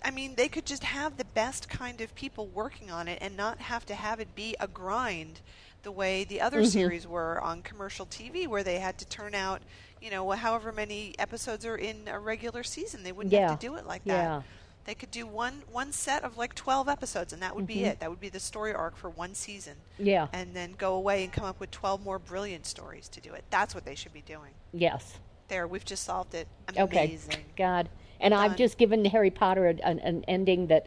I 0.05 0.11
mean, 0.11 0.35
they 0.35 0.49
could 0.49 0.67
just 0.67 0.85
have 0.85 1.17
the 1.17 1.25
best 1.25 1.69
kind 1.71 2.03
of 2.03 2.15
people 2.15 2.47
working 2.49 2.91
on 2.91 3.09
it 3.09 3.19
and 3.23 3.35
not 3.35 3.59
have 3.61 3.87
to 3.87 3.95
have 3.95 4.21
it 4.21 4.35
be 4.35 4.55
a 4.61 4.67
grind 4.69 5.41
the 5.83 5.93
way 5.93 6.25
the 6.25 6.41
other 6.41 6.59
Mm-hmm. 6.61 6.69
series 6.71 7.07
were 7.07 7.41
on 7.41 7.63
commercial 7.63 8.07
TV 8.07 8.47
where 8.47 8.63
they 8.63 8.79
had 8.79 8.99
to 8.99 9.07
turn 9.07 9.35
out, 9.35 9.63
you 10.01 10.11
know, 10.11 10.29
however 10.31 10.73
many 10.73 11.15
episodes 11.19 11.65
are 11.65 11.77
in 11.77 12.07
a 12.09 12.19
regular 12.19 12.63
season. 12.63 13.03
They 13.03 13.13
wouldn't 13.13 13.33
Yeah. 13.33 13.51
have 13.51 13.59
to 13.59 13.67
do 13.67 13.77
it 13.77 13.87
like 13.87 14.05
that. 14.05 14.23
Yeah. 14.25 14.43
They 14.85 14.95
could 14.95 15.11
do 15.11 15.27
one 15.27 15.63
one 15.71 15.93
set 15.93 16.25
of 16.25 16.37
like 16.39 16.55
12 16.55 16.89
episodes 16.89 17.33
and 17.33 17.43
that 17.43 17.55
would 17.55 17.67
be 17.67 17.85
it. 17.85 18.01
That 18.01 18.11
would 18.11 18.21
be 18.21 18.31
the 18.31 18.41
story 18.41 18.73
arc 18.75 18.97
for 18.97 19.11
one 19.11 19.35
season. 19.35 19.75
Mm-hmm. 19.95 20.07
Yeah. 20.07 20.27
And 20.33 20.55
then 20.55 20.75
go 20.77 20.95
away 20.95 21.25
and 21.25 21.33
come 21.33 21.45
up 21.45 21.61
with 21.61 21.71
12 21.71 22.03
more 22.05 22.19
brilliant 22.19 22.67
stories 22.67 23.09
to 23.11 23.21
do 23.21 23.33
it. 23.35 23.45
That's 23.51 23.75
what 23.75 23.85
they 23.85 23.95
should 23.95 24.13
be 24.13 24.23
doing. 24.23 24.53
Yes. 24.73 25.19
There, 25.49 25.67
we've 25.67 25.85
just 25.85 26.05
solved 26.05 26.35
it. 26.35 26.47
Okay. 26.77 27.19
God. 27.57 27.89
And 28.21 28.35
I've 28.35 28.57
just 28.57 28.79
given 28.79 29.05
Harry 29.07 29.31
Potter 29.31 29.67
an, 29.67 29.99
an 30.01 30.25
ending 30.29 30.67
that 30.69 30.87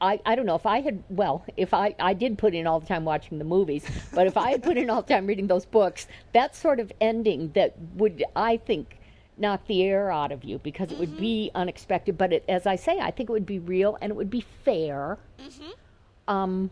I, 0.00 0.20
I 0.26 0.34
don't 0.34 0.46
know 0.46 0.54
if 0.56 0.66
I 0.66 0.80
had 0.80 1.02
well 1.08 1.44
if 1.56 1.72
I, 1.72 1.94
I 1.98 2.14
did 2.14 2.36
put 2.38 2.54
in 2.54 2.66
all 2.66 2.80
the 2.80 2.86
time 2.86 3.04
watching 3.04 3.38
the 3.38 3.44
movies 3.44 3.84
but 4.14 4.26
if 4.26 4.36
I 4.36 4.50
had 4.50 4.62
put 4.62 4.76
in 4.76 4.90
all 4.90 5.02
the 5.02 5.14
time 5.14 5.26
reading 5.26 5.46
those 5.46 5.64
books 5.64 6.06
that 6.32 6.54
sort 6.56 6.80
of 6.80 6.92
ending 7.00 7.52
that 7.54 7.74
would 7.94 8.24
I 8.34 8.56
think 8.56 8.98
knock 9.36 9.66
the 9.66 9.82
air 9.82 10.12
out 10.12 10.30
of 10.32 10.44
you 10.44 10.58
because 10.58 10.92
it 10.92 10.98
would 10.98 11.16
be 11.18 11.50
unexpected. 11.56 12.16
But 12.16 12.32
it, 12.32 12.44
as 12.48 12.66
I 12.66 12.76
say 12.76 12.98
I 13.00 13.10
think 13.10 13.28
it 13.28 13.32
would 13.32 13.46
be 13.46 13.58
real 13.58 13.98
and 14.00 14.10
it 14.10 14.14
would 14.14 14.30
be 14.30 14.44
fair. 14.64 15.18
Um 16.28 16.70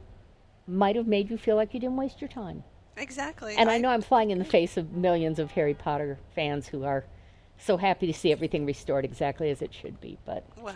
might 0.66 0.94
have 0.96 1.06
made 1.08 1.28
you 1.30 1.37
feel 1.37 1.56
like 1.56 1.74
you 1.74 1.80
didn't 1.80 1.96
waste 1.96 2.20
your 2.20 2.28
time. 2.28 2.62
Exactly. 2.96 3.56
and 3.56 3.70
I 3.70 3.78
know 3.78 3.88
I'm 3.88 4.02
flying 4.02 4.30
in 4.30 4.38
the 4.38 4.44
face 4.44 4.76
of 4.76 4.92
millions 4.92 5.38
of 5.38 5.52
Harry 5.52 5.74
Potter 5.74 6.18
fans 6.35 6.68
who 6.68 6.85
are 6.85 7.04
so 7.58 7.76
happy 7.78 8.06
to 8.06 8.12
see 8.12 8.30
everything 8.32 8.66
restored 8.66 9.04
exactly 9.04 9.48
as 9.50 9.62
it 9.62 9.72
should 9.72 10.00
be, 10.00 10.18
but 10.24 10.44
Well, 10.56 10.74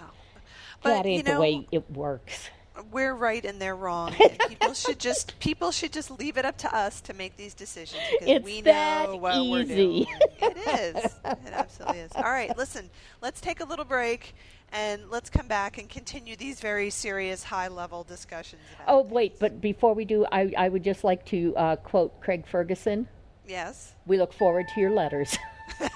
but 0.82 1.02
that 1.02 1.08
you 1.10 1.22
know, 1.22 1.34
the 1.34 1.40
way 1.40 1.66
it 1.72 1.90
works. 1.90 2.50
we're 2.92 3.14
right 3.14 3.44
and 3.44 3.60
they're 3.60 3.76
wrong. 3.76 4.14
people 4.48 4.74
should 4.74 4.98
just 4.98 5.38
people 5.40 5.70
should 5.70 5.92
just 5.92 6.10
leave 6.10 6.36
it 6.36 6.44
up 6.44 6.56
to 6.58 6.74
us 6.74 7.00
to 7.02 7.14
make 7.14 7.36
these 7.36 7.54
decisions 7.54 8.02
because 8.12 8.28
It's 8.36 8.44
we 8.44 8.60
that 8.62 9.08
know 9.08 9.16
what 9.16 9.46
we're 9.48 9.64
doing. 9.64 10.06
It 10.42 10.56
is. 10.96 11.04
It 11.24 11.38
absolutely 11.52 12.00
is. 12.00 12.12
All 12.14 12.22
right, 12.24 12.54
listen. 12.56 12.90
Let's 13.22 13.40
take 13.40 13.60
a 13.60 13.64
little 13.64 13.84
break 13.86 14.34
and 14.72 15.08
let's 15.10 15.30
come 15.30 15.48
back 15.48 15.78
and 15.78 15.88
continue 15.88 16.36
these 16.36 16.60
very 16.60 16.90
serious, 16.90 17.42
high-level 17.44 18.04
discussions. 18.04 18.60
About 18.74 18.94
Oh, 18.94 19.00
wait, 19.02 19.38
but 19.38 19.60
before 19.60 19.94
we 19.94 20.04
do, 20.04 20.26
I, 20.30 20.52
I 20.58 20.68
would 20.68 20.82
just 20.84 21.04
like 21.04 21.24
to 21.26 21.54
uh, 21.56 21.76
quote 21.76 22.20
Craig 22.20 22.46
Ferguson. 22.46 23.06
yes. 23.46 23.92
We 24.06 24.18
look 24.18 24.32
forward 24.32 24.66
to 24.74 24.80
your 24.80 24.90
letters. 24.90 25.38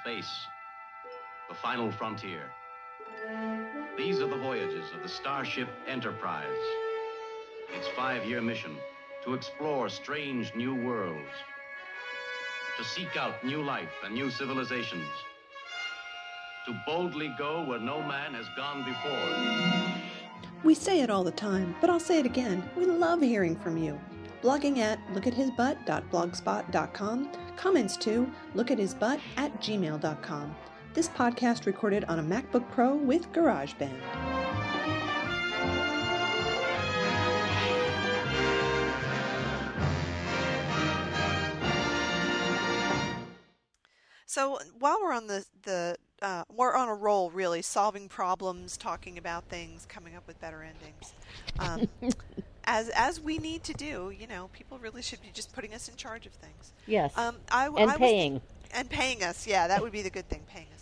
Space, 0.00 0.46
the 1.48 1.54
final 1.54 1.90
frontier. 1.90 2.42
These 3.96 4.20
are 4.20 4.28
the 4.28 4.36
voyages 4.36 4.84
of 4.94 5.02
the 5.02 5.08
Starship 5.08 5.68
Enterprise. 5.86 6.44
Its 7.74 7.88
five 7.88 8.24
year 8.24 8.40
mission 8.40 8.76
to 9.24 9.34
explore 9.34 9.88
strange 9.88 10.54
new 10.54 10.72
worlds, 10.74 11.28
to 12.78 12.84
seek 12.84 13.16
out 13.16 13.42
new 13.44 13.62
life 13.62 13.90
and 14.04 14.14
new 14.14 14.30
civilizations, 14.30 15.08
to 16.66 16.80
boldly 16.86 17.34
go 17.38 17.64
where 17.64 17.80
no 17.80 18.02
man 18.02 18.34
has 18.34 18.46
gone 18.56 18.84
before. 18.84 19.98
We 20.64 20.74
say 20.74 21.00
it 21.00 21.10
all 21.10 21.24
the 21.24 21.30
time, 21.30 21.74
but 21.80 21.90
I'll 21.90 22.00
say 22.00 22.18
it 22.18 22.26
again. 22.26 22.68
We 22.76 22.84
love 22.86 23.22
hearing 23.22 23.56
from 23.56 23.76
you. 23.76 23.98
blogging 24.42 24.78
at 24.78 24.98
lookathisbutt.blogspot.com, 25.08 27.32
comments 27.56 27.96
to 27.96 28.32
lookathisbutt 28.54 29.20
at 29.36 29.60
gmail.com. 29.60 30.56
This 30.94 31.08
podcast 31.08 31.66
recorded 31.66 32.04
on 32.04 32.18
a 32.18 32.22
MacBook 32.22 32.68
Pro 32.70 32.94
with 32.94 33.30
GarageBand. 33.32 33.94
So 44.26 44.58
while 44.78 44.98
we're 45.02 45.12
on 45.12 45.26
the 45.26 45.44
the 45.62 45.96
uh, 46.20 46.44
we're 46.52 46.74
on 46.74 46.88
a 46.88 46.94
roll, 46.94 47.30
really 47.30 47.62
solving 47.62 48.08
problems, 48.08 48.76
talking 48.76 49.18
about 49.18 49.44
things, 49.44 49.86
coming 49.86 50.16
up 50.16 50.26
with 50.26 50.40
better 50.40 50.62
endings. 50.62 51.12
Um, 51.58 51.88
as 52.64 52.88
as 52.90 53.20
we 53.20 53.38
need 53.38 53.64
to 53.64 53.72
do, 53.72 54.12
you 54.16 54.26
know, 54.26 54.48
people 54.52 54.78
really 54.78 55.02
should 55.02 55.22
be 55.22 55.30
just 55.32 55.52
putting 55.52 55.74
us 55.74 55.88
in 55.88 55.96
charge 55.96 56.26
of 56.26 56.32
things. 56.32 56.72
Yes. 56.86 57.16
Um, 57.16 57.36
I, 57.50 57.66
and 57.66 57.78
I 57.90 57.96
was 57.96 57.98
paying. 57.98 58.40
and 58.74 58.90
paying 58.90 59.22
us. 59.22 59.46
Yeah, 59.46 59.66
that 59.68 59.80
would 59.82 59.92
be 59.92 60.02
the 60.02 60.10
good 60.10 60.28
thing, 60.28 60.42
paying 60.48 60.66
us. 60.74 60.77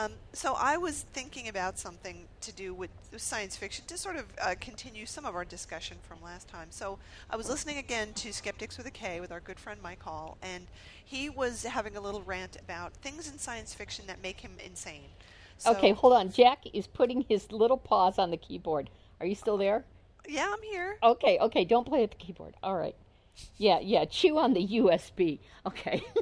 Um, 0.00 0.12
so 0.32 0.54
I 0.56 0.76
was 0.76 1.04
thinking 1.12 1.48
about 1.48 1.78
something 1.78 2.24
to 2.40 2.52
do 2.52 2.72
with 2.72 2.90
science 3.16 3.56
fiction 3.56 3.84
to 3.86 3.98
sort 3.98 4.16
of 4.16 4.24
uh, 4.40 4.54
continue 4.60 5.04
some 5.04 5.26
of 5.26 5.34
our 5.34 5.44
discussion 5.44 5.98
from 6.02 6.22
last 6.22 6.48
time. 6.48 6.68
So 6.70 6.98
I 7.28 7.36
was 7.36 7.48
listening 7.48 7.78
again 7.78 8.12
to 8.14 8.32
Skeptics 8.32 8.78
with 8.78 8.86
a 8.86 8.90
K 8.90 9.20
with 9.20 9.32
our 9.32 9.40
good 9.40 9.58
friend 9.58 9.80
Mike 9.82 10.02
Hall, 10.02 10.38
and 10.42 10.66
he 11.04 11.28
was 11.28 11.64
having 11.64 11.96
a 11.96 12.00
little 12.00 12.22
rant 12.22 12.56
about 12.56 12.94
things 12.94 13.30
in 13.30 13.38
science 13.38 13.74
fiction 13.74 14.06
that 14.06 14.22
make 14.22 14.40
him 14.40 14.52
insane. 14.64 15.08
So, 15.58 15.72
okay, 15.72 15.92
hold 15.92 16.14
on. 16.14 16.32
Jack 16.32 16.64
is 16.72 16.86
putting 16.86 17.22
his 17.28 17.52
little 17.52 17.76
paws 17.76 18.18
on 18.18 18.30
the 18.30 18.38
keyboard. 18.38 18.88
Are 19.20 19.26
you 19.26 19.34
still 19.34 19.58
there? 19.58 19.84
Yeah, 20.26 20.50
I'm 20.50 20.62
here. 20.62 20.96
Okay, 21.02 21.38
okay. 21.40 21.64
Don't 21.64 21.86
play 21.86 22.04
at 22.04 22.10
the 22.10 22.16
keyboard. 22.16 22.54
All 22.62 22.76
right. 22.76 22.94
Yeah, 23.58 23.80
yeah. 23.80 24.06
Chew 24.06 24.38
on 24.38 24.54
the 24.54 24.66
USB. 24.66 25.40
Okay. 25.66 26.02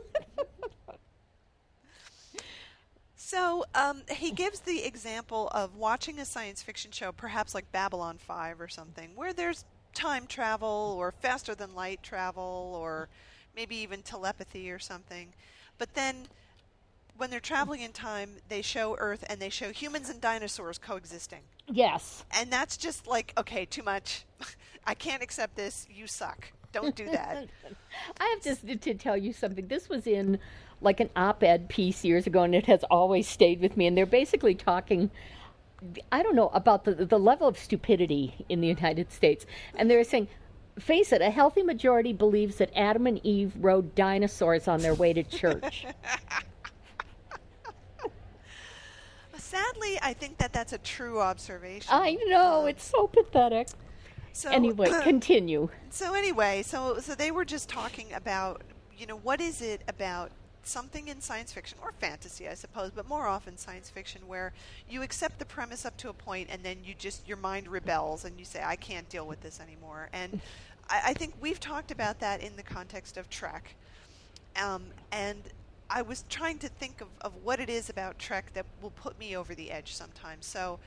So 3.29 3.67
um, 3.75 4.05
he 4.11 4.31
gives 4.31 4.61
the 4.61 4.87
example 4.87 5.49
of 5.49 5.77
watching 5.77 6.19
a 6.19 6.25
science 6.25 6.63
fiction 6.63 6.93
show, 6.93 7.13
perhaps 7.13 7.55
like 7.55 7.71
Babylon 7.73 8.17
5 8.17 8.59
or 8.59 8.69
something, 8.69 9.11
where 9.17 9.35
there's 9.35 9.67
time 9.93 10.27
travel 10.27 10.95
or 10.99 11.13
faster 11.13 11.55
than 11.55 11.75
light 11.75 12.03
travel 12.03 12.75
or 12.81 13.11
maybe 13.55 13.77
even 13.77 14.01
telepathy 14.01 14.71
or 14.71 14.79
something. 14.79 15.35
But 15.77 15.93
then 15.93 16.27
when 17.19 17.29
they're 17.29 17.39
traveling 17.39 17.83
in 17.83 17.93
time, 17.93 18.37
they 18.49 18.63
show 18.63 18.97
Earth 18.99 19.27
and 19.29 19.39
they 19.39 19.51
show 19.51 19.73
humans 19.73 20.09
and 20.09 20.23
dinosaurs 20.23 20.79
coexisting. 20.79 21.43
yes. 21.67 22.25
And 22.31 22.51
that's 22.51 22.79
just 22.79 23.07
like, 23.07 23.35
okay, 23.37 23.67
too 23.67 23.83
much. 23.83 24.25
I 24.87 24.95
can't 24.95 25.23
accept 25.23 25.55
this. 25.55 25.87
You 25.91 26.07
suck. 26.07 26.51
Don't 26.73 26.97
do 26.97 27.05
that. 27.11 27.47
I 28.21 28.25
have 28.25 28.43
just 28.43 28.67
to 28.67 28.95
tell 28.95 29.19
you 29.19 29.35
something. 29.35 29.67
This 29.69 29.91
was 29.91 30.07
in 30.07 30.39
like 30.81 31.01
an 31.01 31.11
op-ed 31.17 31.69
piece 31.69 32.05
years 32.05 32.27
ago, 32.27 32.43
and 32.43 32.55
it 32.55 32.67
has 32.67 32.85
always 32.85 33.29
stayed 33.29 33.61
with 33.61 33.77
me. 33.77 33.87
And 33.87 33.97
they're 33.97 34.07
basically 34.07 34.55
talking. 34.55 35.11
I 36.11 36.25
don't 36.25 36.35
know 36.35 36.49
about 36.49 36.85
the 36.85 36.95
the 36.95 37.19
level 37.19 37.47
of 37.47 37.57
stupidity 37.57 38.45
in 38.49 38.61
the 38.61 38.67
United 38.67 39.13
States, 39.13 39.47
and 39.77 39.89
they're 39.89 40.03
saying, 40.03 40.29
face 40.79 41.13
it, 41.13 41.23
a 41.23 41.31
healthy 41.31 41.63
majority 41.63 42.13
believes 42.13 42.57
that 42.57 42.71
Adam 42.77 43.07
and 43.07 43.25
Eve 43.25 43.53
rode 43.61 43.95
dinosaurs 43.95 44.67
on 44.69 44.81
their 44.81 44.95
way 44.95 45.13
to 45.13 45.23
church. 45.23 45.87
Sadly, 49.37 49.99
I 50.03 50.13
think 50.13 50.39
that 50.39 50.53
that's 50.53 50.73
a 50.75 50.79
true 50.79 51.21
observation. 51.21 51.89
I 51.91 52.19
know 52.27 52.63
uh, 52.63 52.67
it's 52.67 52.85
so 52.85 53.07
pathetic. 53.07 53.69
So, 54.33 54.51
Anyway, 54.51 54.91
continue. 55.03 55.71
So 55.91 56.13
anyway, 56.15 56.63
so 56.63 56.99
so 56.99 57.15
they 57.15 57.31
were 57.31 57.47
just 57.47 57.69
talking 57.69 58.13
about, 58.13 58.63
you 58.97 59.07
know, 59.07 59.17
what 59.17 59.41
is 59.41 59.63
it 59.63 59.83
about 59.89 60.31
something 60.69 61.09
in 61.09 61.21
science 61.21 61.53
fiction 61.53 61.79
or 61.83 61.93
fantasy, 61.93 62.49
I 62.49 62.55
suppose, 62.55 62.91
but 62.95 63.09
more 63.09 63.27
often 63.27 63.57
science 63.57 63.91
fiction 63.91 64.27
where 64.29 64.53
you 64.89 65.03
accept 65.03 65.39
the 65.39 65.45
premise 65.45 65.85
up 65.85 65.97
to 65.99 66.09
a 66.09 66.13
point 66.13 66.49
and 66.51 66.63
then 66.63 66.79
you 66.85 66.95
just 66.99 67.27
your 67.27 67.37
mind 67.37 67.69
rebels 67.69 68.25
and 68.25 68.39
you 68.39 68.45
say, 68.45 68.63
I 68.65 68.77
can't 68.77 69.09
deal 69.09 69.27
with 69.27 69.41
this 69.41 69.61
anymore. 69.61 70.09
And 70.13 70.41
I, 70.91 71.01
I 71.07 71.15
think 71.15 71.35
we've 71.41 71.61
talked 71.61 71.91
about 71.91 72.21
that 72.21 72.41
in 72.43 72.57
the 72.57 72.63
context 72.63 73.17
of 73.17 73.29
Trek. 73.31 73.75
Um, 74.63 74.85
and 75.13 75.43
I 75.91 76.03
was 76.03 76.25
trying 76.29 76.59
to 76.59 76.69
think 76.69 77.01
of, 77.01 77.09
of 77.21 77.33
what 77.43 77.61
it 77.61 77.71
is 77.71 77.89
about 77.89 78.19
Trek 78.19 78.53
that 78.55 78.67
will 78.83 78.91
put 78.91 79.19
me 79.19 79.37
over 79.37 79.55
the 79.55 79.71
edge 79.71 79.95
sometimes. 79.95 80.47
So 80.47 80.79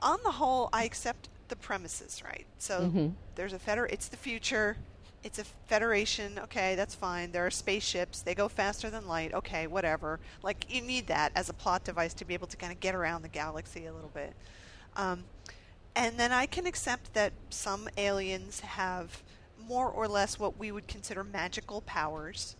on 0.00 0.18
the 0.22 0.32
whole, 0.32 0.68
I 0.72 0.84
accept 0.84 1.28
the 1.48 1.56
premises, 1.56 2.22
right? 2.24 2.46
So 2.58 2.90
there's 3.36 3.52
a 3.52 3.58
feder 3.58 3.86
it's 3.86 4.08
the 4.08 4.16
future. 4.16 4.76
It's 5.24 5.38
a 5.38 5.44
federation. 5.66 6.38
Okay, 6.38 6.74
that's 6.74 6.94
fine. 6.94 7.32
There 7.32 7.46
are 7.46 7.50
spaceships. 7.50 8.20
They 8.20 8.34
go 8.34 8.46
faster 8.46 8.90
than 8.90 9.08
light. 9.08 9.32
Okay, 9.32 9.66
whatever. 9.66 10.20
Like 10.42 10.66
you 10.68 10.82
need 10.82 11.06
that 11.06 11.32
as 11.34 11.48
a 11.48 11.54
plot 11.54 11.82
device 11.82 12.12
to 12.14 12.26
be 12.26 12.34
able 12.34 12.46
to 12.48 12.58
kind 12.58 12.70
of 12.70 12.78
get 12.78 12.94
around 12.94 13.22
the 13.22 13.28
galaxy 13.28 13.86
a 13.86 13.92
little 13.92 14.10
bit. 14.12 14.34
Um, 14.96 15.24
and 15.96 16.18
then 16.18 16.30
I 16.30 16.44
can 16.44 16.66
accept 16.66 17.14
that 17.14 17.32
some 17.48 17.88
aliens 17.96 18.60
have 18.60 19.22
more 19.66 19.88
or 19.88 20.06
less 20.06 20.38
what 20.38 20.58
we 20.58 20.70
would 20.70 20.86
consider 20.88 21.24
magical 21.24 21.80
powers, 21.82 22.54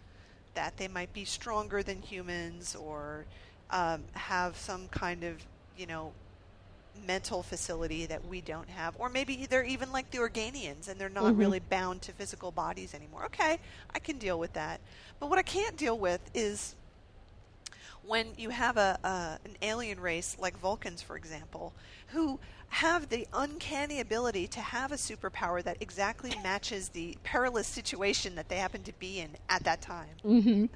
that 0.54 0.76
they 0.78 0.88
might 0.88 1.12
be 1.12 1.24
stronger 1.24 1.82
than 1.82 2.00
humans 2.00 2.74
or 2.74 3.26
um, 3.70 4.04
have 4.12 4.56
some 4.56 4.88
kind 4.88 5.24
of, 5.24 5.44
you 5.76 5.86
know, 5.86 6.12
mental 7.07 7.42
facility 7.42 8.07
that 8.07 8.26
we 8.26 8.40
don't 8.40 8.68
have. 8.68 8.95
Or 8.99 9.09
maybe 9.09 9.47
they're 9.49 9.64
even 9.64 9.92
like 9.92 10.11
the 10.11 10.18
Organians 10.18 10.88
and 10.88 10.99
they're 10.99 11.09
not 11.09 11.36
really 11.36 11.61
bound 11.61 12.03
to 12.03 12.12
physical 12.12 12.51
bodies 12.51 12.95
anymore. 12.95 13.24
Okay, 13.26 13.59
I 13.95 13.99
can 13.99 14.18
deal 14.18 14.38
with 14.38 14.53
that. 14.55 14.80
But 15.20 15.30
what 15.30 15.38
I 15.38 15.42
can't 15.42 15.76
deal 15.76 15.99
with 15.99 16.20
is 16.34 16.74
when 18.07 18.28
you 18.36 18.51
have 18.51 18.76
a, 18.76 18.99
a 19.03 19.38
an 19.45 19.57
alien 19.62 20.01
race 20.01 20.36
like 20.38 20.59
Vulcans, 20.59 21.03
for 21.03 21.16
example, 21.16 21.72
who 22.09 22.38
have 22.68 23.09
the 23.09 23.26
uncanny 23.32 24.01
ability 24.01 24.47
to 24.49 24.61
have 24.61 24.90
a 24.92 24.97
superpower 24.97 25.62
that 25.62 25.76
exactly 25.80 26.32
matches 26.42 26.88
the 26.88 27.16
perilous 27.22 27.66
situation 27.66 28.34
that 28.34 28.49
they 28.49 28.57
happen 28.57 28.82
to 28.82 28.92
be 28.99 29.20
in 29.20 29.30
at 29.49 29.62
that 29.64 29.80
time. 29.80 30.09
Mm-hmm. 30.24 30.66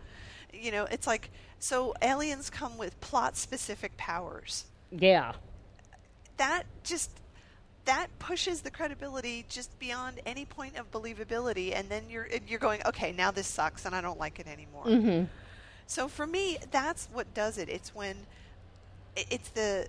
You 0.53 0.71
know, 0.71 0.85
it's 0.85 1.07
like 1.07 1.31
so 1.59 1.95
aliens 2.01 2.51
come 2.51 2.79
with 2.79 2.99
plot 3.01 3.37
specific 3.37 3.97
powers. 3.97 4.64
Yeah. 4.91 5.33
That 6.39 6.64
just 6.82 7.11
that 7.84 8.09
pushes 8.18 8.61
the 8.61 8.70
credibility 8.70 9.47
just 9.49 9.78
beyond 9.78 10.20
any 10.26 10.45
point 10.45 10.76
of 10.76 10.91
believability, 10.91 11.74
and 11.74 11.89
then 11.89 12.05
you're 12.11 12.28
you're 12.47 12.59
going, 12.59 12.80
okay, 12.86 13.12
now 13.12 13.30
this 13.30 13.47
sucks, 13.47 13.84
and 13.84 13.95
I 13.95 14.01
don't 14.01 14.18
like 14.18 14.39
it 14.39 14.47
anymore. 14.47 14.84
Mm-hmm. 14.84 15.24
So 15.86 16.09
for 16.09 16.26
me, 16.26 16.59
that's 16.70 17.09
what 17.12 17.32
does 17.34 17.57
it. 17.59 17.68
It's 17.68 17.95
when 17.95 18.16
it's 19.16 19.49
the 19.51 19.86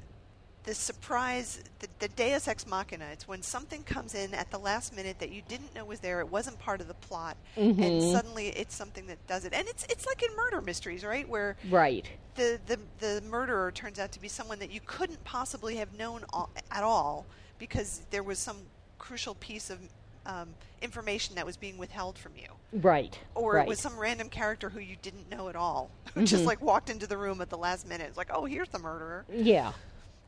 the 0.70 0.76
surprise, 0.76 1.63
the, 1.80 1.88
the 1.97 2.07
Deus 2.09 2.47
ex 2.47 2.67
machina. 2.67 3.05
It's 3.11 3.28
when 3.28 3.41
something 3.41 3.82
comes 3.82 4.13
in 4.13 4.36
at 4.36 4.51
the 4.51 4.59
last 4.59 4.95
minute 4.95 5.17
that 5.17 5.32
you 5.32 5.41
didn't 5.47 5.74
know 5.74 5.84
was 5.84 5.99
there. 5.99 6.20
It 6.20 6.30
wasn't 6.30 6.59
part 6.59 6.80
of 6.80 6.88
the 6.88 6.93
plot, 6.93 7.38
and 7.55 8.03
suddenly 8.03 8.49
it's 8.49 8.76
something 8.76 9.07
that 9.07 9.17
does 9.26 9.45
it. 9.45 9.53
And 9.53 9.67
it's 9.67 9.84
it's 9.89 10.05
like 10.05 10.22
in 10.22 10.30
murder 10.36 10.61
mysteries, 10.61 11.03
right? 11.03 11.28
Where 11.28 11.57
Right. 11.72 12.05
the, 12.36 12.59
the 12.67 12.78
the 12.99 13.24
murderer 13.28 13.72
turns 13.72 13.97
out 13.97 14.11
to 14.11 14.22
be 14.22 14.28
someone 14.28 14.59
that 14.59 14.70
you 14.72 14.80
couldn't 14.86 15.24
possibly 15.24 15.78
have 15.78 15.91
known 15.97 16.24
all, 16.32 16.51
at 16.70 16.84
all 16.84 17.26
because 17.57 18.03
there 18.11 18.22
was 18.22 18.38
some 18.38 18.57
crucial 18.99 19.34
piece 19.36 19.72
of 19.72 19.80
um, 20.28 20.49
information 20.84 21.34
that 21.36 21.47
was 21.47 21.57
being 21.57 21.80
withheld 21.80 22.15
from 22.20 22.34
you 22.36 22.49
Right. 22.74 23.17
or 23.34 23.53
right. 23.55 23.65
it 23.65 23.67
was 23.67 23.80
some 23.80 23.97
random 23.97 24.30
character 24.30 24.70
who 24.70 24.80
you 24.80 24.97
didn't 25.01 25.32
know 25.32 25.49
at 25.49 25.55
all 25.55 25.89
who 26.13 26.26
just 26.26 26.45
like 26.45 26.61
walked 26.61 26.89
into 26.91 27.07
the 27.07 27.17
room 27.17 27.41
at 27.41 27.49
the 27.49 27.57
last 27.57 27.88
minute 27.88 28.05
it's 28.09 28.17
like 28.17 28.30
oh 28.32 28.45
here's 28.45 28.70
the 28.70 28.78
murderer 28.78 29.26
Yeah. 29.34 29.72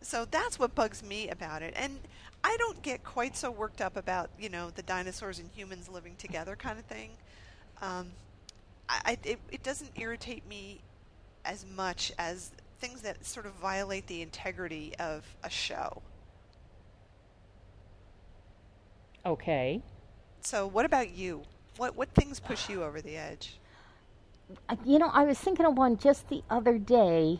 So 0.01 0.25
that's 0.29 0.59
what 0.59 0.75
bugs 0.75 1.03
me 1.03 1.29
about 1.29 1.61
it. 1.61 1.73
And 1.77 1.99
i 2.43 2.55
don't 2.57 2.81
get 2.81 3.03
quite 3.03 3.37
so 3.37 3.51
worked 3.51 3.81
up 3.81 3.95
about 3.95 4.29
you 4.39 4.49
know 4.49 4.71
the 4.71 4.81
dinosaurs 4.81 5.37
and 5.39 5.47
humans 5.55 5.87
living 5.89 6.15
together 6.17 6.55
kind 6.55 6.79
of 6.79 6.85
thing. 6.85 7.11
Um, 7.81 8.11
I, 8.89 9.01
I, 9.05 9.17
it, 9.23 9.39
it 9.51 9.63
doesn't 9.63 9.91
irritate 9.95 10.47
me 10.47 10.81
as 11.45 11.65
much 11.75 12.11
as 12.19 12.51
things 12.79 13.01
that 13.01 13.25
sort 13.25 13.45
of 13.45 13.53
violate 13.53 14.07
the 14.07 14.21
integrity 14.21 14.93
of 14.99 15.23
a 15.43 15.49
show. 15.49 16.01
Okay. 19.25 19.81
so 20.41 20.65
what 20.67 20.85
about 20.85 21.11
you? 21.11 21.43
What 21.77 21.95
what 21.95 22.09
things 22.15 22.39
push 22.39 22.69
you 22.69 22.83
over 22.83 23.01
the 23.01 23.17
edge? 23.17 23.57
You 24.85 24.99
know, 24.99 25.09
I 25.13 25.23
was 25.23 25.37
thinking 25.39 25.65
of 25.65 25.77
one 25.77 25.97
just 25.97 26.27
the 26.29 26.43
other 26.49 26.77
day. 26.77 27.39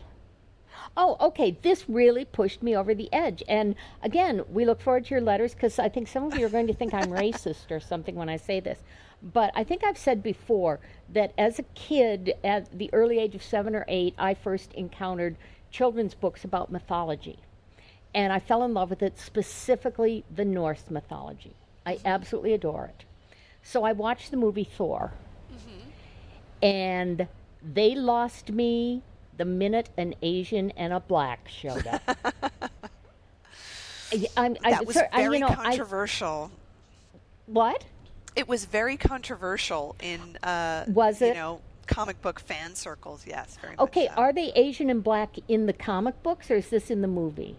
Oh, 0.96 1.16
okay. 1.20 1.56
This 1.62 1.88
really 1.88 2.24
pushed 2.24 2.62
me 2.62 2.76
over 2.76 2.94
the 2.94 3.12
edge. 3.12 3.42
And 3.48 3.74
again, 4.02 4.42
we 4.50 4.64
look 4.64 4.80
forward 4.80 5.06
to 5.06 5.10
your 5.10 5.20
letters 5.20 5.54
because 5.54 5.78
I 5.78 5.88
think 5.88 6.08
some 6.08 6.24
of 6.24 6.38
you 6.38 6.46
are 6.46 6.50
going 6.50 6.66
to 6.66 6.74
think 6.74 6.92
I'm 6.92 7.10
racist 7.10 7.70
or 7.70 7.80
something 7.80 8.14
when 8.14 8.28
I 8.28 8.36
say 8.36 8.60
this. 8.60 8.78
But 9.22 9.52
I 9.54 9.64
think 9.64 9.84
I've 9.84 9.98
said 9.98 10.22
before 10.22 10.80
that 11.10 11.32
as 11.38 11.58
a 11.58 11.62
kid, 11.74 12.34
at 12.42 12.76
the 12.76 12.90
early 12.92 13.18
age 13.18 13.34
of 13.34 13.42
seven 13.42 13.74
or 13.74 13.84
eight, 13.86 14.14
I 14.18 14.34
first 14.34 14.72
encountered 14.74 15.36
children's 15.70 16.14
books 16.14 16.44
about 16.44 16.72
mythology. 16.72 17.38
And 18.14 18.32
I 18.32 18.40
fell 18.40 18.62
in 18.64 18.74
love 18.74 18.90
with 18.90 19.02
it, 19.02 19.18
specifically 19.18 20.24
the 20.34 20.44
Norse 20.44 20.90
mythology. 20.90 21.54
I 21.86 21.98
absolutely 22.04 22.52
adore 22.52 22.86
it. 22.86 23.04
So 23.62 23.84
I 23.84 23.92
watched 23.92 24.30
the 24.30 24.36
movie 24.36 24.64
Thor, 24.64 25.12
mm-hmm. 25.52 25.88
and 26.62 27.28
they 27.62 27.94
lost 27.94 28.50
me 28.50 29.02
the 29.42 29.46
minute 29.46 29.90
an 29.96 30.14
Asian 30.22 30.70
and 30.76 30.92
a 30.92 31.00
black 31.00 31.48
showed 31.48 31.84
up. 31.88 32.00
I, 34.12 34.54
I, 34.64 34.70
That 34.70 34.86
was 34.86 34.94
sir, 34.94 35.08
very 35.12 35.38
you 35.38 35.40
know, 35.40 35.48
controversial. 35.48 36.52
what? 37.46 37.84
It 38.36 38.46
was 38.46 38.66
very 38.66 38.96
controversial 38.96 39.96
in 40.00 40.36
uh, 40.44 40.84
Was 40.86 41.20
you 41.20 41.28
it? 41.28 41.34
know 41.34 41.60
comic 41.88 42.22
book 42.22 42.38
fan 42.38 42.76
circles. 42.76 43.24
Yes, 43.26 43.58
very 43.60 43.72
much 43.74 43.80
Okay, 43.80 44.06
so. 44.06 44.12
are 44.14 44.32
they 44.32 44.52
Asian 44.54 44.88
and 44.90 45.02
black 45.02 45.34
in 45.48 45.66
the 45.66 45.72
comic 45.72 46.22
books, 46.22 46.48
or 46.48 46.54
is 46.54 46.68
this 46.70 46.88
in 46.88 47.00
the 47.02 47.08
movie? 47.08 47.56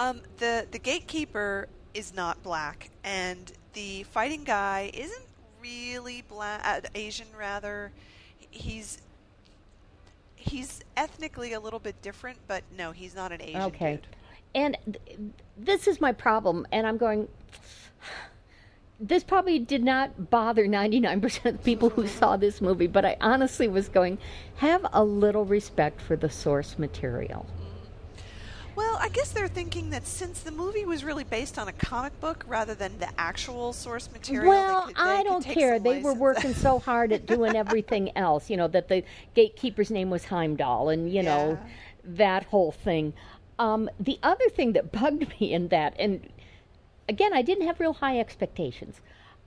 Um, 0.00 0.22
the 0.38 0.66
the 0.72 0.80
gatekeeper 0.80 1.68
is 1.94 2.12
not 2.12 2.42
black, 2.42 2.90
and 3.04 3.52
the 3.74 4.02
fighting 4.04 4.42
guy 4.42 4.90
isn't 4.92 5.26
really 5.62 6.22
black, 6.28 6.60
uh, 6.66 6.80
Asian 6.96 7.28
rather. 7.38 7.92
He's 8.50 8.98
he's 10.42 10.80
ethnically 10.96 11.52
a 11.52 11.60
little 11.60 11.78
bit 11.78 12.00
different, 12.02 12.38
but 12.46 12.62
no, 12.76 12.92
he's 12.92 13.14
not 13.14 13.32
an 13.32 13.40
Asian 13.42 13.62
Okay. 13.62 13.94
dude. 13.96 14.06
And 14.54 14.76
th- 14.84 15.18
this 15.56 15.86
is 15.86 16.00
my 16.00 16.12
problem, 16.12 16.66
and 16.72 16.86
I'm 16.86 16.98
going. 16.98 17.28
This 19.00 19.24
probably 19.24 19.58
did 19.58 19.82
not 19.82 20.30
bother 20.30 20.66
99% 20.66 21.44
of 21.44 21.56
the 21.56 21.58
people 21.64 21.90
who 21.90 22.06
saw 22.06 22.36
this 22.36 22.60
movie, 22.60 22.86
but 22.86 23.04
I 23.04 23.16
honestly 23.20 23.66
was 23.66 23.88
going, 23.88 24.18
have 24.56 24.86
a 24.92 25.02
little 25.02 25.44
respect 25.44 26.00
for 26.00 26.14
the 26.14 26.30
source 26.30 26.78
material. 26.78 27.46
Well, 28.74 28.96
I 29.00 29.08
guess 29.10 29.32
they're 29.32 29.48
thinking 29.48 29.90
that 29.90 30.06
since 30.06 30.40
the 30.40 30.50
movie 30.50 30.86
was 30.86 31.04
really 31.04 31.24
based 31.24 31.58
on 31.58 31.68
a 31.68 31.72
comic 31.72 32.18
book 32.20 32.44
rather 32.48 32.74
than 32.74 32.98
the 32.98 33.08
actual 33.18 33.72
source 33.72 34.10
material, 34.12 34.48
Well, 34.48 34.86
they 34.86 34.94
could, 34.94 34.96
they 34.96 35.10
I 35.10 35.22
don't 35.22 35.44
care. 35.44 35.78
They 35.78 36.00
were 36.00 36.14
working 36.14 36.54
so 36.54 36.78
hard 36.88 37.12
at 37.12 37.26
doing 37.26 37.54
everything 37.54 38.16
else, 38.16 38.48
you 38.48 38.56
know, 38.56 38.68
that 38.68 38.88
the 38.88 39.04
gatekeeper's 39.34 39.90
name 39.90 40.08
was 40.08 40.24
Heimdall 40.24 40.88
and, 40.88 41.12
you 41.12 41.22
know, 41.22 41.58
Yeah. 41.62 41.68
that 42.04 42.44
whole 42.44 42.72
thing. 42.72 43.12
Um, 43.58 43.90
the 44.00 44.18
other 44.22 44.48
thing 44.48 44.72
that 44.72 44.90
bugged 45.00 45.28
me 45.40 45.52
in 45.52 45.68
that, 45.68 45.94
and 45.98 46.28
again, 47.08 47.34
I 47.34 47.42
didn't 47.42 47.66
have 47.66 47.78
real 47.78 47.92
high 47.94 48.18
expectations, 48.18 49.00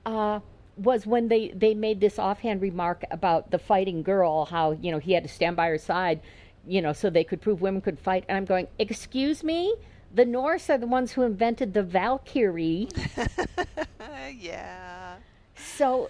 uh, 0.06 0.40
was 0.78 1.08
when 1.08 1.30
they, 1.30 1.50
they 1.50 1.74
made 1.74 2.00
this 2.00 2.20
offhand 2.20 2.62
remark 2.62 3.04
about 3.10 3.50
the 3.50 3.58
fighting 3.58 4.04
girl, 4.04 4.46
how, 4.46 4.72
you 4.74 4.92
know, 4.92 5.00
he 5.00 5.14
had 5.14 5.24
to 5.24 5.30
stand 5.30 5.56
by 5.56 5.68
her 5.70 5.78
side, 5.78 6.20
you 6.68 6.82
know, 6.82 6.94
so 6.94 7.10
they 7.10 7.24
could 7.24 7.42
prove 7.42 7.62
women 7.62 7.82
could 7.82 8.00
fight. 8.00 8.26
And 8.28 8.38
I'm 8.38 8.46
going, 8.46 8.68
excuse 8.80 9.44
me? 9.44 9.76
The 10.14 10.26
Norse 10.26 10.70
are 10.70 10.78
the 10.78 10.88
ones 10.88 11.12
who 11.12 11.24
invented 11.24 11.74
the 11.74 11.84
Valkyrie. 11.84 12.90
Yeah. 14.40 15.16
So, 15.56 16.10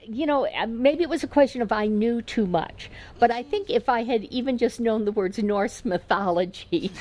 you 0.00 0.26
know, 0.26 0.46
uh, 0.46 0.66
maybe 0.66 1.02
it 1.02 1.08
was 1.08 1.22
a 1.22 1.28
question 1.28 1.62
of 1.62 1.72
I 1.72 1.86
knew 1.86 2.22
too 2.22 2.46
much. 2.46 2.90
But 3.18 3.30
I 3.30 3.42
think 3.42 3.70
if 3.70 3.88
I 3.88 4.04
had 4.04 4.24
even 4.24 4.58
just 4.58 4.80
known 4.80 5.04
the 5.04 5.12
words 5.12 5.38
Norse 5.38 5.84
mythology, 5.84 6.92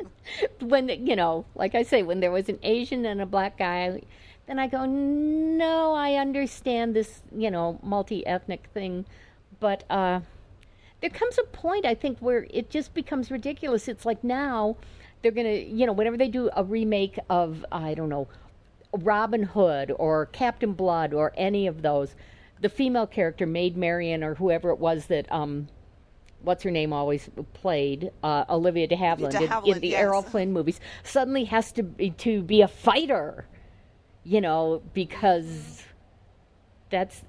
when, 0.60 0.88
you 0.88 1.16
know, 1.16 1.44
like 1.54 1.74
I 1.74 1.82
say, 1.82 2.02
when 2.02 2.20
there 2.20 2.30
was 2.30 2.48
an 2.48 2.58
Asian 2.62 3.04
and 3.04 3.20
a 3.20 3.26
black 3.26 3.58
guy, 3.58 4.02
then 4.46 4.58
I 4.58 4.66
go, 4.66 4.84
no, 4.86 5.94
I 5.94 6.14
understand 6.14 6.94
this, 6.94 7.22
you 7.34 7.50
know, 7.50 7.78
multi 7.82 8.26
ethnic 8.26 8.68
thing. 8.72 9.06
But 9.60 9.84
uh, 9.90 10.20
there 11.00 11.10
comes 11.10 11.38
a 11.38 11.44
point, 11.44 11.86
I 11.86 11.94
think, 11.94 12.18
where 12.18 12.46
it 12.50 12.70
just 12.70 12.94
becomes 12.94 13.30
ridiculous. 13.30 13.88
It's 13.88 14.04
like 14.04 14.22
now 14.22 14.76
they're 15.22 15.32
going 15.32 15.46
to, 15.46 15.64
you 15.64 15.86
know, 15.86 15.92
whenever 15.92 16.16
they 16.16 16.28
do 16.28 16.50
a 16.56 16.64
remake 16.64 17.18
of, 17.28 17.64
I 17.72 17.94
don't 17.94 18.08
know, 18.08 18.28
Robin 18.92 19.42
Hood 19.42 19.92
or 19.98 20.26
Captain 20.26 20.72
Blood 20.72 21.14
or 21.14 21.32
any 21.36 21.66
of 21.66 21.82
those, 21.82 22.14
the 22.60 22.68
female 22.68 23.06
character, 23.06 23.46
Maid 23.46 23.76
Marian 23.76 24.22
or 24.22 24.34
whoever 24.34 24.70
it 24.70 24.78
was 24.78 25.06
that, 25.06 25.30
um, 25.32 25.68
what's 26.42 26.62
her 26.62 26.70
name 26.70 26.92
always 26.92 27.28
played, 27.54 28.10
uh, 28.22 28.44
Olivia 28.48 28.86
de 28.86 28.96
Havilland, 28.96 29.32
De 29.32 29.44
in- 29.44 29.74
in, 29.76 29.80
the 29.80 29.88
yes. 29.88 30.00
Errol 30.00 30.22
Flynn 30.22 30.52
movies, 30.52 30.80
suddenly 31.02 31.44
has 31.44 31.72
to 31.72 31.82
be, 31.82 32.10
to 32.10 32.42
be 32.42 32.62
a 32.62 32.68
fighter, 32.68 33.46
you 34.24 34.40
know, 34.40 34.82
because 34.92 35.82
that's. 36.90 37.22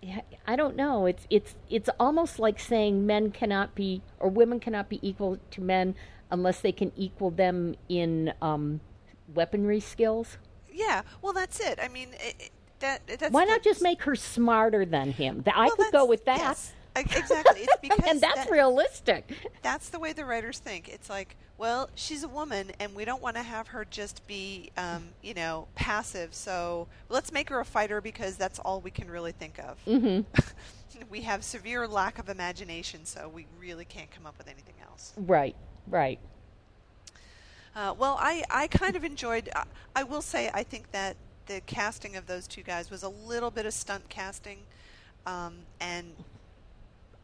Yeah, 0.00 0.20
I 0.46 0.54
don't 0.56 0.76
know. 0.76 1.06
It's 1.06 1.26
it's 1.28 1.56
it's 1.68 1.88
almost 1.98 2.38
like 2.38 2.60
saying 2.60 3.04
men 3.04 3.30
cannot 3.32 3.74
be 3.74 4.02
or 4.20 4.28
women 4.28 4.60
cannot 4.60 4.88
be 4.88 5.00
equal 5.06 5.38
to 5.50 5.60
men 5.60 5.96
unless 6.30 6.60
they 6.60 6.72
can 6.72 6.92
equal 6.94 7.30
them 7.30 7.74
in 7.88 8.32
um, 8.40 8.80
weaponry 9.34 9.80
skills. 9.80 10.38
Yeah. 10.72 11.02
Well, 11.20 11.32
that's 11.32 11.58
it. 11.58 11.78
I 11.82 11.88
mean, 11.88 12.10
it, 12.20 12.50
that 12.78 13.06
that's 13.06 13.32
Why 13.32 13.44
not 13.44 13.62
just 13.64 13.82
make 13.82 14.02
her 14.02 14.14
smarter 14.14 14.84
than 14.84 15.10
him? 15.12 15.42
I 15.52 15.66
Well, 15.66 15.76
could 15.76 15.92
go 15.92 16.04
with 16.06 16.24
that. 16.26 16.38
yes, 16.38 16.72
exactly. 17.00 17.60
It's 17.62 17.76
because 17.82 18.04
and 18.06 18.20
that's 18.20 18.44
that- 18.44 18.50
realistic. 18.50 19.32
that's 19.62 19.88
the 19.90 19.98
way 19.98 20.12
the 20.12 20.24
writers 20.24 20.58
think. 20.58 20.88
It's 20.88 21.08
like, 21.10 21.36
well, 21.56 21.90
she's 21.94 22.22
a 22.22 22.28
woman, 22.28 22.70
and 22.78 22.94
we 22.94 23.04
don't 23.04 23.20
want 23.22 23.36
to 23.36 23.42
have 23.42 23.68
her 23.68 23.84
just 23.90 24.26
be, 24.26 24.70
um, 24.76 25.08
you 25.22 25.34
know, 25.34 25.66
passive. 25.74 26.32
So 26.34 26.86
let's 27.08 27.32
make 27.32 27.48
her 27.48 27.60
a 27.60 27.64
fighter 27.64 28.00
because 28.00 28.36
that's 28.36 28.58
all 28.60 28.80
we 28.80 28.90
can 28.90 29.10
really 29.10 29.32
think 29.32 29.58
of. 29.58 29.78
hmm 29.84 30.20
we 31.10 31.22
have 31.22 31.42
severe 31.44 31.86
lack 31.88 32.18
of 32.18 32.28
imagination, 32.28 33.04
so 33.04 33.28
we 33.28 33.46
really 33.60 33.84
can't 33.84 34.10
come 34.10 34.26
up 34.26 34.36
with 34.38 34.46
anything 34.48 34.74
else. 34.88 35.12
Right, 35.16 35.56
right. 35.88 36.18
Uh, 37.76 37.94
well, 37.96 38.16
I, 38.20 38.44
I 38.50 38.66
kind 38.66 38.96
of 38.96 39.04
enjoyed. 39.04 39.48
I, 39.54 39.64
I 39.96 40.02
will 40.04 40.22
say, 40.22 40.50
I 40.52 40.62
think 40.64 40.90
that 40.92 41.16
the 41.46 41.60
casting 41.66 42.16
of 42.16 42.26
those 42.26 42.46
two 42.46 42.62
guys 42.62 42.90
was 42.90 43.02
a 43.02 43.08
little 43.08 43.50
bit 43.50 43.66
of 43.66 43.72
stunt 43.72 44.08
casting, 44.08 44.58
um, 45.26 45.54
and 45.80 46.12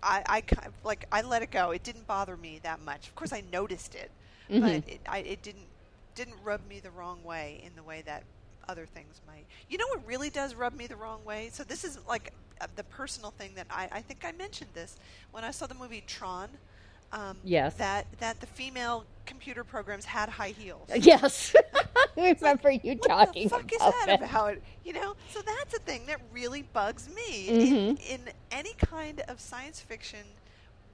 I, 0.04 0.22
I 0.28 0.42
like 0.84 1.06
I 1.12 1.22
let 1.22 1.42
it 1.42 1.50
go. 1.50 1.72
It 1.72 1.84
didn't 1.84 2.06
bother 2.06 2.36
me 2.36 2.60
that 2.60 2.80
much. 2.80 3.08
Of 3.08 3.14
course, 3.16 3.32
I 3.32 3.40
noticed 3.40 3.94
it, 3.94 4.12
but 4.58 4.74
Mhm. 4.74 4.84
it, 4.86 5.02
I, 5.08 5.18
it 5.20 5.42
didn't 5.42 5.70
didn't 6.14 6.36
rub 6.42 6.64
me 6.66 6.80
the 6.80 6.90
wrong 6.92 7.22
way 7.24 7.60
in 7.64 7.74
the 7.76 7.84
way 7.84 8.02
that 8.02 8.24
other 8.68 8.86
things 8.86 9.20
might. 9.26 9.46
You 9.68 9.78
know 9.78 9.86
what 9.94 10.06
really 10.06 10.30
does 10.30 10.54
rub 10.54 10.74
me 10.74 10.86
the 10.86 10.96
wrong 10.96 11.24
way? 11.24 11.50
So 11.52 11.64
this 11.64 11.84
is 11.84 11.98
like 12.06 12.30
uh, 12.60 12.66
the 12.74 12.84
personal 12.84 13.30
thing 13.32 13.54
that 13.56 13.66
I, 13.70 13.88
I 13.92 14.02
think 14.02 14.24
I 14.24 14.32
mentioned 14.32 14.70
this 14.74 14.96
when 15.32 15.44
I 15.44 15.50
saw 15.52 15.66
the 15.66 15.74
movie 15.74 16.02
Tron. 16.02 16.58
Um, 17.14 17.38
Yes. 17.42 17.74
That 17.78 18.06
that 18.18 18.40
the 18.40 18.46
female 18.46 19.06
computer 19.26 19.64
programs 19.64 20.06
had 20.06 20.30
high 20.30 20.50
heels. 20.50 21.00
Yes, 21.00 21.54
I 22.18 22.36
remember 22.40 22.70
you 22.72 22.96
What 22.98 23.10
talking 23.10 23.30
the 23.34 23.48
fuck 23.48 23.72
is 23.72 23.84
about 23.84 24.04
that 24.06 24.06
that. 24.06 24.22
about? 24.22 24.58
You 24.84 24.94
know, 24.94 25.14
so 25.26 25.40
that's 25.44 25.74
a 25.74 25.80
thing 25.80 26.06
that 26.06 26.20
really 26.32 26.62
bugs 26.62 27.08
me 27.08 27.50
Mm-hmm. 27.50 27.94
in, 27.98 27.98
in 27.98 28.30
any 28.50 28.74
kind 28.74 29.20
of 29.28 29.40
science 29.40 29.80
fiction 29.80 30.26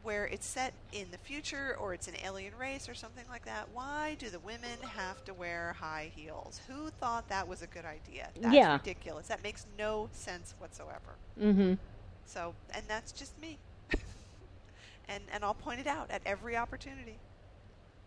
where 0.03 0.27
it's 0.27 0.47
set 0.47 0.75
in 0.93 1.11
the 1.13 1.19
future 1.19 1.77
or 1.79 1.95
it's 1.95 2.09
an 2.09 2.17
alien 2.25 2.55
race 2.57 2.89
or 2.89 2.95
something 2.95 3.27
like 3.29 3.45
that. 3.47 3.71
Why 3.71 4.17
do 4.19 4.31
the 4.31 4.41
women 4.41 4.83
have 4.83 5.23
to 5.25 5.35
wear 5.35 5.75
high 5.75 6.11
heels? 6.15 6.61
Who 6.69 6.91
thought 6.91 7.29
that 7.29 7.49
was 7.49 7.63
a 7.63 7.67
good 7.69 7.85
idea? 7.87 8.31
That's 8.41 8.69
Yeah. 8.69 8.71
ridiculous. 8.71 9.29
That 9.29 9.43
makes 9.43 9.67
no 9.79 10.09
sense 10.13 10.55
whatsoever. 10.59 11.19
hmm 11.39 11.75
So, 12.25 12.57
and 12.71 12.89
that's 12.89 13.13
just 13.13 13.39
me. 13.39 13.61
And 15.11 15.23
and 15.33 15.45
I'll 15.45 15.55
point 15.55 15.81
it 15.81 15.87
out 15.87 16.11
at 16.11 16.23
every 16.25 16.57
opportunity. 16.57 17.19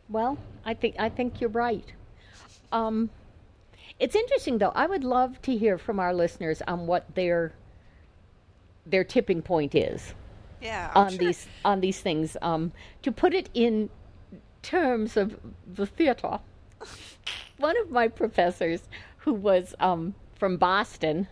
Well, 0.10 0.38
I 0.66 0.74
think 0.74 0.96
I 1.00 1.10
think 1.10 1.40
you're 1.42 1.50
right. 1.50 1.86
Um, 2.72 3.10
it's 4.00 4.16
interesting 4.16 4.58
though. 4.58 4.72
I 4.74 4.88
would 4.88 5.04
love 5.04 5.42
to 5.44 5.56
hear 5.56 5.78
from 5.78 6.00
our 6.00 6.14
listeners 6.14 6.62
on 6.68 6.88
what 6.88 7.14
their 7.16 7.54
their 8.86 9.04
tipping 9.04 9.42
point 9.42 9.76
is 9.76 10.14
Yeah, 10.62 10.92
I'm 10.96 11.06
on 11.06 11.10
sure- 11.12 11.20
these 11.20 11.48
on 11.64 11.82
these 11.82 12.00
things. 12.02 12.38
Um, 12.42 12.72
to 13.04 13.12
put 13.12 13.34
it 13.34 13.50
in 13.54 13.90
terms 14.62 15.18
of 15.18 15.40
the 15.72 15.86
theater, 15.86 16.40
one 17.58 17.78
of 17.78 17.92
my 17.92 18.08
professors, 18.08 18.82
who 19.18 19.34
was 19.34 19.76
um, 19.80 20.16
from 20.36 20.58
Boston, 20.58 21.28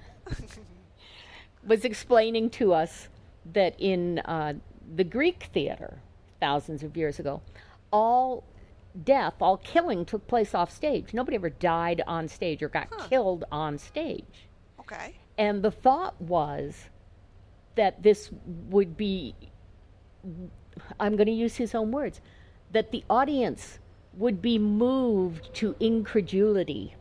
was 1.66 1.84
explaining 1.86 2.50
to 2.52 2.74
us 2.74 3.08
that 3.54 3.76
in 3.80 4.20
uh, 4.20 4.54
the 4.94 5.04
Greek 5.04 5.50
theater, 5.54 6.02
thousands 6.40 6.84
of 6.84 6.98
years 6.98 7.20
ago, 7.20 7.42
all 7.92 8.44
death, 9.04 9.36
all 9.40 9.58
killing 9.58 10.06
took 10.06 10.28
place 10.28 10.54
off 10.54 10.72
stage. 10.72 11.14
Nobody 11.14 11.36
ever 11.36 11.50
died 11.50 12.02
on 12.08 12.28
stage 12.28 12.62
or 12.62 12.70
got 12.70 12.90
killed 13.10 13.46
on 13.52 13.78
stage. 13.78 14.50
Okay. 14.80 15.16
And 15.38 15.64
the 15.64 15.72
thought 15.72 16.20
was 16.22 16.90
that 17.76 18.04
this 18.04 18.30
would 18.70 18.98
be, 18.98 19.36
I'm 21.00 21.16
going 21.16 21.28
to 21.28 21.32
use 21.32 21.56
his 21.56 21.74
own 21.74 21.92
words, 21.92 22.20
that 22.72 22.92
the 22.92 23.04
audience 23.10 23.80
would 24.14 24.42
be 24.42 24.60
moved 24.60 25.54
to 25.56 25.76
incredulity 25.80 26.96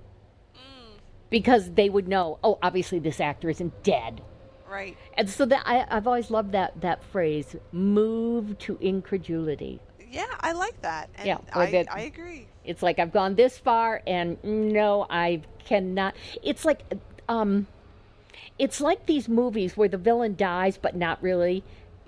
mm. 0.54 0.98
because 1.28 1.72
they 1.72 1.90
would 1.90 2.06
know, 2.06 2.38
oh, 2.44 2.58
obviously 2.62 3.00
this 3.00 3.20
actor 3.20 3.50
isn't 3.50 3.82
dead. 3.82 4.22
Right. 4.70 4.96
And 5.14 5.28
so 5.28 5.44
that 5.46 5.62
I, 5.66 5.84
I've 5.90 6.06
always 6.06 6.30
loved 6.30 6.52
that 6.52 6.80
that 6.80 7.02
phrase, 7.02 7.56
"move 7.72 8.56
to 8.60 8.78
incredulity." 8.80 9.80
Yeah, 10.10 10.26
I 10.40 10.52
like 10.52 10.80
that. 10.82 11.10
And 11.16 11.26
Yeah, 11.26 11.38
I, 11.52 11.70
that- 11.70 11.92
I 11.92 12.00
agree. 12.02 12.46
It's 12.64 12.82
like 12.82 12.98
I've 12.98 13.12
gone 13.12 13.34
this 13.34 13.58
far, 13.58 14.02
and 14.06 14.42
no, 14.44 15.06
I 15.08 15.42
cannot. 15.64 16.14
It's 16.42 16.64
like, 16.64 16.82
um, 17.28 17.66
it's 18.58 18.80
like 18.80 19.06
these 19.06 19.28
movies 19.28 19.76
where 19.76 19.88
the 19.88 19.96
villain 19.98 20.36
dies 20.36 20.78
but 20.78 20.94
not 20.94 21.22
really, 21.22 21.64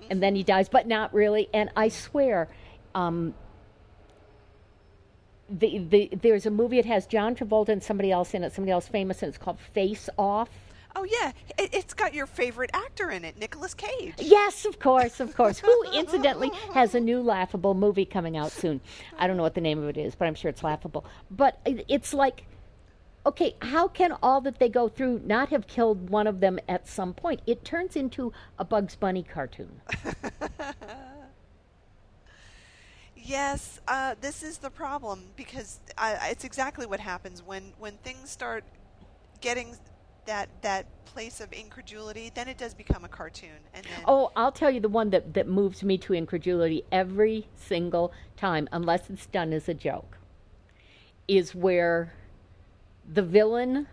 and 0.09 0.21
then 0.21 0.35
he 0.35 0.43
dies 0.43 0.69
but 0.69 0.87
not 0.87 1.13
really. 1.13 1.49
And 1.53 1.69
I 1.75 1.89
swear, 1.89 2.49
um, 2.93 3.33
the, 5.49 5.79
the 5.79 6.09
there's 6.21 6.45
a 6.45 6.51
movie. 6.51 6.79
It 6.79 6.85
has 6.85 7.07
John 7.07 7.35
Travolta 7.35 7.69
and 7.69 7.83
somebody 7.83 8.11
else 8.11 8.33
in 8.33 8.43
it, 8.43 8.53
somebody 8.53 8.71
else 8.71 8.87
famous, 8.87 9.21
and 9.23 9.29
it's 9.29 9.37
called 9.37 9.59
Face 9.59 10.07
Off. 10.17 10.49
Oh 10.95 11.03
yeah, 11.05 11.31
it, 11.57 11.73
it's 11.73 11.93
got 11.93 12.13
your 12.13 12.27
favorite 12.27 12.69
actor 12.73 13.09
in 13.09 13.25
it, 13.25 13.37
Nicolas 13.37 13.73
Cage. 13.73 14.13
Yes, 14.19 14.65
of 14.65 14.79
course, 14.79 15.19
of 15.19 15.35
course. 15.35 15.59
Who, 15.59 15.83
incidentally, 15.93 16.51
has 16.73 16.93
a 16.93 16.99
new 16.99 17.21
laughable 17.21 17.73
movie 17.73 18.05
coming 18.05 18.37
out 18.37 18.51
soon. 18.51 18.79
I 19.17 19.25
don't 19.27 19.35
know 19.37 19.43
what 19.43 19.55
the 19.55 19.61
name 19.61 19.81
of 19.81 19.89
it 19.89 19.97
is, 19.97 20.13
but 20.15 20.27
I'm 20.27 20.35
sure 20.35 20.49
it's 20.49 20.63
laughable. 20.63 21.05
But 21.31 21.59
it- 21.65 21.85
it's 21.87 22.13
like, 22.13 22.45
okay, 23.25 23.55
how 23.61 23.87
can 23.87 24.11
all 24.21 24.39
that 24.41 24.59
they 24.59 24.69
go 24.69 24.87
through 24.87 25.21
not 25.25 25.49
have 25.49 25.65
killed 25.65 26.09
one 26.09 26.27
of 26.27 26.39
them 26.41 26.59
at 26.69 26.87
some 26.87 27.13
point? 27.13 27.41
It 27.47 27.65
turns 27.65 27.95
into 27.95 28.31
a 28.59 28.65
Bugs 28.65 28.95
Bunny 28.95 29.23
cartoon. 29.23 29.81
Yes, 33.15 33.79
uh, 33.87 34.15
this 34.19 34.43
is 34.43 34.57
the 34.57 34.69
problem 34.69 35.29
because 35.37 35.79
uh, 35.97 36.17
it's 36.23 36.43
exactly 36.43 36.85
what 36.85 36.99
happens 36.99 37.41
when 37.41 37.71
when 37.79 37.93
things 37.97 38.29
start 38.29 38.65
getting 39.39 39.77
that 40.25 40.49
that 40.61 40.85
place 41.05 41.39
of 41.39 41.53
incredulity. 41.53 42.31
Then 42.33 42.47
it 42.47 42.57
does 42.57 42.73
become 42.73 43.05
a 43.05 43.07
cartoon, 43.07 43.49
and 43.73 43.85
then 43.85 44.03
Oh, 44.07 44.31
I'll 44.35 44.51
tell 44.51 44.71
you 44.71 44.79
the 44.79 44.89
one 44.89 45.11
that, 45.11 45.33
that 45.35 45.47
moves 45.47 45.83
me 45.83 45.97
to 45.99 46.13
incredulity 46.13 46.83
every 46.91 47.47
single 47.55 48.11
time, 48.35 48.67
unless 48.71 49.09
it's 49.09 49.27
done 49.27 49.53
as 49.53 49.69
a 49.69 49.73
joke, 49.73 50.17
is 51.27 51.53
where 51.53 52.13
the 53.11 53.21
villain 53.21 53.87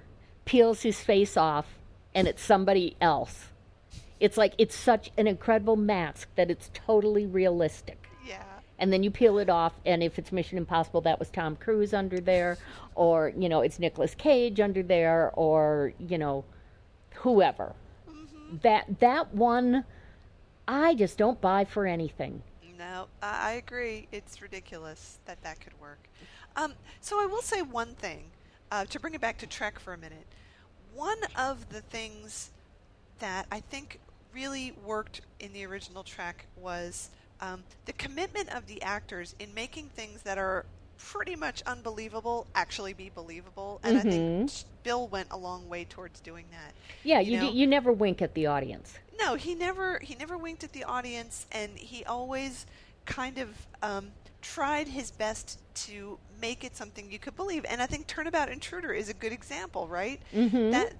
peels 0.44 0.82
his 0.82 1.00
face 1.00 1.36
off 1.36 1.66
and 2.14 2.26
it's 2.26 2.42
somebody 2.42 2.96
else. 3.00 3.46
It's 4.18 4.36
like 4.36 4.54
it's 4.58 4.76
such 4.76 5.10
an 5.16 5.26
incredible 5.26 5.76
mask 5.76 6.28
that 6.36 6.50
it's 6.50 6.70
totally 6.74 7.26
realistic. 7.26 7.99
And 8.80 8.92
then 8.92 9.02
you 9.02 9.10
peel 9.10 9.38
it 9.38 9.48
off, 9.48 9.74
and 9.84 10.02
if 10.02 10.18
it's 10.18 10.32
Mission 10.32 10.58
Impossible, 10.58 11.02
that 11.02 11.18
was 11.18 11.28
Tom 11.28 11.54
Cruise 11.54 11.92
under 11.94 12.18
there, 12.18 12.56
or, 12.94 13.32
you 13.36 13.48
know, 13.48 13.60
it's 13.60 13.78
Nicolas 13.78 14.14
Cage 14.14 14.58
under 14.58 14.82
there, 14.82 15.30
or, 15.34 15.92
you 15.98 16.16
know, 16.18 16.44
whoever. 17.16 17.74
That 18.62 18.98
that 19.00 19.34
one 19.34 19.84
I 20.66 20.94
just 20.94 21.18
don't 21.18 21.40
buy 21.40 21.64
for 21.64 21.86
anything. 21.86 22.42
no, 22.78 23.06
I, 23.22 23.50
I 23.50 23.52
agree. 23.52 24.08
It's 24.12 24.40
ridiculous 24.40 25.18
that 25.26 25.42
that 25.42 25.60
could 25.60 25.78
work. 25.80 25.98
Um, 26.56 26.74
so 27.00 27.20
I 27.20 27.26
will 27.26 27.42
say 27.42 27.62
one 27.62 27.94
thing 27.94 28.24
uh, 28.70 28.84
to 28.86 29.00
bring 29.00 29.14
it 29.14 29.20
back 29.20 29.38
to 29.38 29.46
Trek 29.46 29.78
for 29.78 29.92
a 29.92 29.98
minute. 29.98 30.26
One 30.94 31.18
of 31.36 31.68
the 31.68 31.80
things 31.80 32.50
that 33.18 33.46
I 33.52 33.60
think 33.60 34.00
really 34.32 34.72
worked 34.84 35.20
in 35.40 35.52
the 35.52 35.66
original 35.66 36.02
Trek 36.02 36.46
was 36.56 37.10
um, 37.40 37.62
the 37.86 37.92
commitment 37.94 38.54
of 38.54 38.66
the 38.66 38.80
actors 38.82 39.34
in 39.38 39.52
making 39.54 39.86
things 39.94 40.22
that 40.22 40.38
are 40.38 40.64
pretty 40.98 41.34
much 41.34 41.62
unbelievable 41.62 42.46
actually 42.54 42.92
be 42.92 43.10
believable, 43.14 43.80
and 43.82 43.98
I 43.98 44.00
think 44.02 44.50
Bill 44.82 45.08
went 45.08 45.28
a 45.30 45.36
long 45.36 45.68
way 45.68 45.84
towards 45.84 46.20
doing 46.20 46.44
that. 46.50 46.74
Yeah, 47.04 47.20
You 47.20 47.32
you 47.32 47.44
you, 47.46 47.52
you 47.52 47.66
never 47.66 47.92
wink 47.92 48.20
at 48.22 48.34
the 48.34 48.46
audience. 48.46 48.94
No, 49.18 49.34
he 49.34 49.54
never 49.54 49.98
he 50.00 50.14
never 50.14 50.36
winked 50.36 50.64
at 50.64 50.72
the 50.72 50.84
audience, 50.84 51.46
and 51.52 51.76
he 51.76 52.04
always 52.04 52.66
kind 53.06 53.38
of 53.38 53.48
um, 53.82 54.12
tried 54.42 54.88
his 54.88 55.10
best 55.10 55.58
to 55.74 56.18
make 56.40 56.64
it 56.64 56.76
something 56.76 57.10
you 57.10 57.18
could 57.18 57.36
believe. 57.36 57.64
And 57.68 57.82
I 57.82 57.86
think 57.86 58.06
Turnabout 58.06 58.50
Intruder 58.50 58.92
is 58.92 59.08
a 59.08 59.14
good 59.14 59.32
example, 59.32 59.88
right? 59.88 60.20
Mm-hmm. 60.34 60.70
That 60.70 60.94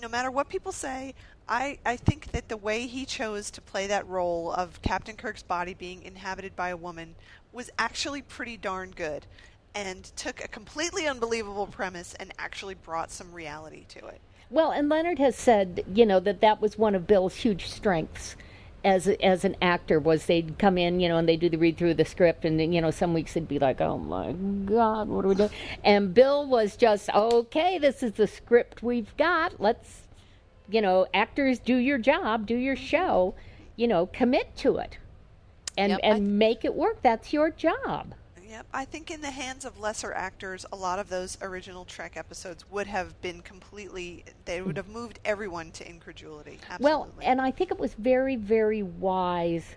no 0.00 0.08
matter 0.08 0.30
what 0.30 0.48
people 0.48 0.72
say, 0.72 1.14
I, 1.48 1.78
I 1.86 1.96
think 1.96 2.32
that 2.32 2.48
the 2.48 2.56
way 2.56 2.86
he 2.86 3.04
chose 3.04 3.50
to 3.52 3.60
play 3.60 3.86
that 3.86 4.06
role 4.08 4.52
of 4.52 4.82
Captain 4.82 5.16
Kirk's 5.16 5.42
body 5.42 5.74
being 5.74 6.02
inhabited 6.02 6.56
by 6.56 6.70
a 6.70 6.76
woman 6.76 7.14
was 7.52 7.70
actually 7.78 8.22
pretty 8.22 8.56
darn 8.56 8.90
good, 8.90 9.26
and 9.74 10.04
took 10.16 10.44
a 10.44 10.48
completely 10.48 11.06
unbelievable 11.06 11.66
premise 11.66 12.14
and 12.14 12.32
actually 12.38 12.74
brought 12.74 13.10
some 13.10 13.32
reality 13.32 13.84
to 13.88 14.06
it. 14.06 14.20
Well, 14.50 14.70
and 14.70 14.88
Leonard 14.88 15.18
has 15.18 15.36
said, 15.36 15.84
you 15.92 16.06
know, 16.06 16.20
that 16.20 16.40
that 16.40 16.60
was 16.60 16.78
one 16.78 16.94
of 16.94 17.06
Bill's 17.06 17.36
huge 17.36 17.66
strengths 17.68 18.36
as 18.84 19.08
as 19.08 19.44
an 19.44 19.56
actor 19.60 19.98
was 19.98 20.26
they'd 20.26 20.58
come 20.58 20.78
in, 20.78 21.00
you 21.00 21.08
know, 21.08 21.18
and 21.18 21.28
they'd 21.28 21.40
do 21.40 21.48
the 21.48 21.58
read 21.58 21.76
through 21.76 21.90
of 21.90 21.96
the 21.96 22.04
script, 22.04 22.44
and 22.44 22.72
you 22.72 22.80
know, 22.80 22.92
some 22.92 23.12
weeks 23.12 23.36
it'd 23.36 23.48
be 23.48 23.58
like, 23.58 23.80
oh 23.80 23.98
my 23.98 24.32
God, 24.32 25.08
what 25.08 25.24
are 25.24 25.28
we 25.28 25.34
doing? 25.34 25.50
And 25.82 26.14
Bill 26.14 26.46
was 26.46 26.76
just, 26.76 27.10
okay, 27.10 27.78
this 27.78 28.02
is 28.02 28.12
the 28.12 28.28
script 28.28 28.82
we've 28.84 29.16
got. 29.16 29.60
Let's, 29.60 30.05
you 30.68 30.80
know, 30.80 31.06
actors 31.14 31.58
do 31.58 31.76
your 31.76 31.98
job, 31.98 32.46
do 32.46 32.56
your 32.56 32.76
show, 32.76 33.34
you 33.76 33.88
know, 33.88 34.06
commit 34.06 34.56
to 34.56 34.78
it, 34.78 34.98
and 35.76 35.90
Yep, 35.90 36.00
and 36.02 36.38
make 36.38 36.64
it 36.64 36.74
work. 36.74 37.02
That's 37.02 37.32
your 37.32 37.50
job. 37.50 38.14
Yep, 38.48 38.66
I 38.72 38.84
think 38.84 39.10
in 39.10 39.20
the 39.20 39.30
hands 39.30 39.64
of 39.64 39.78
lesser 39.80 40.12
actors, 40.12 40.64
a 40.72 40.76
lot 40.76 40.98
of 41.00 41.08
those 41.08 41.36
original 41.42 41.84
Trek 41.84 42.16
episodes 42.16 42.64
would 42.70 42.86
have 42.86 43.20
been 43.20 43.42
completely. 43.42 44.24
They 44.44 44.62
would 44.62 44.76
have 44.76 44.88
moved 44.88 45.18
everyone 45.24 45.72
to 45.72 45.88
incredulity. 45.88 46.60
Absolutely. 46.70 46.84
Well, 46.84 47.08
and 47.22 47.40
I 47.40 47.50
think 47.50 47.72
it 47.72 47.78
was 47.78 47.94
very, 47.94 48.36
very 48.36 48.82
wise 48.82 49.74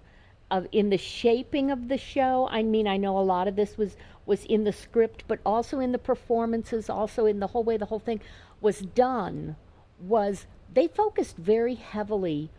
of 0.51 0.67
in 0.71 0.89
the 0.89 0.97
shaping 0.97 1.71
of 1.71 1.87
the 1.87 1.97
show. 1.97 2.47
I 2.51 2.63
mean, 2.63 2.87
I 2.87 2.97
know 2.97 3.17
a 3.17 3.21
lot 3.21 3.47
of 3.47 3.55
this 3.55 3.77
was 3.77 3.95
was 4.25 4.45
in 4.45 4.63
the 4.63 4.71
script, 4.71 5.23
but 5.27 5.39
also 5.43 5.79
in 5.79 5.91
the 5.91 5.97
performances, 5.97 6.89
also 6.89 7.25
in 7.25 7.39
the 7.39 7.47
whole 7.47 7.63
way 7.63 7.77
the 7.77 7.85
whole 7.85 7.99
thing 7.99 8.21
was 8.61 8.79
done. 8.79 9.55
Was 9.99 10.45
they 10.73 10.87
focused 10.87 11.37
very 11.37 11.75
heavily 11.75 12.49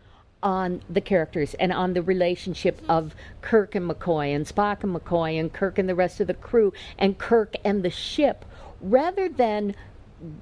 on 0.43 0.81
the 0.89 1.01
characters 1.01 1.53
and 1.55 1.71
on 1.71 1.93
the 1.93 2.01
relationship 2.01 2.81
of 2.89 3.15
Kirk 3.41 3.75
and 3.75 3.89
McCoy 3.89 4.35
and 4.35 4.45
Spock 4.45 4.83
and 4.83 4.95
McCoy 4.95 5.39
and 5.39 5.53
Kirk 5.53 5.77
and 5.77 5.87
the 5.87 5.95
rest 5.95 6.19
of 6.19 6.27
the 6.27 6.33
crew 6.33 6.73
and 6.97 7.17
Kirk 7.17 7.55
and 7.63 7.83
the 7.83 7.89
ship, 7.89 8.45
rather 8.81 9.29
than 9.29 9.75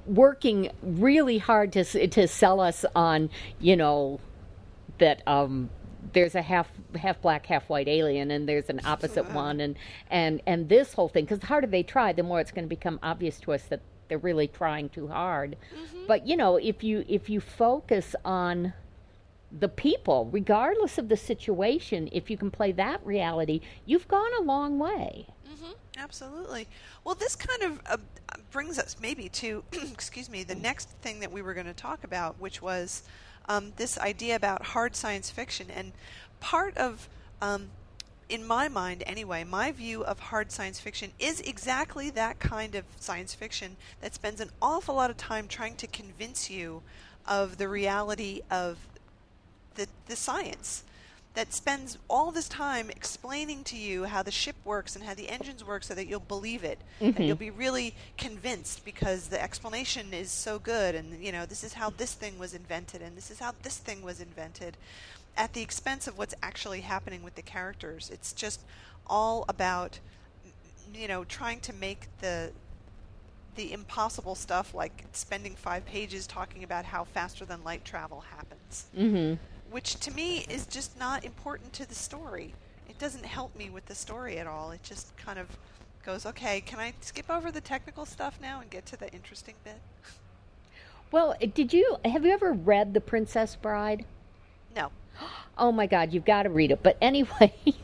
working 0.06 0.72
really 0.82 1.38
hard 1.38 1.72
to 1.72 2.08
to 2.08 2.28
sell 2.28 2.60
us 2.60 2.84
on 2.96 3.30
you 3.60 3.78
know 3.78 4.20
that 4.98 5.26
um 5.26 5.70
there's 6.12 6.36
a 6.36 6.42
half 6.42 6.70
half 6.96 7.22
black 7.22 7.46
half 7.46 7.70
white 7.70 7.88
alien 7.88 8.30
and 8.30 8.48
there's 8.48 8.70
an 8.70 8.82
opposite 8.84 9.32
one 9.32 9.62
and 9.62 9.78
and 10.10 10.42
and 10.46 10.68
this 10.68 10.94
whole 10.94 11.08
thing 11.08 11.24
because 11.24 11.40
the 11.40 11.48
harder 11.48 11.68
they 11.68 11.84
try 11.84 12.12
the 12.12 12.24
more 12.24 12.42
it's 12.42 12.52
going 12.52 12.66
to 12.66 12.70
become 12.70 13.00
obvious 13.02 13.40
to 13.40 13.54
us 13.54 13.64
that 13.66 13.80
they're 14.10 14.18
really 14.18 14.48
trying 14.48 14.90
too 14.90 15.08
hard 15.08 15.56
but 16.08 16.28
you 16.28 16.36
know 16.36 16.58
if 16.58 16.84
you 16.84 17.06
if 17.08 17.30
you 17.30 17.40
focus 17.40 18.16
on 18.26 18.74
the 19.52 19.70
people 19.70 20.30
regardless 20.32 20.98
of 20.98 21.10
the 21.10 21.18
situation 21.18 22.10
if 22.12 22.30
you 22.30 22.38
can 22.38 22.52
play 22.52 22.72
that 22.72 23.04
reality 23.06 23.62
you've 23.86 24.08
gone 24.08 24.32
a 24.40 24.42
long 24.42 24.78
way 24.78 25.26
Absolutely. 26.00 26.68
Well, 27.04 27.16
this 27.16 27.36
kind 27.36 27.64
of 27.64 27.82
uh, 27.86 27.98
brings 28.52 28.80
us 28.80 28.96
maybe 29.02 29.28
to, 29.30 29.64
excuse 29.74 30.30
me, 30.30 30.44
the 30.44 30.56
next 30.56 30.90
thing 31.02 31.20
that 31.20 31.32
we 31.32 31.42
were 31.42 31.54
going 31.54 31.66
to 31.66 31.74
talk 31.74 32.04
about, 32.04 32.40
which 32.40 32.62
was 32.62 33.04
um, 33.48 33.74
this 33.76 33.98
idea 33.98 34.36
about 34.36 34.68
hard 34.68 34.96
science 34.96 35.30
fiction. 35.30 35.68
And 35.70 35.92
part 36.40 36.78
of, 36.78 37.10
um, 37.42 37.70
in 38.30 38.46
my 38.46 38.68
mind 38.68 39.04
anyway, 39.06 39.44
my 39.44 39.72
view 39.72 40.04
of 40.04 40.20
hard 40.20 40.52
science 40.52 40.80
fiction 40.80 41.12
is 41.20 41.42
exactly 41.42 42.10
that 42.12 42.40
kind 42.40 42.76
of 42.76 42.86
science 43.00 43.34
fiction 43.34 43.76
that 44.02 44.14
spends 44.14 44.40
an 44.40 44.52
awful 44.62 44.96
lot 44.96 45.10
of 45.10 45.18
time 45.18 45.48
trying 45.48 45.76
to 45.78 45.88
convince 45.88 46.50
you 46.50 46.82
of 47.28 47.58
the 47.58 47.68
reality 47.68 48.42
of 48.50 48.78
the, 49.76 49.88
the 50.08 50.16
science 50.16 50.84
that 51.36 51.54
spends 51.54 51.98
all 52.10 52.32
this 52.32 52.50
time 52.50 52.90
explaining 52.90 53.64
to 53.64 53.78
you 53.78 54.06
how 54.06 54.24
the 54.24 54.32
ship 54.32 54.56
works 54.66 54.96
and 54.96 55.06
how 55.06 55.14
the 55.14 55.30
engines 55.30 55.64
work 55.64 55.84
so 55.84 55.94
that 55.94 56.08
you'll 56.08 56.20
believe 56.20 56.64
it. 56.64 56.80
That 57.00 57.14
mm-hmm. 57.14 57.24
you'll 57.24 57.36
be 57.38 57.52
really 57.52 57.94
convinced 58.18 58.84
because 58.84 59.28
the 59.28 59.42
explanation 59.42 60.14
is 60.14 60.32
so 60.32 60.60
good 60.60 60.96
and 60.96 61.24
you 61.24 61.32
know 61.32 61.46
this 61.46 61.64
is 61.64 61.74
how 61.74 61.92
this 61.92 62.14
thing 62.14 62.40
was 62.40 62.54
invented 62.54 63.02
and 63.02 63.16
this 63.16 63.32
is 63.32 63.40
how 63.40 63.54
this 63.62 63.78
thing 63.78 64.02
was 64.02 64.20
invented 64.20 64.76
at 65.38 65.54
the 65.54 65.62
expense 65.62 66.08
of 66.08 66.18
what's 66.18 66.36
actually 66.44 66.82
happening 66.82 67.24
with 67.24 67.36
the 67.36 67.42
characters 67.42 68.10
it's 68.14 68.34
just 68.34 68.62
all 69.08 69.46
about 69.50 70.00
you 70.94 71.08
know 71.08 71.24
trying 71.24 71.60
to 71.60 71.74
make 71.74 72.08
the 72.20 72.52
the 73.56 73.74
impossible 73.74 74.36
stuff 74.36 74.74
like 74.74 75.04
spending 75.12 75.56
five 75.56 75.86
pages 75.86 76.26
talking 76.28 76.64
about 76.64 76.86
how 76.86 77.04
faster 77.04 77.46
than 77.46 77.64
light 77.64 77.84
travel 77.84 78.22
happens 78.22 78.86
mm-hmm. 78.98 79.36
which 79.72 79.96
to 79.96 80.12
me 80.12 80.46
is 80.50 80.66
just 80.66 80.98
not 81.00 81.24
important 81.26 81.74
to 81.74 81.88
the 81.88 81.96
story. 81.96 82.54
It 82.88 82.98
doesn't 82.98 83.26
help 83.26 83.56
me 83.56 83.70
with 83.70 83.86
the 83.86 83.96
story 83.96 84.38
at 84.40 84.48
all. 84.48 84.72
It 84.72 84.82
just 84.84 85.16
kind 85.18 85.38
of 85.38 85.48
goes, 86.04 86.26
okay, 86.26 86.62
can 86.62 86.80
I 86.80 86.94
skip 87.02 87.30
over 87.30 87.52
the 87.52 87.62
technical 87.62 88.06
stuff 88.06 88.40
now 88.42 88.62
and 88.62 88.70
get 88.70 88.86
to 88.88 88.98
the 88.98 89.12
interesting 89.12 89.56
bit? 89.64 89.80
well 91.12 91.36
did 91.56 91.74
you 91.74 91.98
have 92.06 92.24
you 92.24 92.32
ever 92.32 92.54
read 92.54 92.94
the 92.94 93.02
princess 93.02 93.56
bride 93.56 94.06
No. 94.76 94.92
Oh 95.62 95.74
my 95.74 95.88
God, 95.88 96.14
you've 96.14 96.24
got 96.26 96.44
to 96.44 96.50
read 96.50 96.72
it. 96.72 96.82
But 96.82 96.98
anyway, 97.02 97.54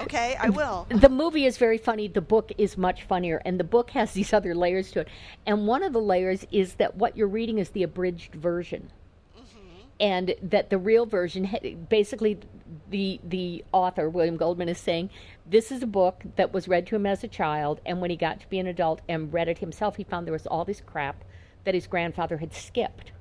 Okay, 0.00 0.36
I 0.40 0.48
will. 0.50 0.86
the 0.88 1.08
movie 1.08 1.44
is 1.44 1.58
very 1.58 1.76
funny. 1.78 2.06
The 2.08 2.20
book 2.20 2.52
is 2.56 2.76
much 2.78 3.02
funnier, 3.02 3.42
and 3.44 3.58
the 3.58 3.64
book 3.64 3.90
has 3.90 4.12
these 4.14 4.32
other 4.32 4.54
layers 4.54 4.92
to 4.92 5.00
it. 5.00 5.08
And 5.46 5.66
one 5.66 5.82
of 5.82 5.92
the 5.92 6.00
layers 6.00 6.46
is 6.52 6.74
that 6.74 6.96
what 6.96 7.16
you're 7.16 7.26
reading 7.28 7.58
is 7.58 7.70
the 7.70 7.82
abridged 7.82 8.34
version. 8.34 8.90
and 9.98 10.34
that 10.42 10.70
the 10.70 10.78
real 10.78 11.04
version 11.04 11.48
basically 11.90 12.38
the 12.90 13.20
the 13.24 13.64
author 13.72 14.08
William 14.08 14.36
Goldman 14.36 14.68
is 14.68 14.78
saying 14.78 15.10
this 15.44 15.70
is 15.70 15.82
a 15.82 15.86
book 15.86 16.22
that 16.36 16.52
was 16.54 16.68
read 16.68 16.86
to 16.86 16.96
him 16.96 17.04
as 17.06 17.22
a 17.24 17.28
child 17.28 17.80
and 17.84 18.00
when 18.00 18.08
he 18.10 18.16
got 18.16 18.40
to 18.40 18.48
be 18.48 18.58
an 18.58 18.66
adult 18.66 19.00
and 19.08 19.30
read 19.32 19.48
it 19.48 19.58
himself 19.58 19.96
he 19.96 20.04
found 20.04 20.26
there 20.26 20.32
was 20.32 20.46
all 20.46 20.64
this 20.64 20.80
crap 20.80 21.22
that 21.64 21.74
his 21.74 21.86
grandfather 21.86 22.38
had 22.38 22.54
skipped 22.54 23.12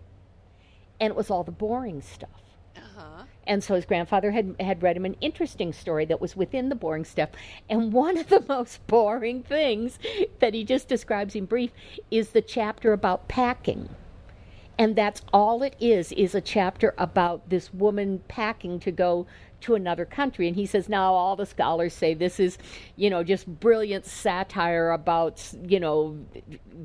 and 1.02 1.12
it 1.12 1.18
was 1.18 1.30
all 1.30 1.44
the 1.44 1.52
boring 1.52 2.02
stuff 2.02 2.42
Uh-huh. 2.78 3.24
And 3.50 3.64
so 3.64 3.74
his 3.74 3.84
grandfather 3.84 4.30
had 4.32 4.56
had 4.60 4.84
read 4.84 4.96
him 4.96 5.06
an 5.06 5.18
interesting 5.20 5.74
story 5.74 6.06
that 6.06 6.22
was 6.22 6.36
within 6.36 6.70
the 6.70 6.76
boring 6.76 7.04
stuff. 7.04 7.30
And 7.68 7.92
one 7.92 8.18
of 8.18 8.30
the 8.30 8.46
most 8.48 8.86
boring 8.86 9.42
things 9.42 9.98
that 10.40 10.54
he 10.54 10.64
just 10.64 10.88
describes 10.88 11.36
in 11.36 11.46
brief 11.46 11.72
is 12.12 12.30
the 12.30 12.44
chapter 12.44 12.94
about 12.94 13.28
packing. 13.28 13.90
And 14.78 14.96
that's 14.96 15.24
all 15.34 15.64
it 15.64 15.76
is 15.80 16.12
is 16.14 16.36
a 16.36 16.42
chapter 16.42 16.94
about 16.98 17.50
this 17.50 17.74
woman 17.74 18.22
packing 18.30 18.80
to 18.82 18.92
go 18.92 19.26
to 19.62 19.76
another 19.76 20.06
country 20.06 20.48
and 20.48 20.56
he 20.56 20.66
says 20.66 20.88
now 20.88 21.14
all 21.14 21.36
the 21.36 21.46
scholars 21.46 21.94
say 21.94 22.14
this 22.14 22.40
is 22.40 22.58
you 22.96 23.10
know 23.10 23.26
just 23.26 23.46
brilliant 23.60 24.06
satire 24.06 24.92
about 24.92 25.46
you 25.68 25.82
know 25.82 26.18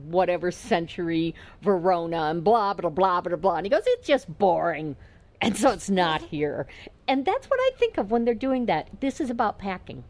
whatever 0.06 0.50
century 0.50 1.36
verona 1.62 2.30
and 2.30 2.42
blah 2.42 2.74
blah 2.74 2.90
blah 2.90 3.20
blah 3.20 3.36
blah 3.36 3.54
and 3.54 3.66
he 3.66 3.70
goes 3.70 3.84
it's 3.86 4.08
just 4.08 4.26
boring 4.40 4.96
and 5.44 5.56
so 5.56 5.70
it's 5.70 5.90
not 5.90 6.22
here. 6.22 6.66
And 7.06 7.24
that's 7.24 7.46
what 7.48 7.60
I 7.60 7.70
think 7.78 7.98
of 7.98 8.10
when 8.10 8.24
they're 8.24 8.34
doing 8.34 8.66
that. 8.66 8.88
This 9.00 9.20
is 9.20 9.30
about 9.30 9.58
packing. 9.58 10.04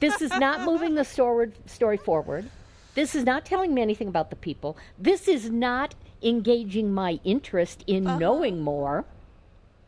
this 0.00 0.20
is 0.20 0.30
not 0.30 0.62
moving 0.62 0.94
the 0.94 1.04
story, 1.04 1.52
story 1.66 1.96
forward. 1.96 2.50
This 2.94 3.14
is 3.14 3.24
not 3.24 3.44
telling 3.46 3.72
me 3.74 3.80
anything 3.82 4.08
about 4.08 4.30
the 4.30 4.36
people. 4.36 4.76
This 4.98 5.26
is 5.28 5.48
not 5.50 5.94
engaging 6.22 6.92
my 6.92 7.18
interest 7.24 7.82
in 7.86 8.06
uh-huh. 8.06 8.18
knowing 8.18 8.60
more. 8.60 9.04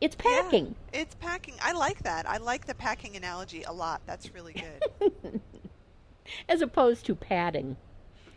It's 0.01 0.15
Yeah, 0.23 0.41
packing. 0.41 0.75
it's 0.91 1.15
packing. 1.15 1.55
I 1.61 1.71
like 1.71 2.03
that. 2.03 2.27
I 2.27 2.37
like 2.37 2.65
the 2.65 2.75
packing 2.75 3.15
analogy 3.15 3.63
a 3.63 3.71
lot. 3.71 4.01
That's 4.05 4.33
really 4.33 4.53
good. 4.53 5.41
As 6.49 6.61
opposed 6.61 7.05
to 7.05 7.15
padding. 7.15 7.77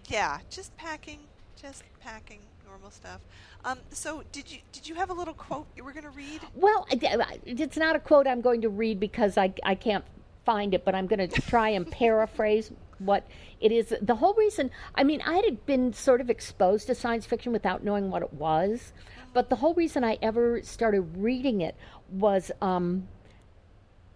yeah, 0.08 0.38
just 0.50 0.76
packing, 0.76 1.20
just 1.60 1.82
packing, 2.00 2.40
normal 2.68 2.90
stuff. 2.90 3.20
Um, 3.64 3.78
so 3.90 4.22
did 4.30 4.50
you 4.50 4.58
did 4.72 4.86
you 4.86 4.94
have 4.94 5.10
a 5.10 5.14
little 5.14 5.34
quote 5.34 5.66
you 5.74 5.82
were 5.84 5.92
going 5.92 6.04
to 6.04 6.10
read? 6.10 6.40
Well, 6.54 6.86
it's 6.90 7.76
not 7.76 7.96
a 7.96 7.98
quote 7.98 8.26
I'm 8.26 8.42
going 8.42 8.60
to 8.62 8.68
read 8.68 9.00
because 9.00 9.38
I, 9.38 9.52
I 9.64 9.74
can't 9.74 10.04
find 10.44 10.74
it, 10.74 10.84
but 10.84 10.94
I'm 10.94 11.06
going 11.06 11.26
to 11.26 11.40
try 11.40 11.70
and 11.70 11.90
paraphrase 11.90 12.70
what 12.98 13.26
it 13.60 13.72
is. 13.72 13.94
The 14.02 14.16
whole 14.16 14.34
reason, 14.34 14.70
I 14.94 15.04
mean, 15.04 15.22
I 15.22 15.38
had 15.38 15.64
been 15.64 15.92
sort 15.92 16.20
of 16.20 16.28
exposed 16.28 16.88
to 16.88 16.94
science 16.94 17.24
fiction 17.24 17.52
without 17.52 17.84
knowing 17.84 18.10
what 18.10 18.22
it 18.22 18.32
was, 18.34 18.92
but 19.32 19.48
the 19.48 19.56
whole 19.56 19.74
reason 19.74 20.04
I 20.04 20.18
ever 20.20 20.62
started 20.62 21.16
reading 21.16 21.62
it 21.62 21.74
was 22.10 22.50
um, 22.60 23.08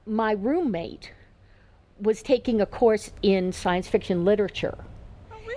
my 0.07 0.33
roommate 0.33 1.13
was 2.01 2.23
taking 2.23 2.61
a 2.61 2.67
course 2.67 3.13
in 3.23 3.53
science 3.53 3.89
fiction 3.89 4.25
literature. 4.25 4.85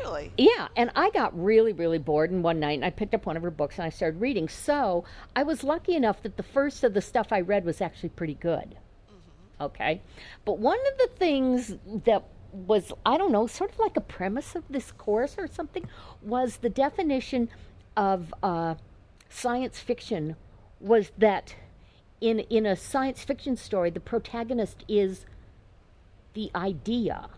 Really? 0.06 0.32
Yeah, 0.38 0.68
and 0.76 0.92
I 0.96 1.10
got 1.10 1.38
really, 1.42 1.74
really 1.74 1.98
bored. 1.98 2.32
And 2.32 2.44
one 2.44 2.60
night, 2.60 2.74
and 2.74 2.86
I 2.86 2.90
picked 2.90 3.14
up 3.14 3.26
one 3.26 3.36
of 3.36 3.44
her 3.44 3.52
books 3.52 3.78
and 3.78 3.86
I 3.86 3.90
started 3.90 4.22
reading. 4.22 4.48
So 4.48 5.04
I 5.36 5.44
was 5.44 5.64
lucky 5.64 5.96
enough 5.96 6.22
that 6.24 6.38
the 6.38 6.44
first 6.44 6.84
of 6.84 6.94
the 6.94 7.02
stuff 7.02 7.28
I 7.32 7.42
read 7.42 7.66
was 7.66 7.82
actually 7.82 8.10
pretty 8.10 8.36
good. 8.36 8.76
Okay, 9.60 10.02
but 10.44 10.60
one 10.60 10.78
of 10.92 10.98
the 10.98 11.10
things 11.16 11.76
that 12.04 12.24
was 12.52 12.92
I 13.06 13.18
don't 13.18 13.32
know, 13.32 13.48
sort 13.48 13.72
of 13.72 13.80
like 13.80 13.96
a 13.96 14.02
premise 14.02 14.54
of 14.56 14.64
this 14.70 14.92
course 14.92 15.36
or 15.38 15.48
something, 15.48 15.88
was 16.22 16.58
the 16.58 16.70
definition 16.70 17.50
of 17.96 18.34
uh, 18.44 18.76
science 19.30 19.80
fiction 19.80 20.36
was 20.82 21.12
that 21.18 21.56
in 22.20 22.40
in 22.40 22.66
a 22.66 22.76
science 22.76 23.24
fiction 23.24 23.56
story, 23.56 23.90
the 23.90 24.00
protagonist 24.00 24.84
is 24.88 25.26
the 26.34 26.52
idea. 26.54 27.30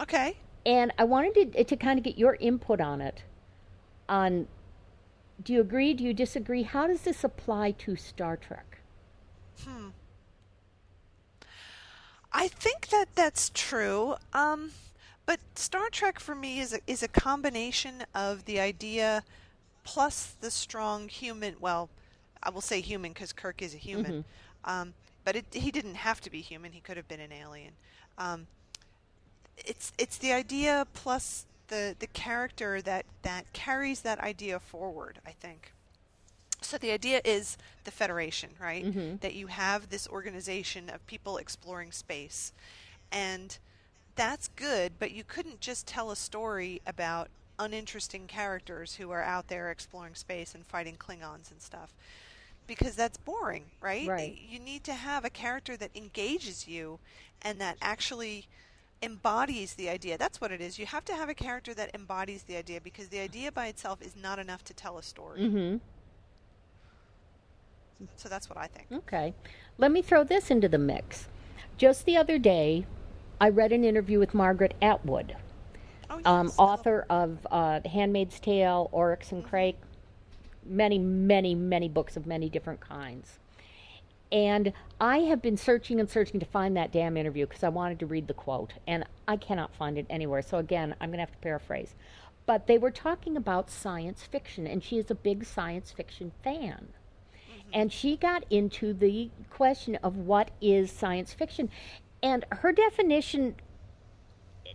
Okay. 0.00 0.36
And 0.64 0.92
I 0.98 1.04
wanted 1.04 1.52
to, 1.54 1.64
to 1.64 1.76
kind 1.76 1.98
of 1.98 2.04
get 2.04 2.18
your 2.18 2.36
input 2.36 2.80
on 2.80 3.00
it. 3.00 3.22
On, 4.08 4.46
do 5.42 5.52
you 5.52 5.60
agree? 5.60 5.94
Do 5.94 6.04
you 6.04 6.14
disagree? 6.14 6.62
How 6.62 6.86
does 6.86 7.02
this 7.02 7.24
apply 7.24 7.72
to 7.72 7.96
Star 7.96 8.36
Trek? 8.36 8.78
Hmm. 9.64 9.88
I 12.32 12.48
think 12.48 12.88
that 12.88 13.06
that's 13.14 13.50
true. 13.52 14.14
Um, 14.32 14.70
but 15.26 15.40
Star 15.54 15.88
Trek 15.90 16.18
for 16.18 16.34
me 16.34 16.60
is 16.60 16.72
a, 16.72 16.80
is 16.86 17.02
a 17.02 17.08
combination 17.08 18.04
of 18.14 18.44
the 18.44 18.58
idea 18.60 19.22
plus 19.84 20.34
the 20.40 20.50
strong 20.50 21.08
human. 21.08 21.56
Well, 21.60 21.90
I 22.42 22.50
will 22.50 22.60
say 22.60 22.80
human 22.80 23.12
because 23.12 23.32
Kirk 23.32 23.62
is 23.62 23.74
a 23.74 23.78
human. 23.78 24.24
Um, 24.64 24.94
but 25.24 25.36
it, 25.36 25.46
he 25.52 25.70
didn't 25.70 25.96
have 25.96 26.20
to 26.22 26.30
be 26.30 26.40
human. 26.40 26.72
He 26.72 26.80
could 26.80 26.96
have 26.96 27.08
been 27.08 27.20
an 27.20 27.32
alien. 27.32 27.72
Um, 28.18 28.46
it's 29.66 29.92
it's 29.98 30.18
the 30.18 30.32
idea 30.32 30.86
plus 30.94 31.46
the 31.68 31.96
the 31.98 32.06
character 32.08 32.82
that 32.82 33.06
that 33.22 33.52
carries 33.52 34.00
that 34.02 34.20
idea 34.20 34.60
forward. 34.60 35.18
I 35.26 35.32
think. 35.32 35.72
So 36.60 36.78
the 36.78 36.92
idea 36.92 37.20
is 37.24 37.58
the 37.84 37.90
Federation, 37.90 38.50
right? 38.60 38.84
Mm-hmm. 38.84 39.16
That 39.20 39.34
you 39.34 39.48
have 39.48 39.88
this 39.88 40.06
organization 40.08 40.88
of 40.90 41.04
people 41.06 41.36
exploring 41.36 41.90
space, 41.90 42.52
and 43.10 43.58
that's 44.14 44.48
good. 44.54 44.92
But 44.98 45.10
you 45.10 45.24
couldn't 45.24 45.60
just 45.60 45.86
tell 45.86 46.10
a 46.10 46.16
story 46.16 46.80
about 46.86 47.28
uninteresting 47.58 48.26
characters 48.26 48.94
who 48.96 49.10
are 49.10 49.22
out 49.22 49.48
there 49.48 49.70
exploring 49.70 50.14
space 50.14 50.54
and 50.54 50.64
fighting 50.66 50.96
Klingons 50.96 51.50
and 51.50 51.60
stuff, 51.60 51.92
because 52.66 52.94
that's 52.94 53.18
boring, 53.18 53.64
right? 53.80 54.06
Right. 54.06 54.38
You 54.48 54.58
need 54.58 54.84
to 54.84 54.94
have 54.94 55.24
a 55.24 55.30
character 55.30 55.76
that 55.76 55.90
engages 55.94 56.68
you 56.68 56.98
and 57.42 57.60
that 57.60 57.76
actually 57.82 58.46
embodies 59.02 59.74
the 59.74 59.88
idea. 59.88 60.16
That's 60.16 60.40
what 60.40 60.52
it 60.52 60.60
is. 60.60 60.78
You 60.78 60.86
have 60.86 61.04
to 61.06 61.14
have 61.14 61.28
a 61.28 61.34
character 61.34 61.74
that 61.74 61.94
embodies 61.94 62.44
the 62.44 62.56
idea 62.56 62.80
because 62.80 63.08
the 63.08 63.18
idea 63.20 63.50
by 63.52 63.66
itself 63.66 64.00
is 64.00 64.14
not 64.16 64.38
enough 64.38 64.62
to 64.64 64.74
tell 64.74 64.98
a 64.98 65.02
story. 65.02 65.40
Mm-hmm. 65.40 65.76
So 68.16 68.28
that's 68.28 68.48
what 68.48 68.58
I 68.58 68.66
think. 68.66 68.86
Okay. 68.92 69.34
Let 69.78 69.92
me 69.92 70.02
throw 70.02 70.24
this 70.24 70.50
into 70.50 70.68
the 70.68 70.78
mix. 70.78 71.28
Just 71.76 72.04
the 72.04 72.16
other 72.16 72.38
day, 72.38 72.86
I 73.40 73.48
read 73.48 73.72
an 73.72 73.84
interview 73.84 74.18
with 74.18 74.34
Margaret 74.34 74.74
Atwood, 74.80 75.36
Oh, 76.10 76.20
um, 76.24 76.46
yes. 76.48 76.54
author 76.58 77.06
of 77.08 77.46
uh, 77.50 77.80
*Handmaid's 77.86 78.38
Tale*, 78.38 78.88
*Oryx 78.92 79.32
and 79.32 79.42
Crake*, 79.42 79.78
many, 80.64 80.98
many, 80.98 81.54
many 81.54 81.88
books 81.88 82.16
of 82.16 82.26
many 82.26 82.48
different 82.50 82.80
kinds. 82.80 83.38
And 84.32 84.72
I 84.98 85.18
have 85.18 85.42
been 85.42 85.58
searching 85.58 86.00
and 86.00 86.08
searching 86.08 86.40
to 86.40 86.46
find 86.46 86.74
that 86.76 86.90
damn 86.90 87.18
interview 87.18 87.46
because 87.46 87.62
I 87.62 87.68
wanted 87.68 87.98
to 87.98 88.06
read 88.06 88.28
the 88.28 88.34
quote, 88.34 88.72
and 88.86 89.04
I 89.28 89.36
cannot 89.36 89.74
find 89.74 89.98
it 89.98 90.06
anywhere. 90.08 90.40
So 90.40 90.56
again, 90.56 90.94
I'm 91.00 91.10
going 91.10 91.18
to 91.18 91.24
have 91.24 91.32
to 91.32 91.38
paraphrase. 91.38 91.94
But 92.46 92.66
they 92.66 92.78
were 92.78 92.90
talking 92.90 93.36
about 93.36 93.70
science 93.70 94.22
fiction, 94.22 94.66
and 94.66 94.82
she 94.82 94.96
is 94.96 95.10
a 95.10 95.14
big 95.14 95.44
science 95.44 95.90
fiction 95.90 96.32
fan. 96.42 96.88
Mm-hmm. 97.34 97.70
And 97.74 97.92
she 97.92 98.16
got 98.16 98.44
into 98.48 98.94
the 98.94 99.30
question 99.50 99.96
of 99.96 100.16
what 100.16 100.50
is 100.62 100.90
science 100.90 101.34
fiction. 101.34 101.68
And 102.22 102.46
her 102.50 102.72
definition 102.72 103.56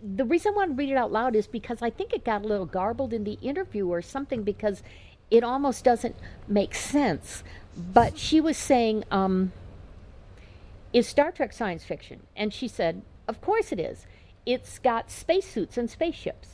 the 0.02 0.24
reason 0.24 0.52
I 0.52 0.56
want 0.56 0.70
to 0.70 0.76
read 0.76 0.90
it 0.90 0.96
out 0.96 1.10
loud 1.10 1.34
is 1.34 1.48
because 1.48 1.82
I 1.82 1.90
think 1.90 2.12
it 2.12 2.24
got 2.24 2.44
a 2.44 2.46
little 2.46 2.66
garbled 2.66 3.12
in 3.12 3.24
the 3.24 3.38
interview 3.42 3.88
or 3.88 4.00
something 4.00 4.44
because 4.44 4.82
it 5.30 5.42
almost 5.42 5.84
doesn't 5.84 6.16
make 6.46 6.74
sense. 6.74 7.42
But 7.78 8.18
she 8.18 8.40
was 8.40 8.56
saying, 8.56 9.04
um, 9.10 9.52
Is 10.92 11.06
Star 11.06 11.30
Trek 11.30 11.52
science 11.52 11.84
fiction? 11.84 12.20
And 12.36 12.52
she 12.52 12.66
said, 12.68 13.02
Of 13.28 13.40
course 13.40 13.72
it 13.72 13.78
is. 13.78 14.06
It's 14.44 14.78
got 14.78 15.10
spacesuits 15.10 15.76
and 15.78 15.88
spaceships. 15.88 16.48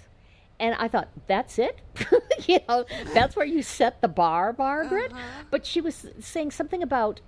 And 0.60 0.74
I 0.76 0.86
thought, 0.88 1.08
that's 1.26 1.58
it? 1.58 1.80
you 2.46 2.60
know, 2.68 2.84
that's 3.12 3.34
where 3.34 3.46
you 3.46 3.62
set 3.62 4.00
the 4.00 4.08
bar, 4.08 4.54
Margaret? 4.56 5.12
But 5.50 5.66
she 5.66 5.80
was 5.80 6.06
saying 6.20 6.52
something 6.52 6.82
about 6.82 7.20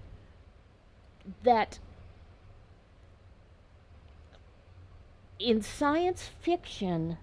that 1.42 1.78
in 5.38 5.62
science 5.62 6.30
fiction, 6.40 7.18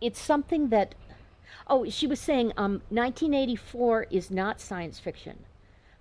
it's 0.00 0.20
something 0.20 0.68
that. 0.68 0.94
Oh, 1.68 1.88
she 1.88 2.06
was 2.06 2.20
saying 2.20 2.52
um, 2.56 2.82
1984 2.90 4.06
is 4.10 4.30
not 4.30 4.60
science 4.60 4.98
fiction 4.98 5.40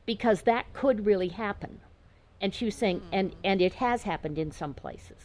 because 0.06 0.44
that 0.44 0.72
could 0.74 1.06
really 1.06 1.30
happen. 1.30 1.80
And 2.40 2.54
she 2.54 2.66
was 2.66 2.76
saying, 2.76 3.02
and, 3.12 3.36
and 3.44 3.62
it 3.62 3.74
has 3.76 4.04
happened 4.04 4.38
in 4.38 4.52
some 4.52 4.74
places. 4.74 5.18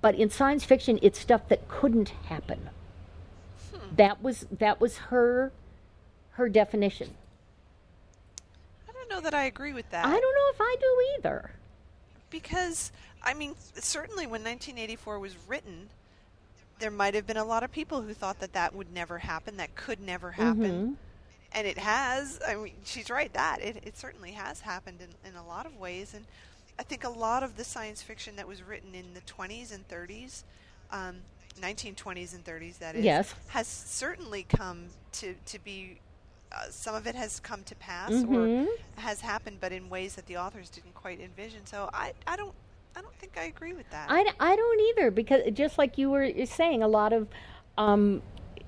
But 0.00 0.14
in 0.16 0.30
science 0.30 0.64
fiction, 0.64 0.98
it's 1.02 1.18
stuff 1.18 1.48
that 1.48 1.68
couldn't 1.68 2.10
happen. 2.26 2.70
That 3.96 4.22
was 4.22 4.46
that 4.58 4.80
was 4.80 4.96
her 4.96 5.52
her 6.32 6.48
definition. 6.48 7.14
I 8.88 8.92
don't 8.92 9.10
know 9.10 9.20
that 9.20 9.34
I 9.34 9.44
agree 9.44 9.74
with 9.74 9.90
that. 9.90 10.06
I 10.06 10.10
don't 10.10 10.20
know 10.20 10.50
if 10.54 10.60
I 10.60 10.76
do 10.80 11.04
either. 11.18 11.50
because 12.30 12.90
I 13.22 13.34
mean, 13.34 13.54
certainly 13.74 14.24
when 14.24 14.42
1984 14.42 15.18
was 15.18 15.36
written, 15.46 15.88
there 16.78 16.90
might 16.90 17.14
have 17.14 17.26
been 17.26 17.36
a 17.36 17.44
lot 17.44 17.62
of 17.62 17.70
people 17.72 18.02
who 18.02 18.12
thought 18.14 18.40
that 18.40 18.52
that 18.54 18.74
would 18.74 18.92
never 18.92 19.18
happen, 19.18 19.56
that 19.58 19.74
could 19.74 20.00
never 20.00 20.32
happen. 20.32 20.96
and 21.54 21.66
it 21.66 21.78
has. 21.78 22.40
I 22.46 22.54
mean, 22.54 22.72
she's 22.84 23.10
right 23.10 23.32
that 23.34 23.60
it, 23.60 23.76
it 23.84 23.96
certainly 23.96 24.32
has 24.32 24.60
happened 24.60 24.98
in, 25.00 25.28
in 25.30 25.36
a 25.36 25.46
lot 25.46 25.66
of 25.66 25.78
ways, 25.78 26.14
and 26.14 26.24
I 26.78 26.82
think 26.82 27.04
a 27.04 27.08
lot 27.10 27.42
of 27.42 27.56
the 27.56 27.64
science 27.64 28.02
fiction 28.02 28.36
that 28.36 28.48
was 28.48 28.62
written 28.62 28.94
in 28.94 29.12
the 29.14 29.20
20s 29.20 29.72
and 29.74 29.86
30s, 29.88 30.44
um, 30.90 31.16
1920s 31.60 32.34
and 32.34 32.44
30s, 32.44 32.78
that 32.78 32.96
is, 32.96 33.04
Yes. 33.04 33.34
has 33.48 33.66
certainly 33.66 34.44
come 34.48 34.86
to 35.12 35.34
to 35.46 35.58
be. 35.62 35.98
Uh, 36.50 36.64
some 36.70 36.94
of 36.94 37.06
it 37.06 37.14
has 37.14 37.40
come 37.40 37.62
to 37.64 37.74
pass 37.76 38.10
Mhm. 38.12 38.66
or 38.66 39.00
has 39.00 39.20
happened, 39.22 39.56
but 39.60 39.72
in 39.72 39.88
ways 39.88 40.16
that 40.16 40.26
the 40.26 40.36
authors 40.36 40.68
didn't 40.68 40.94
quite 40.94 41.18
envision. 41.18 41.64
So 41.64 41.88
I, 41.94 42.12
I 42.26 42.36
don't, 42.36 42.52
I 42.96 43.00
don't 43.00 43.14
think 43.16 43.38
I 43.38 43.44
agree 43.44 43.72
with 43.72 43.88
that. 43.90 44.06
I, 44.10 44.24
I 44.38 44.56
don't 44.56 44.80
either 44.90 45.10
because 45.10 45.42
just 45.52 45.78
like 45.78 45.98
you 45.98 46.10
were 46.10 46.30
saying, 46.46 46.82
a 46.82 46.88
lot 46.88 47.12
of, 47.12 47.28
um, 47.78 48.22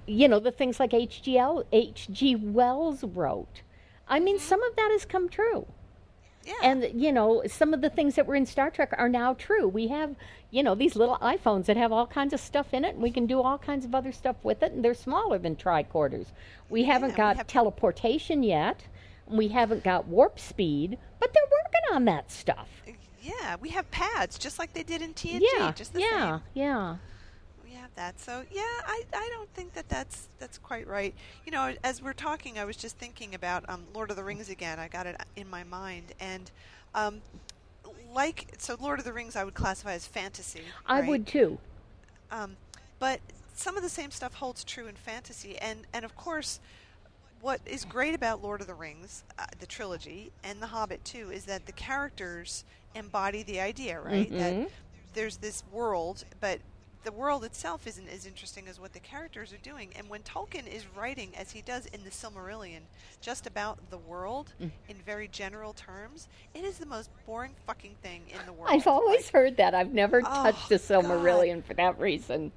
you 0.06 0.28
know, 0.28 0.38
the 0.38 0.50
things 0.52 0.80
like 0.80 0.90
HGL, 0.90 1.64
H.G. 1.72 2.36
Wells 2.36 3.04
wrote. 3.04 3.62
I 4.08 4.20
mean, 4.20 4.38
some 4.38 4.62
of 4.62 4.76
that 4.76 4.90
has 4.92 5.04
come 5.04 5.28
true. 5.28 5.66
yeah, 6.44 6.52
And, 6.62 6.90
you 6.94 7.10
know, 7.12 7.42
some 7.46 7.72
of 7.72 7.80
the 7.80 7.88
things 7.88 8.14
that 8.16 8.26
were 8.26 8.34
in 8.34 8.44
Star 8.46 8.70
Trek 8.70 8.94
are 8.98 9.08
now 9.08 9.32
true. 9.34 9.66
We 9.66 9.88
have, 9.88 10.14
you 10.50 10.62
know, 10.62 10.74
these 10.74 10.94
little 10.94 11.16
iPhones 11.18 11.64
that 11.66 11.76
have 11.78 11.90
all 11.92 12.06
kinds 12.06 12.34
of 12.34 12.40
stuff 12.40 12.74
in 12.74 12.84
it, 12.84 12.94
and 12.94 13.02
we 13.02 13.10
can 13.10 13.26
do 13.26 13.40
all 13.40 13.56
kinds 13.56 13.84
of 13.86 13.94
other 13.94 14.12
stuff 14.12 14.36
with 14.42 14.62
it, 14.62 14.72
and 14.72 14.84
they're 14.84 14.92
smaller 14.94 15.38
than 15.38 15.56
tricorders. 15.56 16.26
We 16.68 16.84
haven't 16.84 17.10
we 17.12 17.16
got 17.16 17.36
have- 17.36 17.46
teleportation 17.46 18.42
yet. 18.42 18.84
We 19.26 19.48
haven't 19.48 19.84
got 19.84 20.06
warp 20.06 20.38
speed, 20.38 20.98
but 21.18 21.32
they're 21.32 21.42
working 21.44 21.96
on 21.96 22.04
that 22.04 22.30
stuff. 22.30 22.68
Yeah, 23.24 23.56
we 23.60 23.70
have 23.70 23.90
pads 23.90 24.38
just 24.38 24.58
like 24.58 24.72
they 24.74 24.82
did 24.82 25.00
in 25.00 25.14
TNG. 25.14 25.40
Yeah, 25.56 25.72
just 25.72 25.92
the 25.94 26.00
yeah, 26.00 26.38
same. 26.38 26.42
yeah. 26.54 26.96
We 27.64 27.70
have 27.72 27.90
that. 27.96 28.20
So 28.20 28.44
yeah, 28.50 28.62
I, 28.62 29.04
I 29.14 29.30
don't 29.32 29.48
think 29.54 29.72
that 29.74 29.88
that's 29.88 30.28
that's 30.38 30.58
quite 30.58 30.86
right. 30.86 31.14
You 31.46 31.52
know, 31.52 31.74
as 31.82 32.02
we're 32.02 32.12
talking, 32.12 32.58
I 32.58 32.64
was 32.64 32.76
just 32.76 32.98
thinking 32.98 33.34
about 33.34 33.64
um, 33.68 33.84
Lord 33.94 34.10
of 34.10 34.16
the 34.16 34.24
Rings 34.24 34.50
again. 34.50 34.78
I 34.78 34.88
got 34.88 35.06
it 35.06 35.16
in 35.36 35.48
my 35.48 35.64
mind, 35.64 36.12
and 36.20 36.50
um, 36.94 37.22
like 38.14 38.54
so, 38.58 38.76
Lord 38.78 38.98
of 38.98 39.04
the 39.04 39.12
Rings, 39.12 39.36
I 39.36 39.44
would 39.44 39.54
classify 39.54 39.94
as 39.94 40.06
fantasy. 40.06 40.62
I 40.86 41.00
right? 41.00 41.08
would 41.08 41.26
too. 41.26 41.58
Um, 42.30 42.56
but 42.98 43.20
some 43.54 43.76
of 43.76 43.82
the 43.82 43.88
same 43.88 44.10
stuff 44.10 44.34
holds 44.34 44.64
true 44.64 44.86
in 44.86 44.96
fantasy, 44.96 45.56
and 45.58 45.80
and 45.94 46.04
of 46.04 46.14
course, 46.14 46.60
what 47.40 47.60
is 47.64 47.86
great 47.86 48.14
about 48.14 48.42
Lord 48.42 48.60
of 48.60 48.66
the 48.66 48.74
Rings, 48.74 49.24
uh, 49.38 49.46
the 49.58 49.66
trilogy, 49.66 50.30
and 50.42 50.60
The 50.60 50.66
Hobbit 50.66 51.04
too, 51.04 51.30
is 51.30 51.44
that 51.46 51.64
the 51.66 51.72
characters 51.72 52.64
embody 52.94 53.42
the 53.42 53.60
idea, 53.60 54.00
right? 54.00 54.30
Mhm. 54.30 54.38
That 54.38 54.70
there's 55.14 55.36
this 55.38 55.62
world, 55.72 56.24
but 56.40 56.60
the 57.04 57.12
world 57.12 57.44
itself 57.44 57.86
isn't 57.86 58.08
as 58.08 58.24
interesting 58.26 58.66
as 58.66 58.80
what 58.80 58.94
the 58.94 58.98
characters 59.00 59.52
are 59.52 59.58
doing. 59.58 59.92
And 59.94 60.08
when 60.08 60.22
Tolkien 60.22 60.66
is 60.66 60.86
writing, 60.96 61.36
as 61.36 61.50
he 61.52 61.60
does 61.60 61.84
in 61.86 62.02
the 62.02 62.10
Silmarillion, 62.10 62.80
just 63.20 63.46
about 63.46 63.90
the 63.90 63.98
world 63.98 64.54
Mm. 64.58 64.70
in 64.88 64.96
very 65.04 65.28
general 65.28 65.74
terms, 65.74 66.28
it 66.54 66.64
is 66.64 66.78
the 66.78 66.86
most 66.86 67.10
boring 67.26 67.54
fucking 67.66 67.96
thing 68.02 68.22
in 68.30 68.44
the 68.46 68.54
world. 68.54 68.70
I've 68.72 68.86
always 68.86 69.24
Like, 69.26 69.32
heard 69.34 69.56
that. 69.58 69.74
I've 69.74 69.92
never 69.92 70.20
Oh, 70.20 70.22
touched 70.44 70.70
the 70.70 70.78
God. 70.78 71.04
Silmarillion 71.04 71.62
for 71.62 71.74
that 71.74 71.98
reason. 71.98 72.52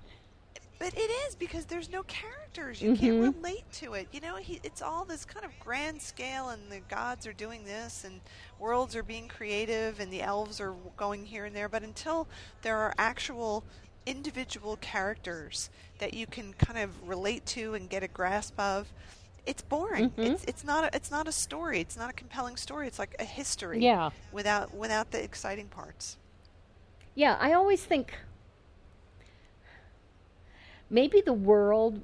But 0.79 0.93
it 0.95 1.09
is 1.27 1.35
because 1.35 1.65
there's 1.65 1.89
no 1.89 2.03
characters. 2.03 2.81
You 2.81 2.91
Mhm. 2.91 2.99
can't 2.99 3.35
relate 3.35 3.71
to 3.73 3.95
it. 3.95 4.07
You 4.11 4.19
know, 4.21 4.35
he, 4.35 4.59
it's 4.63 4.81
all 4.81 5.05
this 5.05 5.25
kind 5.25 5.43
of 5.45 5.51
grand 5.59 6.01
scale, 6.01 6.49
and 6.49 6.71
the 6.71 6.81
gods 6.81 7.25
are 7.25 7.33
doing 7.33 7.65
this, 7.65 8.03
and 8.03 8.21
worlds 8.59 8.95
are 8.95 9.01
being 9.03 9.27
creative, 9.27 9.99
and 9.99 10.13
the 10.13 10.21
elves 10.21 10.59
are 10.61 10.73
going 10.95 11.25
here 11.25 11.45
and 11.45 11.55
there. 11.55 11.67
But 11.67 11.81
until 11.83 12.27
there 12.61 12.77
are 12.77 12.93
actual 12.97 13.63
individual 14.05 14.77
characters 14.77 15.69
that 15.97 16.13
you 16.13 16.27
can 16.27 16.53
kind 16.53 16.77
of 16.79 17.09
relate 17.09 17.45
to 17.47 17.73
and 17.73 17.89
get 17.89 18.03
a 18.03 18.07
grasp 18.07 18.57
of, 18.59 18.87
it's 19.47 19.61
boring. 19.63 20.11
Mhm. 20.11 20.33
It's 20.33 20.43
it's 20.43 20.63
not 20.63 20.83
a, 20.83 20.95
it's 20.95 21.09
not 21.09 21.27
a 21.27 21.31
story. 21.31 21.79
It's 21.79 21.97
not 21.97 22.09
a 22.09 22.13
compelling 22.13 22.55
story. 22.57 22.85
It's 22.85 22.99
like 22.99 23.15
a 23.19 23.23
history. 23.25 23.79
Yeah. 23.81 24.11
Without 24.31 24.73
without 24.75 25.09
the 25.11 25.23
exciting 25.23 25.69
parts. 25.69 26.17
Yeah, 27.15 27.35
I 27.39 27.53
always 27.53 27.83
think 27.83 28.13
maybe 30.89 31.21
the 31.21 31.33
world 31.33 32.01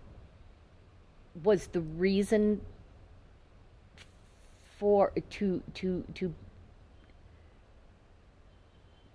was 1.44 1.68
the 1.68 1.82
reason 1.82 2.62
for 4.78 5.12
to 5.32 5.62
to 5.76 6.04
to 6.14 6.34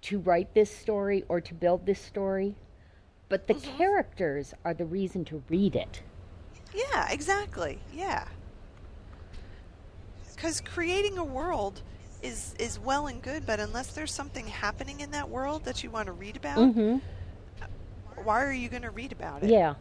to 0.03 0.19
write 0.21 0.55
this 0.55 0.75
story 0.75 1.25
or 1.29 1.41
to 1.41 1.55
build 1.55 1.85
this 1.85 2.01
story, 2.01 2.55
but 3.29 3.47
the 3.47 3.55
characters 3.55 4.55
are 4.65 4.73
the 4.75 4.85
reason 4.87 5.25
to 5.27 5.43
read 5.49 5.77
it. 5.77 6.03
Yeah, 6.75 7.11
exactly. 7.11 7.79
Yeah. 7.93 8.27
Because 10.35 10.61
creating 10.61 11.19
a 11.19 11.25
world 11.25 11.83
is 12.23 12.55
is 12.59 12.79
well 12.79 13.07
and 13.09 13.21
good, 13.23 13.45
but 13.45 13.61
unless 13.61 13.89
there's 13.89 14.13
something 14.13 14.47
happening 14.47 15.01
in 15.01 15.11
that 15.11 15.29
world 15.29 15.65
that 15.65 15.83
you 15.83 15.91
want 15.91 16.07
to 16.07 16.13
read 16.13 16.37
about, 16.37 16.59
Mhm. 16.59 17.01
Why 18.25 18.45
are 18.45 18.53
you 18.53 18.69
going 18.69 18.83
to 18.83 18.91
read 18.91 19.13
about 19.13 19.43
it? 19.43 19.51
Yeah. 19.51 19.75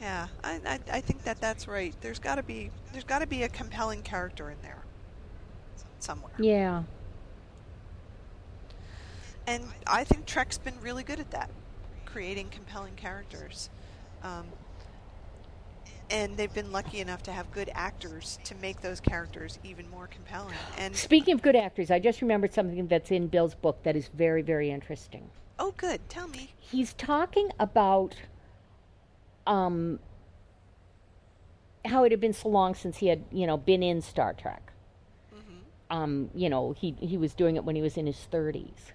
Yeah, 0.00 0.28
I, 0.44 0.60
I 0.64 0.78
I 0.92 1.00
think 1.00 1.24
that 1.24 1.40
that's 1.40 1.66
right. 1.66 1.94
There's 2.00 2.20
got 2.20 2.36
to 2.36 2.42
be 2.42 2.70
there's 2.92 3.04
got 3.04 3.18
to 3.18 3.26
be 3.26 3.42
a 3.42 3.48
compelling 3.48 4.02
character 4.02 4.50
in 4.50 4.56
there 4.62 4.84
somewhere. 5.98 6.32
Yeah. 6.38 6.84
And 9.46 9.64
I 9.86 10.04
think 10.04 10.26
Trek's 10.26 10.58
been 10.58 10.78
really 10.82 11.02
good 11.02 11.18
at 11.18 11.30
that, 11.30 11.50
creating 12.04 12.50
compelling 12.50 12.94
characters. 12.94 13.70
Um, 14.22 14.46
and 16.10 16.36
they've 16.36 16.52
been 16.52 16.72
lucky 16.72 17.00
enough 17.00 17.22
to 17.24 17.32
have 17.32 17.50
good 17.50 17.70
actors 17.74 18.38
to 18.44 18.54
make 18.56 18.80
those 18.80 19.00
characters 19.00 19.58
even 19.64 19.88
more 19.90 20.06
compelling. 20.06 20.54
And 20.78 20.94
Speaking 20.94 21.34
of 21.34 21.42
good 21.42 21.56
actors, 21.56 21.90
I 21.90 21.98
just 21.98 22.22
remembered 22.22 22.52
something 22.52 22.86
that's 22.86 23.10
in 23.10 23.26
Bill's 23.28 23.54
book 23.54 23.82
that 23.82 23.96
is 23.96 24.08
very 24.08 24.42
very 24.42 24.70
interesting. 24.70 25.30
Oh, 25.58 25.74
good. 25.76 26.00
Tell 26.08 26.28
me. 26.28 26.52
he's 26.58 26.92
talking 26.94 27.50
about 27.58 28.14
um, 29.46 29.98
how 31.84 32.04
it 32.04 32.12
had 32.12 32.20
been 32.20 32.32
so 32.32 32.48
long 32.48 32.74
since 32.74 32.98
he 32.98 33.08
had, 33.08 33.24
you 33.32 33.46
know, 33.46 33.56
been 33.56 33.82
in 33.82 34.00
Star 34.00 34.32
Trek. 34.32 34.72
Um, 35.90 36.30
you 36.34 36.50
know, 36.50 36.72
he 36.72 36.94
he 37.00 37.16
was 37.16 37.32
doing 37.32 37.56
it 37.56 37.64
when 37.64 37.74
he 37.74 37.80
was 37.80 37.96
in 37.96 38.06
his 38.06 38.18
thirties, 38.18 38.92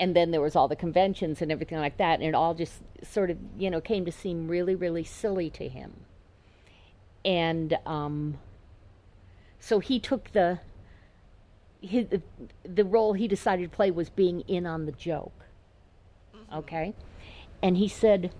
and 0.00 0.16
then 0.16 0.30
there 0.30 0.40
was 0.40 0.56
all 0.56 0.66
the 0.66 0.74
conventions 0.74 1.42
and 1.42 1.52
everything 1.52 1.76
like 1.76 1.98
that, 1.98 2.20
and 2.20 2.22
it 2.22 2.34
all 2.34 2.54
just 2.54 2.80
sort 3.02 3.30
of, 3.30 3.36
you 3.58 3.70
know, 3.70 3.82
came 3.82 4.06
to 4.06 4.12
seem 4.12 4.48
really, 4.48 4.74
really 4.74 5.04
silly 5.04 5.50
to 5.50 5.68
him. 5.68 5.92
And 7.22 7.76
um, 7.84 8.38
so 9.60 9.78
he 9.78 10.00
took 10.00 10.32
the 10.32 10.60
his, 11.82 12.06
the 12.64 12.84
role 12.84 13.12
he 13.12 13.28
decided 13.28 13.70
to 13.70 13.76
play 13.76 13.90
was 13.90 14.08
being 14.08 14.40
in 14.48 14.64
on 14.64 14.86
the 14.86 14.92
joke. 14.92 15.45
Okay? 16.52 16.94
And 17.62 17.76
he 17.76 17.88
said 17.88 18.32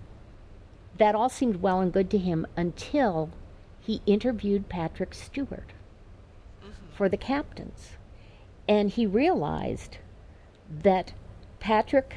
that 0.97 1.15
all 1.15 1.29
seemed 1.29 1.61
well 1.61 1.79
and 1.79 1.91
good 1.91 2.09
to 2.11 2.17
him 2.17 2.47
until 2.55 3.29
he 3.79 4.01
interviewed 4.05 4.69
Patrick 4.69 5.13
Stewart 5.13 5.73
mm-hmm. 6.61 6.95
for 6.95 7.07
the 7.07 7.17
captains. 7.17 7.91
And 8.67 8.89
he 8.89 9.05
realized 9.05 9.97
that 10.83 11.13
Patrick 11.59 12.15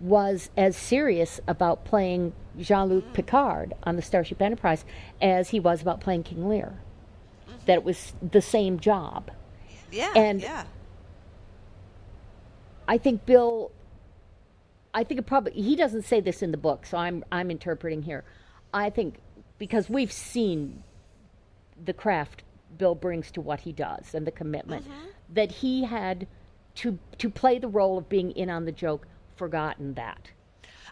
was 0.00 0.50
as 0.56 0.76
serious 0.76 1.40
about 1.46 1.84
playing 1.84 2.32
Jean 2.58 2.88
Luc 2.88 3.04
mm-hmm. 3.04 3.12
Picard 3.14 3.72
on 3.84 3.96
the 3.96 4.02
Starship 4.02 4.42
Enterprise 4.42 4.84
as 5.20 5.50
he 5.50 5.60
was 5.60 5.80
about 5.80 6.00
playing 6.00 6.24
King 6.24 6.48
Lear. 6.48 6.74
Mm-hmm. 7.48 7.58
That 7.66 7.74
it 7.74 7.84
was 7.84 8.12
the 8.20 8.42
same 8.42 8.80
job. 8.80 9.30
Yeah. 9.90 10.12
And- 10.16 10.42
yeah. 10.42 10.64
I 12.88 12.98
think 12.98 13.24
Bill. 13.24 13.70
I 14.94 15.04
think 15.04 15.20
it 15.20 15.26
probably 15.26 15.52
he 15.52 15.76
doesn't 15.76 16.02
say 16.02 16.20
this 16.20 16.42
in 16.42 16.50
the 16.50 16.56
book, 16.58 16.86
so 16.86 16.98
I'm 16.98 17.24
I'm 17.32 17.50
interpreting 17.50 18.02
here. 18.02 18.24
I 18.74 18.90
think 18.90 19.20
because 19.58 19.88
we've 19.88 20.12
seen 20.12 20.82
the 21.82 21.92
craft 21.92 22.42
Bill 22.76 22.94
brings 22.94 23.30
to 23.32 23.40
what 23.40 23.60
he 23.60 23.72
does 23.72 24.14
and 24.14 24.26
the 24.26 24.30
commitment 24.30 24.86
that 25.32 25.52
he 25.52 25.84
had 25.84 26.26
to 26.76 26.98
to 27.18 27.30
play 27.30 27.58
the 27.58 27.68
role 27.68 27.98
of 27.98 28.08
being 28.08 28.30
in 28.32 28.50
on 28.50 28.64
the 28.64 28.72
joke, 28.72 29.06
forgotten 29.36 29.94
that. 29.94 30.30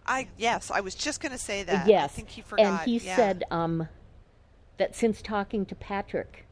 I 0.07 0.29
yes, 0.37 0.71
I 0.71 0.81
was 0.81 0.95
just 0.95 1.21
going 1.21 1.33
to 1.33 1.39
say 1.39 1.63
that. 1.63 1.87
yes, 1.87 2.05
I 2.05 2.09
think 2.09 2.29
he 2.31 2.43
forgot. 2.43 2.67
and 2.67 2.79
he 2.81 2.99
yeah. 2.99 3.17
said 3.17 3.45
um, 3.51 3.89
that 4.79 4.97
since 4.97 5.23
talking 5.23 5.67
to 5.67 5.75
Patrick, 5.75 6.47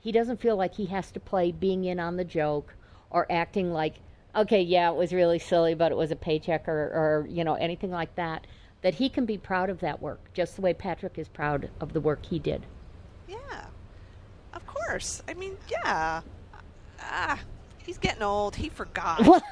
he 0.00 0.12
doesn't 0.12 0.40
feel 0.40 0.56
like 0.56 0.74
he 0.74 0.86
has 0.86 1.10
to 1.12 1.20
play 1.20 1.52
being 1.52 1.84
in 1.84 2.00
on 2.00 2.16
the 2.16 2.24
joke 2.24 2.74
or 3.10 3.30
acting 3.30 3.72
like, 3.72 3.96
okay, 4.34 4.62
yeah, 4.62 4.90
it 4.90 4.96
was 4.96 5.12
really 5.12 5.38
silly, 5.38 5.74
but 5.74 5.92
it 5.92 5.96
was 5.96 6.10
a 6.10 6.16
paycheck 6.16 6.68
or, 6.68 6.72
or 6.72 7.26
you 7.28 7.44
know 7.44 7.54
anything 7.54 7.90
like 7.90 8.14
that. 8.16 8.46
That 8.82 8.94
he 8.94 9.10
can 9.10 9.26
be 9.26 9.36
proud 9.36 9.68
of 9.68 9.80
that 9.80 10.00
work, 10.00 10.32
just 10.32 10.56
the 10.56 10.62
way 10.62 10.72
Patrick 10.72 11.18
is 11.18 11.28
proud 11.28 11.68
of 11.80 11.92
the 11.92 12.00
work 12.00 12.24
he 12.24 12.38
did. 12.38 12.64
Yeah. 13.28 13.66
Of 14.54 14.66
course. 14.66 15.22
I 15.28 15.34
mean, 15.34 15.58
yeah. 15.70 16.22
Ah, 16.98 17.38
He's 17.90 17.98
getting 17.98 18.22
old. 18.22 18.56
He 18.56 18.68
forgot. 18.68 19.20
well, 19.26 19.42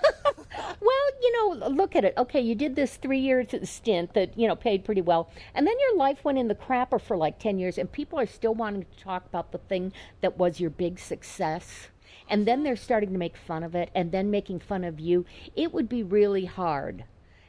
you 1.22 1.33
know, 1.33 1.66
look 1.68 1.97
at 1.97 2.05
it. 2.05 2.14
Okay, 2.16 2.41
you 2.41 2.55
did 2.55 2.76
this 2.76 2.97
three 2.97 3.18
year 3.18 3.45
stint 3.64 4.14
that 4.14 4.39
you 4.39 4.47
know 4.47 4.55
paid 4.55 4.85
pretty 4.85 5.01
well, 5.01 5.31
and 5.55 5.66
then 5.66 5.74
your 5.81 5.97
life 5.97 6.24
went 6.24 6.39
in 6.39 6.47
the 6.47 6.55
crapper 6.55 7.01
for 7.01 7.16
like 7.16 7.39
ten 7.39 7.59
years, 7.59 7.79
and 7.79 7.91
people 7.91 8.18
are 8.18 8.26
still 8.26 8.55
wanting 8.55 8.85
to 8.85 9.03
talk 9.03 9.26
about 9.26 9.51
the 9.51 9.59
thing 9.59 9.93
that 10.20 10.39
was 10.39 10.61
your 10.61 10.70
big 10.70 10.99
success, 10.99 11.89
and 12.29 12.47
then 12.47 12.62
they're 12.62 12.76
starting 12.76 13.12
to 13.12 13.18
make 13.18 13.37
fun 13.37 13.62
of 13.62 13.74
it, 13.74 13.91
and 13.95 14.12
then 14.12 14.31
making 14.31 14.61
fun 14.61 14.85
of 14.85 15.01
you. 15.01 15.24
It 15.57 15.72
would 15.72 15.89
be 15.89 16.03
really 16.03 16.45
hard. 16.45 17.05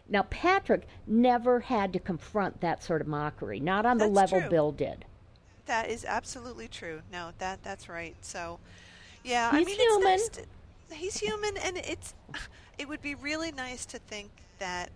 Now, 0.07 0.23
Patrick 0.23 0.87
never 1.05 1.59
had 1.59 1.93
to 1.93 1.99
confront 1.99 2.61
that 2.61 2.83
sort 2.83 3.01
of 3.01 3.07
mockery, 3.07 3.59
not 3.59 3.85
on 3.85 3.97
the 3.99 4.07
level 4.07 4.39
true. 4.39 4.49
Bill 4.49 4.71
did. 4.71 5.05
That 5.67 5.89
is 5.89 6.03
absolutely 6.03 6.67
true. 6.67 7.01
No, 7.11 7.29
that 7.37 7.61
that's 7.63 7.87
right. 7.87 8.15
So, 8.21 8.59
yeah, 9.23 9.51
He's 9.51 9.61
I 9.61 9.63
mean, 9.65 9.79
human. 9.79 10.13
It's 10.13 10.37
nice 10.37 10.45
to, 10.89 10.95
he's 10.95 11.17
human, 11.19 11.57
and 11.57 11.77
it's. 11.77 12.15
It 12.79 12.87
would 12.87 13.01
be 13.01 13.13
really 13.13 13.51
nice 13.51 13.85
to 13.87 13.99
think 13.99 14.31
that 14.57 14.89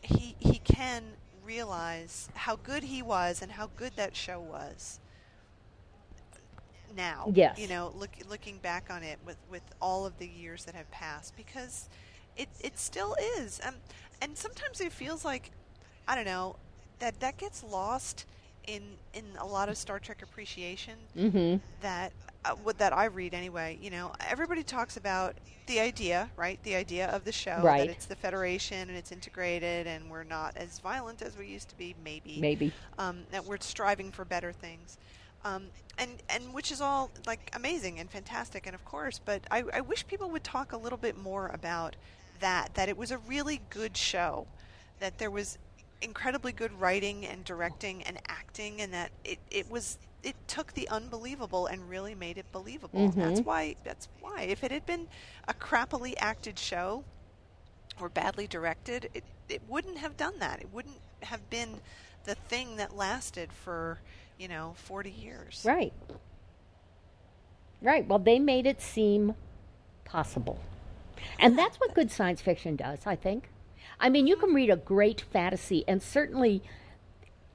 he 0.00 0.34
he 0.40 0.58
can 0.58 1.04
realize 1.44 2.28
how 2.34 2.56
good 2.56 2.82
he 2.82 3.02
was 3.02 3.42
and 3.42 3.52
how 3.52 3.70
good 3.76 3.92
that 3.96 4.16
show 4.16 4.40
was. 4.40 4.98
Now, 6.94 7.30
Yes. 7.34 7.58
you 7.58 7.68
know, 7.68 7.92
look, 7.96 8.10
looking 8.28 8.58
back 8.58 8.88
on 8.90 9.02
it 9.02 9.18
with 9.24 9.36
with 9.50 9.62
all 9.80 10.06
of 10.06 10.18
the 10.18 10.26
years 10.28 10.64
that 10.64 10.74
have 10.74 10.90
passed, 10.90 11.36
because 11.36 11.88
it 12.36 12.48
it 12.60 12.78
still 12.78 13.14
is, 13.38 13.60
um, 13.64 13.74
and 14.20 14.36
sometimes 14.36 14.80
it 14.80 14.92
feels 14.92 15.24
like 15.24 15.50
I 16.06 16.14
don't 16.14 16.24
know 16.26 16.56
that 16.98 17.20
that 17.20 17.36
gets 17.38 17.62
lost 17.62 18.26
in 18.66 18.82
in 19.14 19.24
a 19.38 19.46
lot 19.46 19.68
of 19.68 19.76
Star 19.76 19.98
Trek 19.98 20.22
appreciation 20.22 20.94
Mm-hmm. 21.16 21.56
that 21.80 22.12
uh, 22.44 22.52
what 22.62 22.78
that 22.78 22.92
I 22.92 23.06
read 23.06 23.34
anyway. 23.34 23.78
You 23.80 23.90
know, 23.90 24.12
everybody 24.28 24.62
talks 24.62 24.96
about 24.96 25.34
the 25.66 25.80
idea, 25.80 26.30
right? 26.36 26.62
The 26.62 26.74
idea 26.76 27.08
of 27.08 27.24
the 27.24 27.32
show 27.32 27.60
Right. 27.62 27.86
that 27.86 27.88
it's 27.88 28.06
the 28.06 28.16
Federation 28.16 28.88
and 28.88 28.96
it's 28.96 29.12
integrated, 29.12 29.86
and 29.86 30.10
we're 30.10 30.24
not 30.24 30.56
as 30.56 30.78
violent 30.78 31.22
as 31.22 31.36
we 31.36 31.46
used 31.48 31.68
to 31.70 31.76
be, 31.76 31.94
maybe. 32.04 32.38
Maybe. 32.40 32.72
Um, 32.98 33.24
that 33.32 33.44
we're 33.44 33.58
striving 33.60 34.12
for 34.12 34.24
better 34.24 34.52
things. 34.52 34.98
Um, 35.46 35.66
and 35.98 36.10
and 36.28 36.52
which 36.52 36.70
is 36.70 36.80
all 36.80 37.10
like 37.26 37.50
amazing 37.54 38.00
and 38.00 38.10
fantastic 38.10 38.66
and 38.66 38.74
of 38.74 38.84
course 38.84 39.18
but 39.24 39.40
I, 39.50 39.64
I 39.72 39.80
wish 39.80 40.06
people 40.06 40.28
would 40.30 40.44
talk 40.44 40.72
a 40.72 40.76
little 40.76 40.98
bit 40.98 41.16
more 41.16 41.48
about 41.54 41.96
that 42.40 42.74
that 42.74 42.88
it 42.90 42.96
was 42.98 43.10
a 43.10 43.18
really 43.18 43.62
good 43.70 43.96
show 43.96 44.46
that 45.00 45.16
there 45.18 45.30
was 45.30 45.56
incredibly 46.02 46.52
good 46.52 46.72
writing 46.78 47.26
and 47.26 47.44
directing 47.44 48.02
and 48.02 48.18
acting 48.28 48.80
and 48.82 48.92
that 48.92 49.10
it, 49.24 49.38
it 49.50 49.70
was 49.70 49.98
it 50.22 50.34
took 50.48 50.72
the 50.74 50.88
unbelievable 50.88 51.66
and 51.66 51.88
really 51.88 52.14
made 52.14 52.36
it 52.36 52.46
believable. 52.52 53.08
That's 53.28 53.40
why 53.46 53.76
that's 53.84 54.08
why. 54.20 54.42
If 54.42 54.64
it 54.64 54.70
had 54.72 54.84
been 54.84 55.06
a 55.48 55.54
crappily 55.54 56.14
acted 56.18 56.58
show 56.58 57.04
or 58.00 58.08
badly 58.08 58.46
directed 58.46 59.08
it, 59.14 59.24
it 59.48 59.62
wouldn't 59.68 59.98
have 59.98 60.16
done 60.16 60.38
that. 60.40 60.60
It 60.60 60.68
wouldn't 60.72 60.98
have 61.22 61.48
been 61.48 61.80
the 62.24 62.34
thing 62.34 62.76
that 62.76 62.96
lasted 62.96 63.52
for 63.52 64.00
you 64.38 64.48
know 64.48 64.74
40 64.76 65.10
years 65.10 65.62
Right. 65.64 65.92
Right. 67.82 68.06
Well, 68.06 68.18
they 68.18 68.38
made 68.38 68.66
it 68.66 68.80
seem 68.80 69.34
possible. 70.04 70.58
And 71.38 71.58
that's 71.58 71.76
what 71.78 71.94
good 71.94 72.10
science 72.10 72.40
fiction 72.40 72.76
does, 72.76 73.00
I 73.06 73.16
think. 73.16 73.50
I 74.00 74.08
mean, 74.08 74.26
you 74.26 74.36
can 74.36 74.54
read 74.54 74.70
a 74.70 74.76
great 74.76 75.20
fantasy, 75.20 75.84
and 75.86 76.02
certainly 76.02 76.62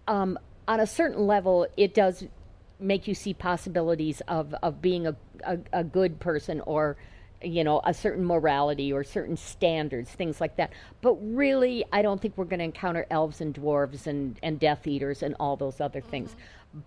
um, 0.08 0.38
on 0.68 0.80
a 0.80 0.88
certain 0.88 1.28
level, 1.28 1.68
it 1.78 1.94
does 1.94 2.24
make 2.80 3.08
you 3.08 3.14
see 3.14 3.34
possibilities 3.34 4.22
of, 4.28 4.56
of 4.64 4.82
being 4.82 5.06
a, 5.08 5.16
a, 5.44 5.60
a 5.72 5.84
good 5.84 6.20
person 6.20 6.62
or, 6.62 6.98
you 7.44 7.64
know, 7.64 7.82
a 7.86 7.94
certain 7.94 8.26
morality 8.26 8.92
or 8.92 9.04
certain 9.04 9.38
standards, 9.38 10.10
things 10.10 10.42
like 10.42 10.56
that. 10.58 10.72
But 11.02 11.16
really, 11.22 11.86
I 11.92 12.02
don't 12.02 12.20
think 12.22 12.38
we're 12.38 12.46
going 12.46 12.60
to 12.60 12.66
encounter 12.66 13.06
elves 13.12 13.42
and 13.42 13.54
dwarves 13.54 14.08
and, 14.08 14.40
and 14.42 14.60
Death 14.60 14.88
Eaters 14.88 15.22
and 15.22 15.36
all 15.40 15.56
those 15.56 15.80
other 15.80 16.02
things. 16.02 16.36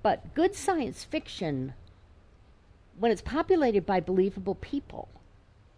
But 0.02 0.34
good 0.34 0.54
science 0.54 1.04
fiction, 1.04 1.74
when 2.98 3.10
it's 3.10 3.22
populated 3.22 3.84
by 3.84 4.00
believable 4.00 4.54
people, 4.56 5.08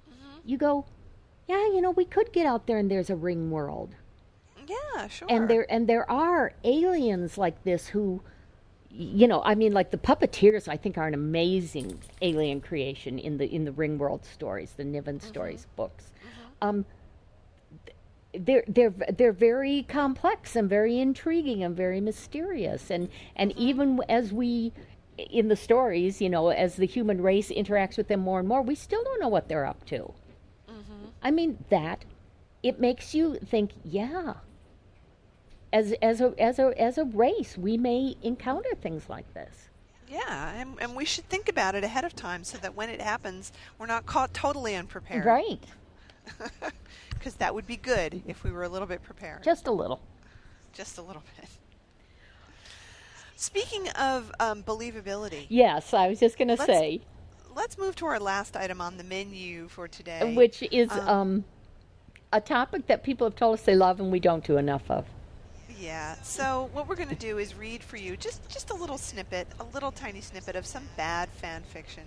mm-hmm. 0.08 0.38
you 0.44 0.56
go, 0.56 0.86
yeah, 1.48 1.66
you 1.66 1.80
know, 1.80 1.90
we 1.90 2.04
could 2.04 2.32
get 2.32 2.46
out 2.46 2.66
there 2.66 2.78
and 2.78 2.90
there's 2.90 3.10
a 3.10 3.14
Ringworld. 3.14 3.90
Yeah 4.66 5.06
sure. 5.08 5.28
And 5.30 5.48
there 5.48 5.66
and 5.70 5.88
there 5.88 6.10
are 6.10 6.52
aliens 6.64 7.38
like 7.38 7.62
this 7.64 7.88
who 7.88 8.20
you 8.90 9.28
know 9.28 9.42
i 9.44 9.54
mean 9.54 9.72
like 9.72 9.90
the 9.90 9.98
puppeteers 9.98 10.68
i 10.68 10.76
think 10.76 10.96
are 10.96 11.06
an 11.06 11.12
amazing 11.12 12.00
alien 12.22 12.60
creation 12.60 13.18
in 13.18 13.36
the 13.36 13.46
in 13.52 13.64
the 13.64 13.70
Ringworld 13.70 14.24
stories 14.24 14.72
the 14.72 14.84
Niven 14.84 15.18
mm-hmm. 15.18 15.28
stories 15.28 15.66
books. 15.76 16.04
Mm-hmm. 16.04 16.68
Um 16.68 16.84
th- 16.84 16.95
they're 18.38 18.64
they're 18.66 18.94
they're 19.16 19.32
very 19.32 19.84
complex 19.88 20.56
and 20.56 20.68
very 20.68 20.98
intriguing 20.98 21.62
and 21.62 21.76
very 21.76 22.00
mysterious. 22.00 22.90
And 22.90 23.08
and 23.34 23.52
even 23.56 24.00
as 24.08 24.32
we 24.32 24.72
in 25.18 25.48
the 25.48 25.56
stories 25.56 26.20
you 26.20 26.28
know 26.28 26.48
as 26.48 26.76
the 26.76 26.86
human 26.86 27.22
race 27.22 27.50
interacts 27.50 27.96
with 27.96 28.08
them 28.08 28.20
more 28.20 28.38
and 28.38 28.48
more 28.48 28.60
we 28.62 28.74
still 28.74 29.02
don't 29.02 29.20
know 29.20 29.28
what 29.28 29.48
they're 29.48 29.66
up 29.66 29.84
to. 29.86 30.12
Mm-hmm. 30.68 31.06
I 31.22 31.30
mean 31.30 31.64
that 31.70 32.04
it 32.62 32.80
makes 32.80 33.14
you 33.14 33.36
think 33.36 33.70
yeah 33.84 34.34
as 35.72 35.92
as 36.02 36.20
a 36.20 36.34
as 36.38 36.58
a 36.58 36.72
as 36.80 36.98
a 36.98 37.04
race 37.04 37.56
we 37.56 37.76
may 37.76 38.16
encounter 38.22 38.74
things 38.74 39.08
like 39.08 39.32
this. 39.34 39.68
Yeah 40.08 40.52
and, 40.54 40.76
and 40.80 40.94
we 40.94 41.04
should 41.04 41.28
think 41.28 41.48
about 41.48 41.74
it 41.74 41.82
ahead 41.82 42.04
of 42.04 42.14
time 42.14 42.44
so 42.44 42.58
that 42.58 42.74
when 42.74 42.90
it 42.90 43.00
happens 43.00 43.52
we're 43.78 43.86
not 43.86 44.06
caught 44.06 44.34
totally 44.34 44.76
unprepared. 44.76 45.24
Right 45.24 45.62
because 47.10 47.34
that 47.34 47.54
would 47.54 47.66
be 47.66 47.76
good 47.76 48.22
if 48.26 48.44
we 48.44 48.50
were 48.50 48.62
a 48.64 48.68
little 48.68 48.86
bit 48.88 49.02
prepared 49.02 49.42
just 49.42 49.66
a 49.66 49.72
little 49.72 50.00
just 50.72 50.98
a 50.98 51.02
little 51.02 51.22
bit 51.40 51.48
speaking 53.36 53.88
of 53.90 54.30
um, 54.40 54.62
believability 54.62 55.46
yes 55.48 55.92
i 55.94 56.08
was 56.08 56.20
just 56.20 56.38
going 56.38 56.48
to 56.48 56.56
say 56.56 57.00
let's 57.54 57.78
move 57.78 57.94
to 57.96 58.06
our 58.06 58.18
last 58.18 58.56
item 58.56 58.80
on 58.80 58.96
the 58.96 59.04
menu 59.04 59.68
for 59.68 59.88
today 59.88 60.34
which 60.34 60.62
is 60.70 60.90
Um, 60.90 61.08
um, 61.08 61.44
a 62.32 62.40
topic 62.40 62.86
that 62.88 63.02
people 63.02 63.26
have 63.26 63.36
told 63.36 63.54
us 63.54 63.62
they 63.62 63.76
love 63.76 64.00
and 64.00 64.10
we 64.10 64.20
don't 64.20 64.44
do 64.44 64.56
enough 64.58 64.90
of 64.90 65.04
Yeah. 65.78 66.14
So 66.22 66.70
what 66.72 66.88
we're 66.88 66.96
going 66.96 67.10
to 67.10 67.14
do 67.14 67.36
is 67.38 67.54
read 67.54 67.82
for 67.82 67.98
you 67.98 68.16
just 68.16 68.48
just 68.48 68.70
a 68.70 68.74
little 68.74 68.98
snippet, 68.98 69.46
a 69.60 69.64
little 69.74 69.92
tiny 69.92 70.20
snippet 70.22 70.56
of 70.56 70.64
some 70.66 70.84
bad 70.96 71.28
fan 71.28 71.62
fiction. 71.62 72.04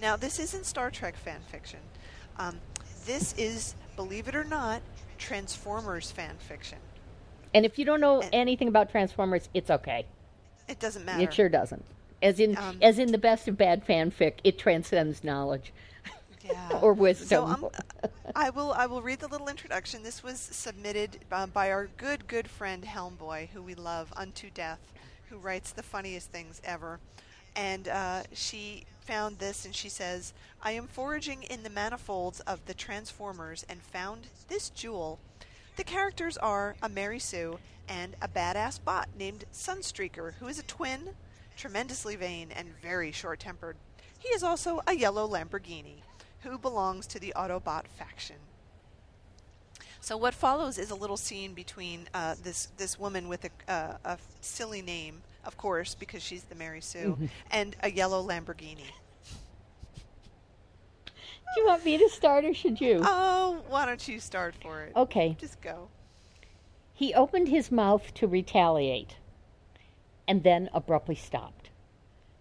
Now, 0.00 0.16
this 0.16 0.38
isn't 0.40 0.66
Star 0.66 0.90
Trek 0.90 1.16
fan 1.16 1.40
fiction. 1.50 1.78
Um, 2.38 2.58
this 3.06 3.34
is, 3.38 3.74
believe 3.96 4.28
it 4.28 4.34
or 4.34 4.44
not, 4.44 4.82
Transformers 5.18 6.10
fan 6.10 6.36
fiction. 6.38 6.78
and 7.54 7.64
if 7.64 7.78
you 7.78 7.84
don't 7.84 8.00
know 8.00 8.20
And- 8.22 8.30
anything 8.34 8.66
about 8.68 8.90
transformers 8.90 9.48
it's 9.54 9.70
okay 9.70 10.06
It 10.68 10.80
doesn't 10.80 11.04
matter. 11.04 11.22
it 11.22 11.32
sure 11.34 11.48
doesn't 11.48 11.84
as 12.22 12.40
in 12.40 12.56
Um, 12.56 12.78
as 12.82 12.98
in 12.98 13.12
the 13.12 13.18
best 13.18 13.46
of 13.46 13.56
bad 13.56 13.86
fanfic 13.86 14.34
it 14.42 14.58
transcends 14.58 15.22
knowledge 15.22 15.72
Yeah. 16.44 16.68
or 16.82 16.94
So 16.96 17.00
wisdom 17.02 17.44
um, 17.44 17.68
I 18.34 18.50
will 18.50 18.72
I 18.72 18.86
will 18.86 19.02
read 19.02 19.20
the 19.20 19.28
little 19.28 19.48
introduction. 19.48 20.02
This 20.02 20.22
was 20.24 20.40
submitted 20.40 21.18
uh, 21.30 21.46
by 21.46 21.70
our 21.70 21.86
good 21.98 22.26
good 22.26 22.48
friend 22.48 22.82
Helmboy, 22.84 23.50
who 23.50 23.62
we 23.62 23.74
love 23.74 24.12
unto 24.16 24.48
death, 24.50 24.80
who 25.28 25.36
writes 25.36 25.70
the 25.72 25.82
funniest 25.82 26.30
things 26.32 26.60
ever. 26.64 26.98
And 27.54 27.86
uh, 27.88 28.22
she 28.32 28.84
found 29.02 29.38
this, 29.38 29.64
and 29.64 29.74
she 29.74 29.88
says, 29.88 30.32
"I 30.62 30.72
am 30.72 30.86
foraging 30.86 31.42
in 31.42 31.62
the 31.62 31.70
manifolds 31.70 32.40
of 32.40 32.64
the 32.66 32.74
Transformers 32.74 33.64
and 33.68 33.82
found 33.82 34.28
this 34.48 34.70
jewel. 34.70 35.18
The 35.76 35.84
characters 35.84 36.36
are 36.38 36.76
a 36.82 36.88
Mary 36.88 37.18
Sue 37.18 37.58
and 37.88 38.16
a 38.22 38.28
badass 38.28 38.82
bot 38.82 39.08
named 39.16 39.44
Sunstreaker, 39.52 40.34
who 40.34 40.48
is 40.48 40.58
a 40.58 40.64
twin, 40.64 41.16
tremendously 41.56 42.16
vain, 42.16 42.50
and 42.50 42.80
very 42.80 43.12
short-tempered. 43.12 43.76
He 44.18 44.28
is 44.28 44.42
also 44.42 44.80
a 44.86 44.94
yellow 44.94 45.28
Lamborghini." 45.28 46.02
who 46.42 46.58
belongs 46.58 47.06
to 47.06 47.18
the 47.18 47.32
Autobot 47.36 47.86
faction. 47.86 48.36
So 50.00 50.16
what 50.16 50.34
follows 50.34 50.78
is 50.78 50.90
a 50.90 50.96
little 50.96 51.16
scene 51.16 51.54
between 51.54 52.08
uh, 52.12 52.34
this 52.42 52.68
this 52.76 52.98
woman 52.98 53.28
with 53.28 53.44
a, 53.44 53.72
uh, 53.72 53.96
a 54.04 54.18
silly 54.40 54.82
name, 54.82 55.22
of 55.44 55.56
course, 55.56 55.94
because 55.94 56.22
she's 56.22 56.44
the 56.44 56.54
Mary 56.54 56.80
Sue, 56.80 57.16
mm-hmm. 57.16 57.26
and 57.50 57.76
a 57.82 57.90
yellow 57.90 58.26
Lamborghini. 58.26 58.86
do 61.54 61.60
you 61.60 61.66
want 61.66 61.84
me 61.84 61.98
to 61.98 62.08
start 62.08 62.44
or 62.44 62.54
should 62.54 62.80
you 62.80 63.00
Oh, 63.02 63.62
why 63.68 63.84
don't 63.86 64.06
you 64.08 64.20
start 64.20 64.54
for 64.62 64.82
it? 64.82 64.92
okay 64.96 65.36
Just 65.38 65.60
go. 65.60 65.88
He 66.94 67.14
opened 67.14 67.48
his 67.48 67.72
mouth 67.72 68.14
to 68.14 68.26
retaliate 68.26 69.16
and 70.28 70.42
then 70.44 70.70
abruptly 70.72 71.14
stopped. 71.16 71.70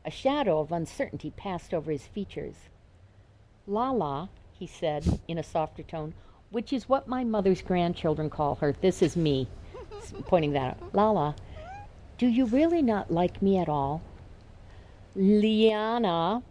A 0.06 0.12
shadow 0.12 0.60
of 0.60 0.72
uncertainty 0.72 1.32
passed 1.32 1.74
over 1.74 1.92
his 1.92 2.06
features. 2.08 2.56
Lala, 3.68 4.30
he 4.52 4.68
said 4.68 5.20
in 5.28 5.38
a 5.38 5.44
softer 5.44 5.84
tone, 5.84 6.14
which 6.50 6.74
is 6.74 6.90
what 6.90 7.08
my 7.08 7.24
mother's 7.24 7.62
grandchildren 7.62 8.30
call 8.30 8.56
her. 8.56 8.74
This 8.82 9.02
is 9.02 9.16
me, 9.16 9.48
pointing 10.26 10.54
that 10.54 10.78
out. 10.82 10.96
Lala, 10.96 11.36
do 12.22 12.28
you 12.28 12.46
really 12.46 12.84
not 12.84 13.10
like 13.10 13.42
me 13.42 13.58
at 13.58 13.68
all? 13.68 14.00
Leiana 15.18 16.44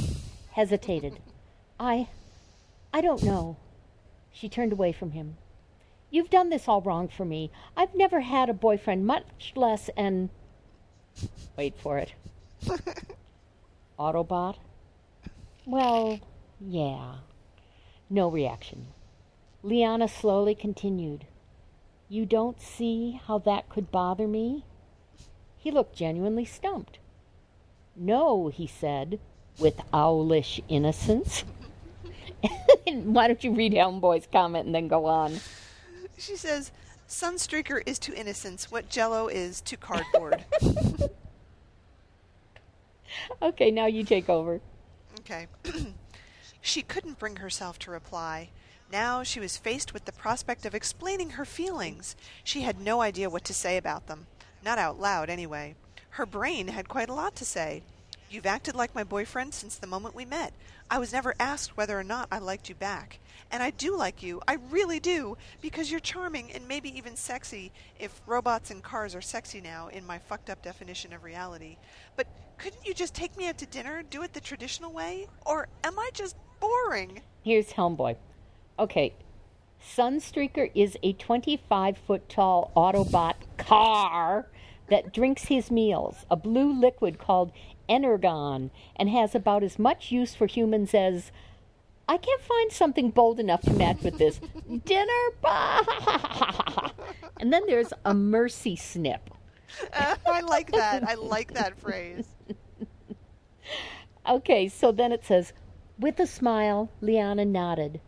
hesitated. 0.50 1.20
I, 1.78 2.08
I 2.92 3.00
don't 3.02 3.22
know. 3.22 3.56
She 4.32 4.48
turned 4.48 4.72
away 4.72 4.90
from 4.90 5.12
him. 5.12 5.36
You've 6.10 6.28
done 6.28 6.50
this 6.50 6.66
all 6.66 6.80
wrong 6.80 7.06
for 7.06 7.24
me. 7.24 7.52
I've 7.76 7.94
never 7.94 8.18
had 8.18 8.50
a 8.50 8.52
boyfriend, 8.52 9.06
much 9.06 9.52
less 9.54 9.88
an. 9.96 10.30
Wait 11.56 11.78
for 11.78 11.98
it. 11.98 12.14
Autobot? 14.00 14.56
Well, 15.64 16.18
yeah. 16.60 17.18
No 18.10 18.26
reaction. 18.28 18.88
Leiana 19.62 20.10
slowly 20.10 20.56
continued. 20.56 21.28
You 22.08 22.26
don't 22.26 22.60
see 22.60 23.20
how 23.24 23.38
that 23.38 23.68
could 23.68 23.92
bother 23.92 24.26
me? 24.26 24.64
He 25.62 25.70
looked 25.70 25.94
genuinely 25.94 26.44
stumped. 26.44 26.98
No, 27.94 28.48
he 28.48 28.66
said, 28.66 29.20
with 29.60 29.80
owlish 29.92 30.60
innocence. 30.68 31.44
Why 32.86 33.28
don't 33.28 33.44
you 33.44 33.54
read 33.54 33.80
Boy's 34.00 34.26
comment 34.26 34.66
and 34.66 34.74
then 34.74 34.88
go 34.88 35.06
on? 35.06 35.38
She 36.18 36.34
says, 36.34 36.72
Sunstreaker 37.08 37.80
is 37.86 38.00
to 38.00 38.12
innocence 38.12 38.72
what 38.72 38.88
Jello 38.88 39.28
is 39.28 39.60
to 39.60 39.76
cardboard. 39.76 40.44
okay, 43.42 43.70
now 43.70 43.86
you 43.86 44.02
take 44.02 44.28
over. 44.28 44.60
Okay. 45.20 45.46
she 46.60 46.82
couldn't 46.82 47.20
bring 47.20 47.36
herself 47.36 47.78
to 47.80 47.92
reply. 47.92 48.48
Now 48.90 49.22
she 49.22 49.38
was 49.38 49.56
faced 49.56 49.94
with 49.94 50.06
the 50.06 50.12
prospect 50.12 50.66
of 50.66 50.74
explaining 50.74 51.30
her 51.30 51.44
feelings. 51.44 52.16
She 52.42 52.62
had 52.62 52.80
no 52.80 53.00
idea 53.00 53.30
what 53.30 53.44
to 53.44 53.54
say 53.54 53.76
about 53.76 54.08
them. 54.08 54.26
Not 54.64 54.78
out 54.78 55.00
loud, 55.00 55.28
anyway. 55.28 55.74
Her 56.10 56.26
brain 56.26 56.68
had 56.68 56.88
quite 56.88 57.08
a 57.08 57.14
lot 57.14 57.34
to 57.36 57.44
say. 57.44 57.82
You've 58.30 58.46
acted 58.46 58.74
like 58.74 58.94
my 58.94 59.04
boyfriend 59.04 59.52
since 59.52 59.76
the 59.76 59.86
moment 59.86 60.14
we 60.14 60.24
met. 60.24 60.54
I 60.90 60.98
was 60.98 61.12
never 61.12 61.34
asked 61.38 61.76
whether 61.76 61.98
or 61.98 62.04
not 62.04 62.28
I 62.30 62.38
liked 62.38 62.68
you 62.68 62.74
back. 62.74 63.18
And 63.50 63.62
I 63.62 63.70
do 63.70 63.96
like 63.96 64.22
you. 64.22 64.40
I 64.48 64.56
really 64.70 65.00
do. 65.00 65.36
Because 65.60 65.90
you're 65.90 66.00
charming 66.00 66.50
and 66.52 66.66
maybe 66.66 66.96
even 66.96 67.16
sexy, 67.16 67.72
if 67.98 68.22
robots 68.26 68.70
and 68.70 68.82
cars 68.82 69.14
are 69.14 69.20
sexy 69.20 69.60
now, 69.60 69.88
in 69.88 70.06
my 70.06 70.18
fucked 70.18 70.48
up 70.48 70.62
definition 70.62 71.12
of 71.12 71.24
reality. 71.24 71.76
But 72.16 72.26
couldn't 72.56 72.86
you 72.86 72.94
just 72.94 73.14
take 73.14 73.36
me 73.36 73.48
out 73.48 73.58
to 73.58 73.66
dinner, 73.66 74.02
do 74.02 74.22
it 74.22 74.32
the 74.32 74.40
traditional 74.40 74.92
way? 74.92 75.26
Or 75.44 75.68
am 75.84 75.98
I 75.98 76.08
just 76.14 76.36
boring? 76.60 77.20
Here's 77.42 77.72
Helmboy. 77.72 78.16
Okay. 78.78 79.12
Sunstreaker 79.94 80.70
is 80.74 80.96
a 81.02 81.12
25 81.14 81.98
foot 81.98 82.28
tall 82.28 82.70
Autobot 82.76 83.34
car 83.58 84.46
that 84.92 85.12
drinks 85.12 85.44
his 85.44 85.70
meals, 85.70 86.26
a 86.30 86.36
blue 86.36 86.70
liquid 86.70 87.18
called 87.18 87.50
energon 87.88 88.70
and 88.94 89.08
has 89.08 89.34
about 89.34 89.62
as 89.62 89.78
much 89.78 90.12
use 90.12 90.34
for 90.34 90.46
humans 90.46 90.92
as 90.92 91.32
I 92.06 92.18
can't 92.18 92.42
find 92.42 92.70
something 92.70 93.10
bold 93.10 93.40
enough 93.40 93.62
to 93.62 93.72
match 93.72 94.02
with 94.02 94.18
this. 94.18 94.38
Dinner, 94.84 95.30
and 97.40 97.50
then 97.50 97.62
there's 97.66 97.92
a 98.04 98.12
mercy 98.12 98.76
snip. 98.76 99.30
Uh, 99.94 100.16
I 100.26 100.40
like 100.40 100.72
that. 100.72 101.08
I 101.08 101.14
like 101.14 101.54
that 101.54 101.80
phrase. 101.80 102.26
okay, 104.28 104.68
so 104.68 104.92
then 104.92 105.10
it 105.10 105.24
says, 105.24 105.54
with 105.98 106.20
a 106.20 106.26
smile, 106.26 106.90
Leiana 107.02 107.46
nodded. 107.46 108.00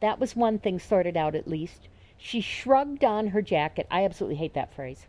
That 0.00 0.20
was 0.20 0.36
one 0.36 0.60
thing 0.60 0.78
sorted 0.78 1.16
out 1.16 1.34
at 1.34 1.48
least. 1.48 1.88
She 2.16 2.40
shrugged 2.40 3.02
on 3.02 3.28
her 3.28 3.42
jacket. 3.42 3.88
I 3.90 4.04
absolutely 4.04 4.36
hate 4.36 4.54
that 4.54 4.72
phrase 4.74 5.06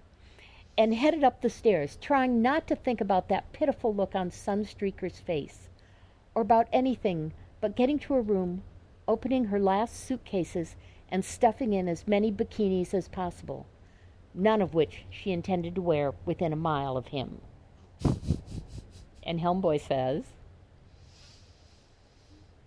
and 0.77 0.95
headed 0.95 1.23
up 1.23 1.41
the 1.41 1.49
stairs, 1.49 1.97
trying 2.01 2.41
not 2.41 2.67
to 2.67 2.75
think 2.75 2.99
about 2.99 3.29
that 3.29 3.51
pitiful 3.53 3.93
look 3.93 4.15
on 4.15 4.31
Sunstreaker's 4.31 5.19
face, 5.19 5.69
or 6.33 6.41
about 6.41 6.67
anything 6.73 7.33
but 7.61 7.75
getting 7.75 7.99
to 7.99 8.13
her 8.13 8.21
room, 8.21 8.63
opening 9.07 9.45
her 9.45 9.59
last 9.59 9.95
suitcases, 9.95 10.75
and 11.09 11.23
stuffing 11.23 11.73
in 11.73 11.87
as 11.87 12.07
many 12.07 12.31
bikinis 12.31 12.93
as 12.93 13.07
possible, 13.07 13.67
none 14.33 14.61
of 14.61 14.73
which 14.73 15.05
she 15.09 15.31
intended 15.31 15.75
to 15.75 15.81
wear 15.81 16.13
within 16.25 16.51
a 16.51 16.57
mile 16.57 16.97
of 16.97 17.07
him. 17.07 17.39
And 19.21 19.39
Helmboy 19.39 19.79
says, 19.79 20.23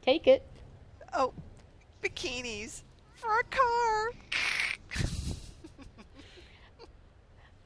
Take 0.00 0.28
it. 0.28 0.46
Oh, 1.12 1.34
bikinis 2.00 2.82
for 3.14 3.40
a 3.40 3.44
car. 3.44 4.12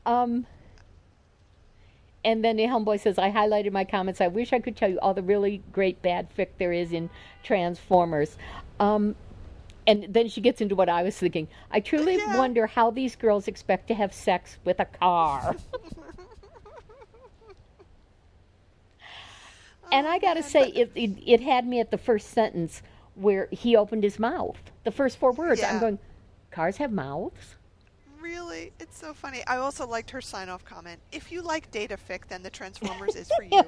Um, 0.06 0.46
and 2.24 2.44
then 2.44 2.56
the 2.56 2.64
Helmboy 2.64 3.00
says, 3.00 3.18
I 3.18 3.30
highlighted 3.30 3.72
my 3.72 3.84
comments. 3.84 4.20
I 4.20 4.28
wish 4.28 4.52
I 4.52 4.58
could 4.58 4.76
tell 4.76 4.90
you 4.90 4.98
all 5.00 5.14
the 5.14 5.22
really 5.22 5.62
great 5.72 6.02
bad 6.02 6.28
fic 6.36 6.48
there 6.58 6.72
is 6.72 6.92
in 6.92 7.08
Transformers. 7.42 8.36
Um, 8.78 9.16
and 9.86 10.04
then 10.08 10.28
she 10.28 10.42
gets 10.42 10.60
into 10.60 10.74
what 10.74 10.90
I 10.90 11.02
was 11.02 11.16
thinking. 11.16 11.48
I 11.70 11.80
truly 11.80 12.16
yeah. 12.18 12.36
wonder 12.36 12.66
how 12.66 12.90
these 12.90 13.16
girls 13.16 13.48
expect 13.48 13.88
to 13.88 13.94
have 13.94 14.12
sex 14.12 14.58
with 14.64 14.80
a 14.80 14.84
car. 14.84 15.56
and 19.92 20.06
I 20.06 20.18
got 20.18 20.34
to 20.34 20.42
say, 20.42 20.68
it, 20.68 20.92
it, 20.94 21.12
it, 21.24 21.40
had 21.40 21.66
me 21.66 21.80
at 21.80 21.90
the 21.90 21.98
first 21.98 22.28
sentence 22.30 22.82
where 23.14 23.48
he 23.50 23.76
opened 23.76 24.04
his 24.04 24.18
mouth. 24.18 24.58
The 24.84 24.90
first 24.90 25.18
four 25.18 25.32
words. 25.32 25.60
Yeah. 25.60 25.72
I'm 25.72 25.80
going, 25.80 25.98
cars 26.50 26.76
have 26.76 26.92
mouths? 26.92 27.56
Really, 28.20 28.72
it's 28.78 28.98
so 28.98 29.14
funny. 29.14 29.42
I 29.46 29.56
also 29.56 29.86
liked 29.86 30.10
her 30.10 30.20
sign 30.20 30.48
off 30.48 30.64
comment. 30.64 31.00
If 31.10 31.32
you 31.32 31.40
like 31.42 31.70
data 31.70 31.96
fic, 31.96 32.26
then 32.28 32.42
the 32.42 32.50
Transformers 32.50 33.16
is 33.16 33.30
for 33.36 33.44
you. 33.44 33.62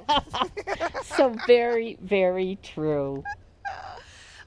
so 1.05 1.34
very, 1.46 1.96
very 2.03 2.59
true. 2.62 3.24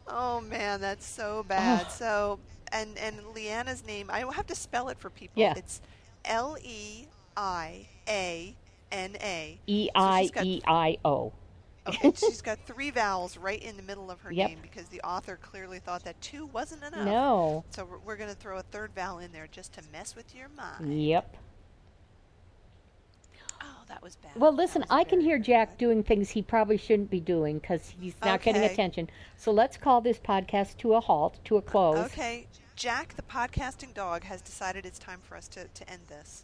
oh 0.07 0.41
man, 0.41 0.79
that's 0.81 1.07
so 1.07 1.43
bad. 1.47 1.91
so 1.91 2.39
and 2.71 2.97
and 2.97 3.19
Leiana's 3.33 3.85
name, 3.85 4.09
I 4.11 4.23
will 4.23 4.33
have 4.33 4.47
to 4.47 4.55
spell 4.55 4.89
it 4.89 4.99
for 4.99 5.09
people. 5.09 5.41
Yeah. 5.41 5.53
It's 5.57 5.81
L 6.25 6.57
E 6.61 7.05
I 7.35 7.87
A 8.07 8.55
N 8.91 9.15
A. 9.21 9.59
E 9.67 9.89
I 9.95 10.29
E 10.43 10.61
I 10.67 10.97
O. 11.03 11.33
Okay, 11.87 12.11
she's 12.15 12.41
got 12.41 12.57
three 12.65 12.89
vowels 12.89 13.37
right 13.37 13.61
in 13.61 13.77
the 13.77 13.83
middle 13.83 14.09
of 14.09 14.19
her 14.21 14.31
yep. 14.31 14.49
name 14.49 14.59
because 14.61 14.87
the 14.87 15.01
author 15.01 15.37
clearly 15.41 15.79
thought 15.79 16.03
that 16.03 16.19
two 16.19 16.47
wasn't 16.47 16.83
enough. 16.83 17.05
No. 17.05 17.63
So 17.69 17.85
we're, 17.85 17.99
we're 17.99 18.15
going 18.15 18.29
to 18.29 18.35
throw 18.35 18.57
a 18.57 18.63
third 18.63 18.91
vowel 18.95 19.19
in 19.19 19.31
there 19.31 19.47
just 19.51 19.73
to 19.73 19.81
mess 19.91 20.15
with 20.15 20.33
your 20.33 20.49
mind. 20.49 21.03
Yep. 21.03 21.37
Oh, 23.61 23.83
that 23.87 24.01
was 24.01 24.15
bad. 24.15 24.31
Well, 24.35 24.51
listen, 24.53 24.83
I 24.89 25.03
can 25.03 25.21
hear 25.21 25.37
Jack 25.37 25.71
bad. 25.71 25.77
doing 25.77 26.03
things 26.03 26.31
he 26.31 26.41
probably 26.41 26.77
shouldn't 26.77 27.11
be 27.11 27.19
doing 27.19 27.59
because 27.59 27.93
he's 27.99 28.15
not 28.23 28.39
okay. 28.41 28.53
getting 28.53 28.67
attention. 28.69 29.09
So 29.37 29.51
let's 29.51 29.77
call 29.77 30.01
this 30.01 30.17
podcast 30.17 30.77
to 30.77 30.95
a 30.95 30.99
halt, 30.99 31.39
to 31.45 31.57
a 31.57 31.61
close. 31.61 31.99
Okay. 31.99 32.47
Jack, 32.75 33.15
the 33.15 33.21
podcasting 33.21 33.93
dog, 33.93 34.23
has 34.23 34.41
decided 34.41 34.85
it's 34.85 34.99
time 34.99 35.19
for 35.21 35.37
us 35.37 35.47
to, 35.49 35.65
to 35.67 35.89
end 35.89 36.01
this. 36.09 36.43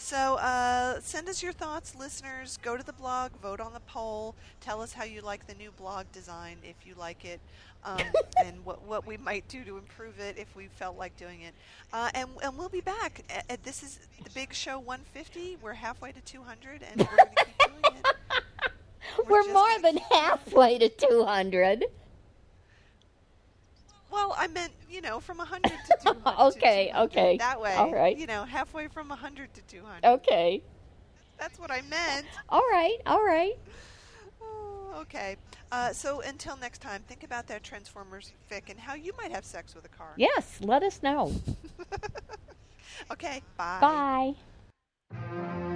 So 0.00 0.36
uh, 0.36 0.98
send 1.02 1.28
us 1.28 1.42
your 1.42 1.52
thoughts, 1.52 1.94
listeners. 1.94 2.58
Go 2.62 2.74
to 2.74 2.82
the 2.82 2.92
blog, 2.94 3.32
vote 3.42 3.60
on 3.60 3.74
the 3.74 3.80
poll. 3.80 4.34
Tell 4.62 4.80
us 4.80 4.94
how 4.94 5.04
you 5.04 5.20
like 5.20 5.46
the 5.46 5.54
new 5.54 5.70
blog 5.72 6.06
design, 6.10 6.56
if 6.64 6.86
you 6.86 6.94
like 6.98 7.26
it, 7.26 7.38
um, 7.84 8.00
and 8.44 8.64
what, 8.64 8.82
what 8.86 9.06
we 9.06 9.18
might 9.18 9.46
do 9.48 9.62
to 9.62 9.76
improve 9.76 10.18
it 10.18 10.38
if 10.38 10.56
we 10.56 10.68
felt 10.68 10.96
like 10.96 11.16
doing 11.18 11.42
it. 11.42 11.54
Uh, 11.92 12.08
and, 12.14 12.30
and 12.42 12.56
we'll 12.56 12.70
be 12.70 12.80
back. 12.80 13.22
Uh, 13.50 13.56
this 13.62 13.82
is 13.82 14.00
the 14.24 14.30
big 14.30 14.54
show 14.54 14.78
150. 14.78 15.58
We're 15.60 15.74
halfway 15.74 16.12
to 16.12 16.20
200, 16.22 16.82
and 16.82 17.00
we're 17.02 17.04
going 17.04 17.18
to 17.36 17.44
keep 17.44 17.58
doing 17.58 17.94
it. 17.96 18.06
We're, 19.28 19.44
we're 19.44 19.52
more 19.52 19.78
than 19.82 19.98
halfway 20.10 20.78
to 20.78 20.88
200. 20.88 21.84
Well, 24.10 24.34
I 24.36 24.48
meant, 24.48 24.72
you 24.90 25.00
know, 25.00 25.20
from 25.20 25.38
100 25.38 25.62
to 25.62 25.96
200. 26.04 26.56
okay, 26.56 26.90
to 26.92 27.02
okay. 27.02 27.36
That 27.38 27.60
way. 27.60 27.74
All 27.74 27.92
right. 27.92 28.16
You 28.16 28.26
know, 28.26 28.44
halfway 28.44 28.88
from 28.88 29.08
100 29.08 29.54
to 29.54 29.62
200. 29.62 30.04
Okay. 30.04 30.62
That's 31.38 31.58
what 31.58 31.70
I 31.70 31.80
meant. 31.82 32.26
All 32.48 32.60
right, 32.70 32.98
all 33.06 33.24
right. 33.24 33.54
Oh, 34.42 34.94
okay. 35.00 35.36
Uh, 35.72 35.92
so 35.92 36.20
until 36.20 36.56
next 36.56 36.82
time, 36.82 37.02
think 37.08 37.22
about 37.24 37.46
that 37.46 37.62
Transformers 37.62 38.32
fic 38.50 38.68
and 38.68 38.78
how 38.78 38.94
you 38.94 39.12
might 39.16 39.32
have 39.32 39.44
sex 39.44 39.74
with 39.74 39.84
a 39.86 39.88
car. 39.88 40.12
Yes, 40.16 40.58
let 40.60 40.82
us 40.82 41.02
know. 41.02 41.32
okay, 43.10 43.42
bye. 43.56 44.34
Bye. 45.10 45.66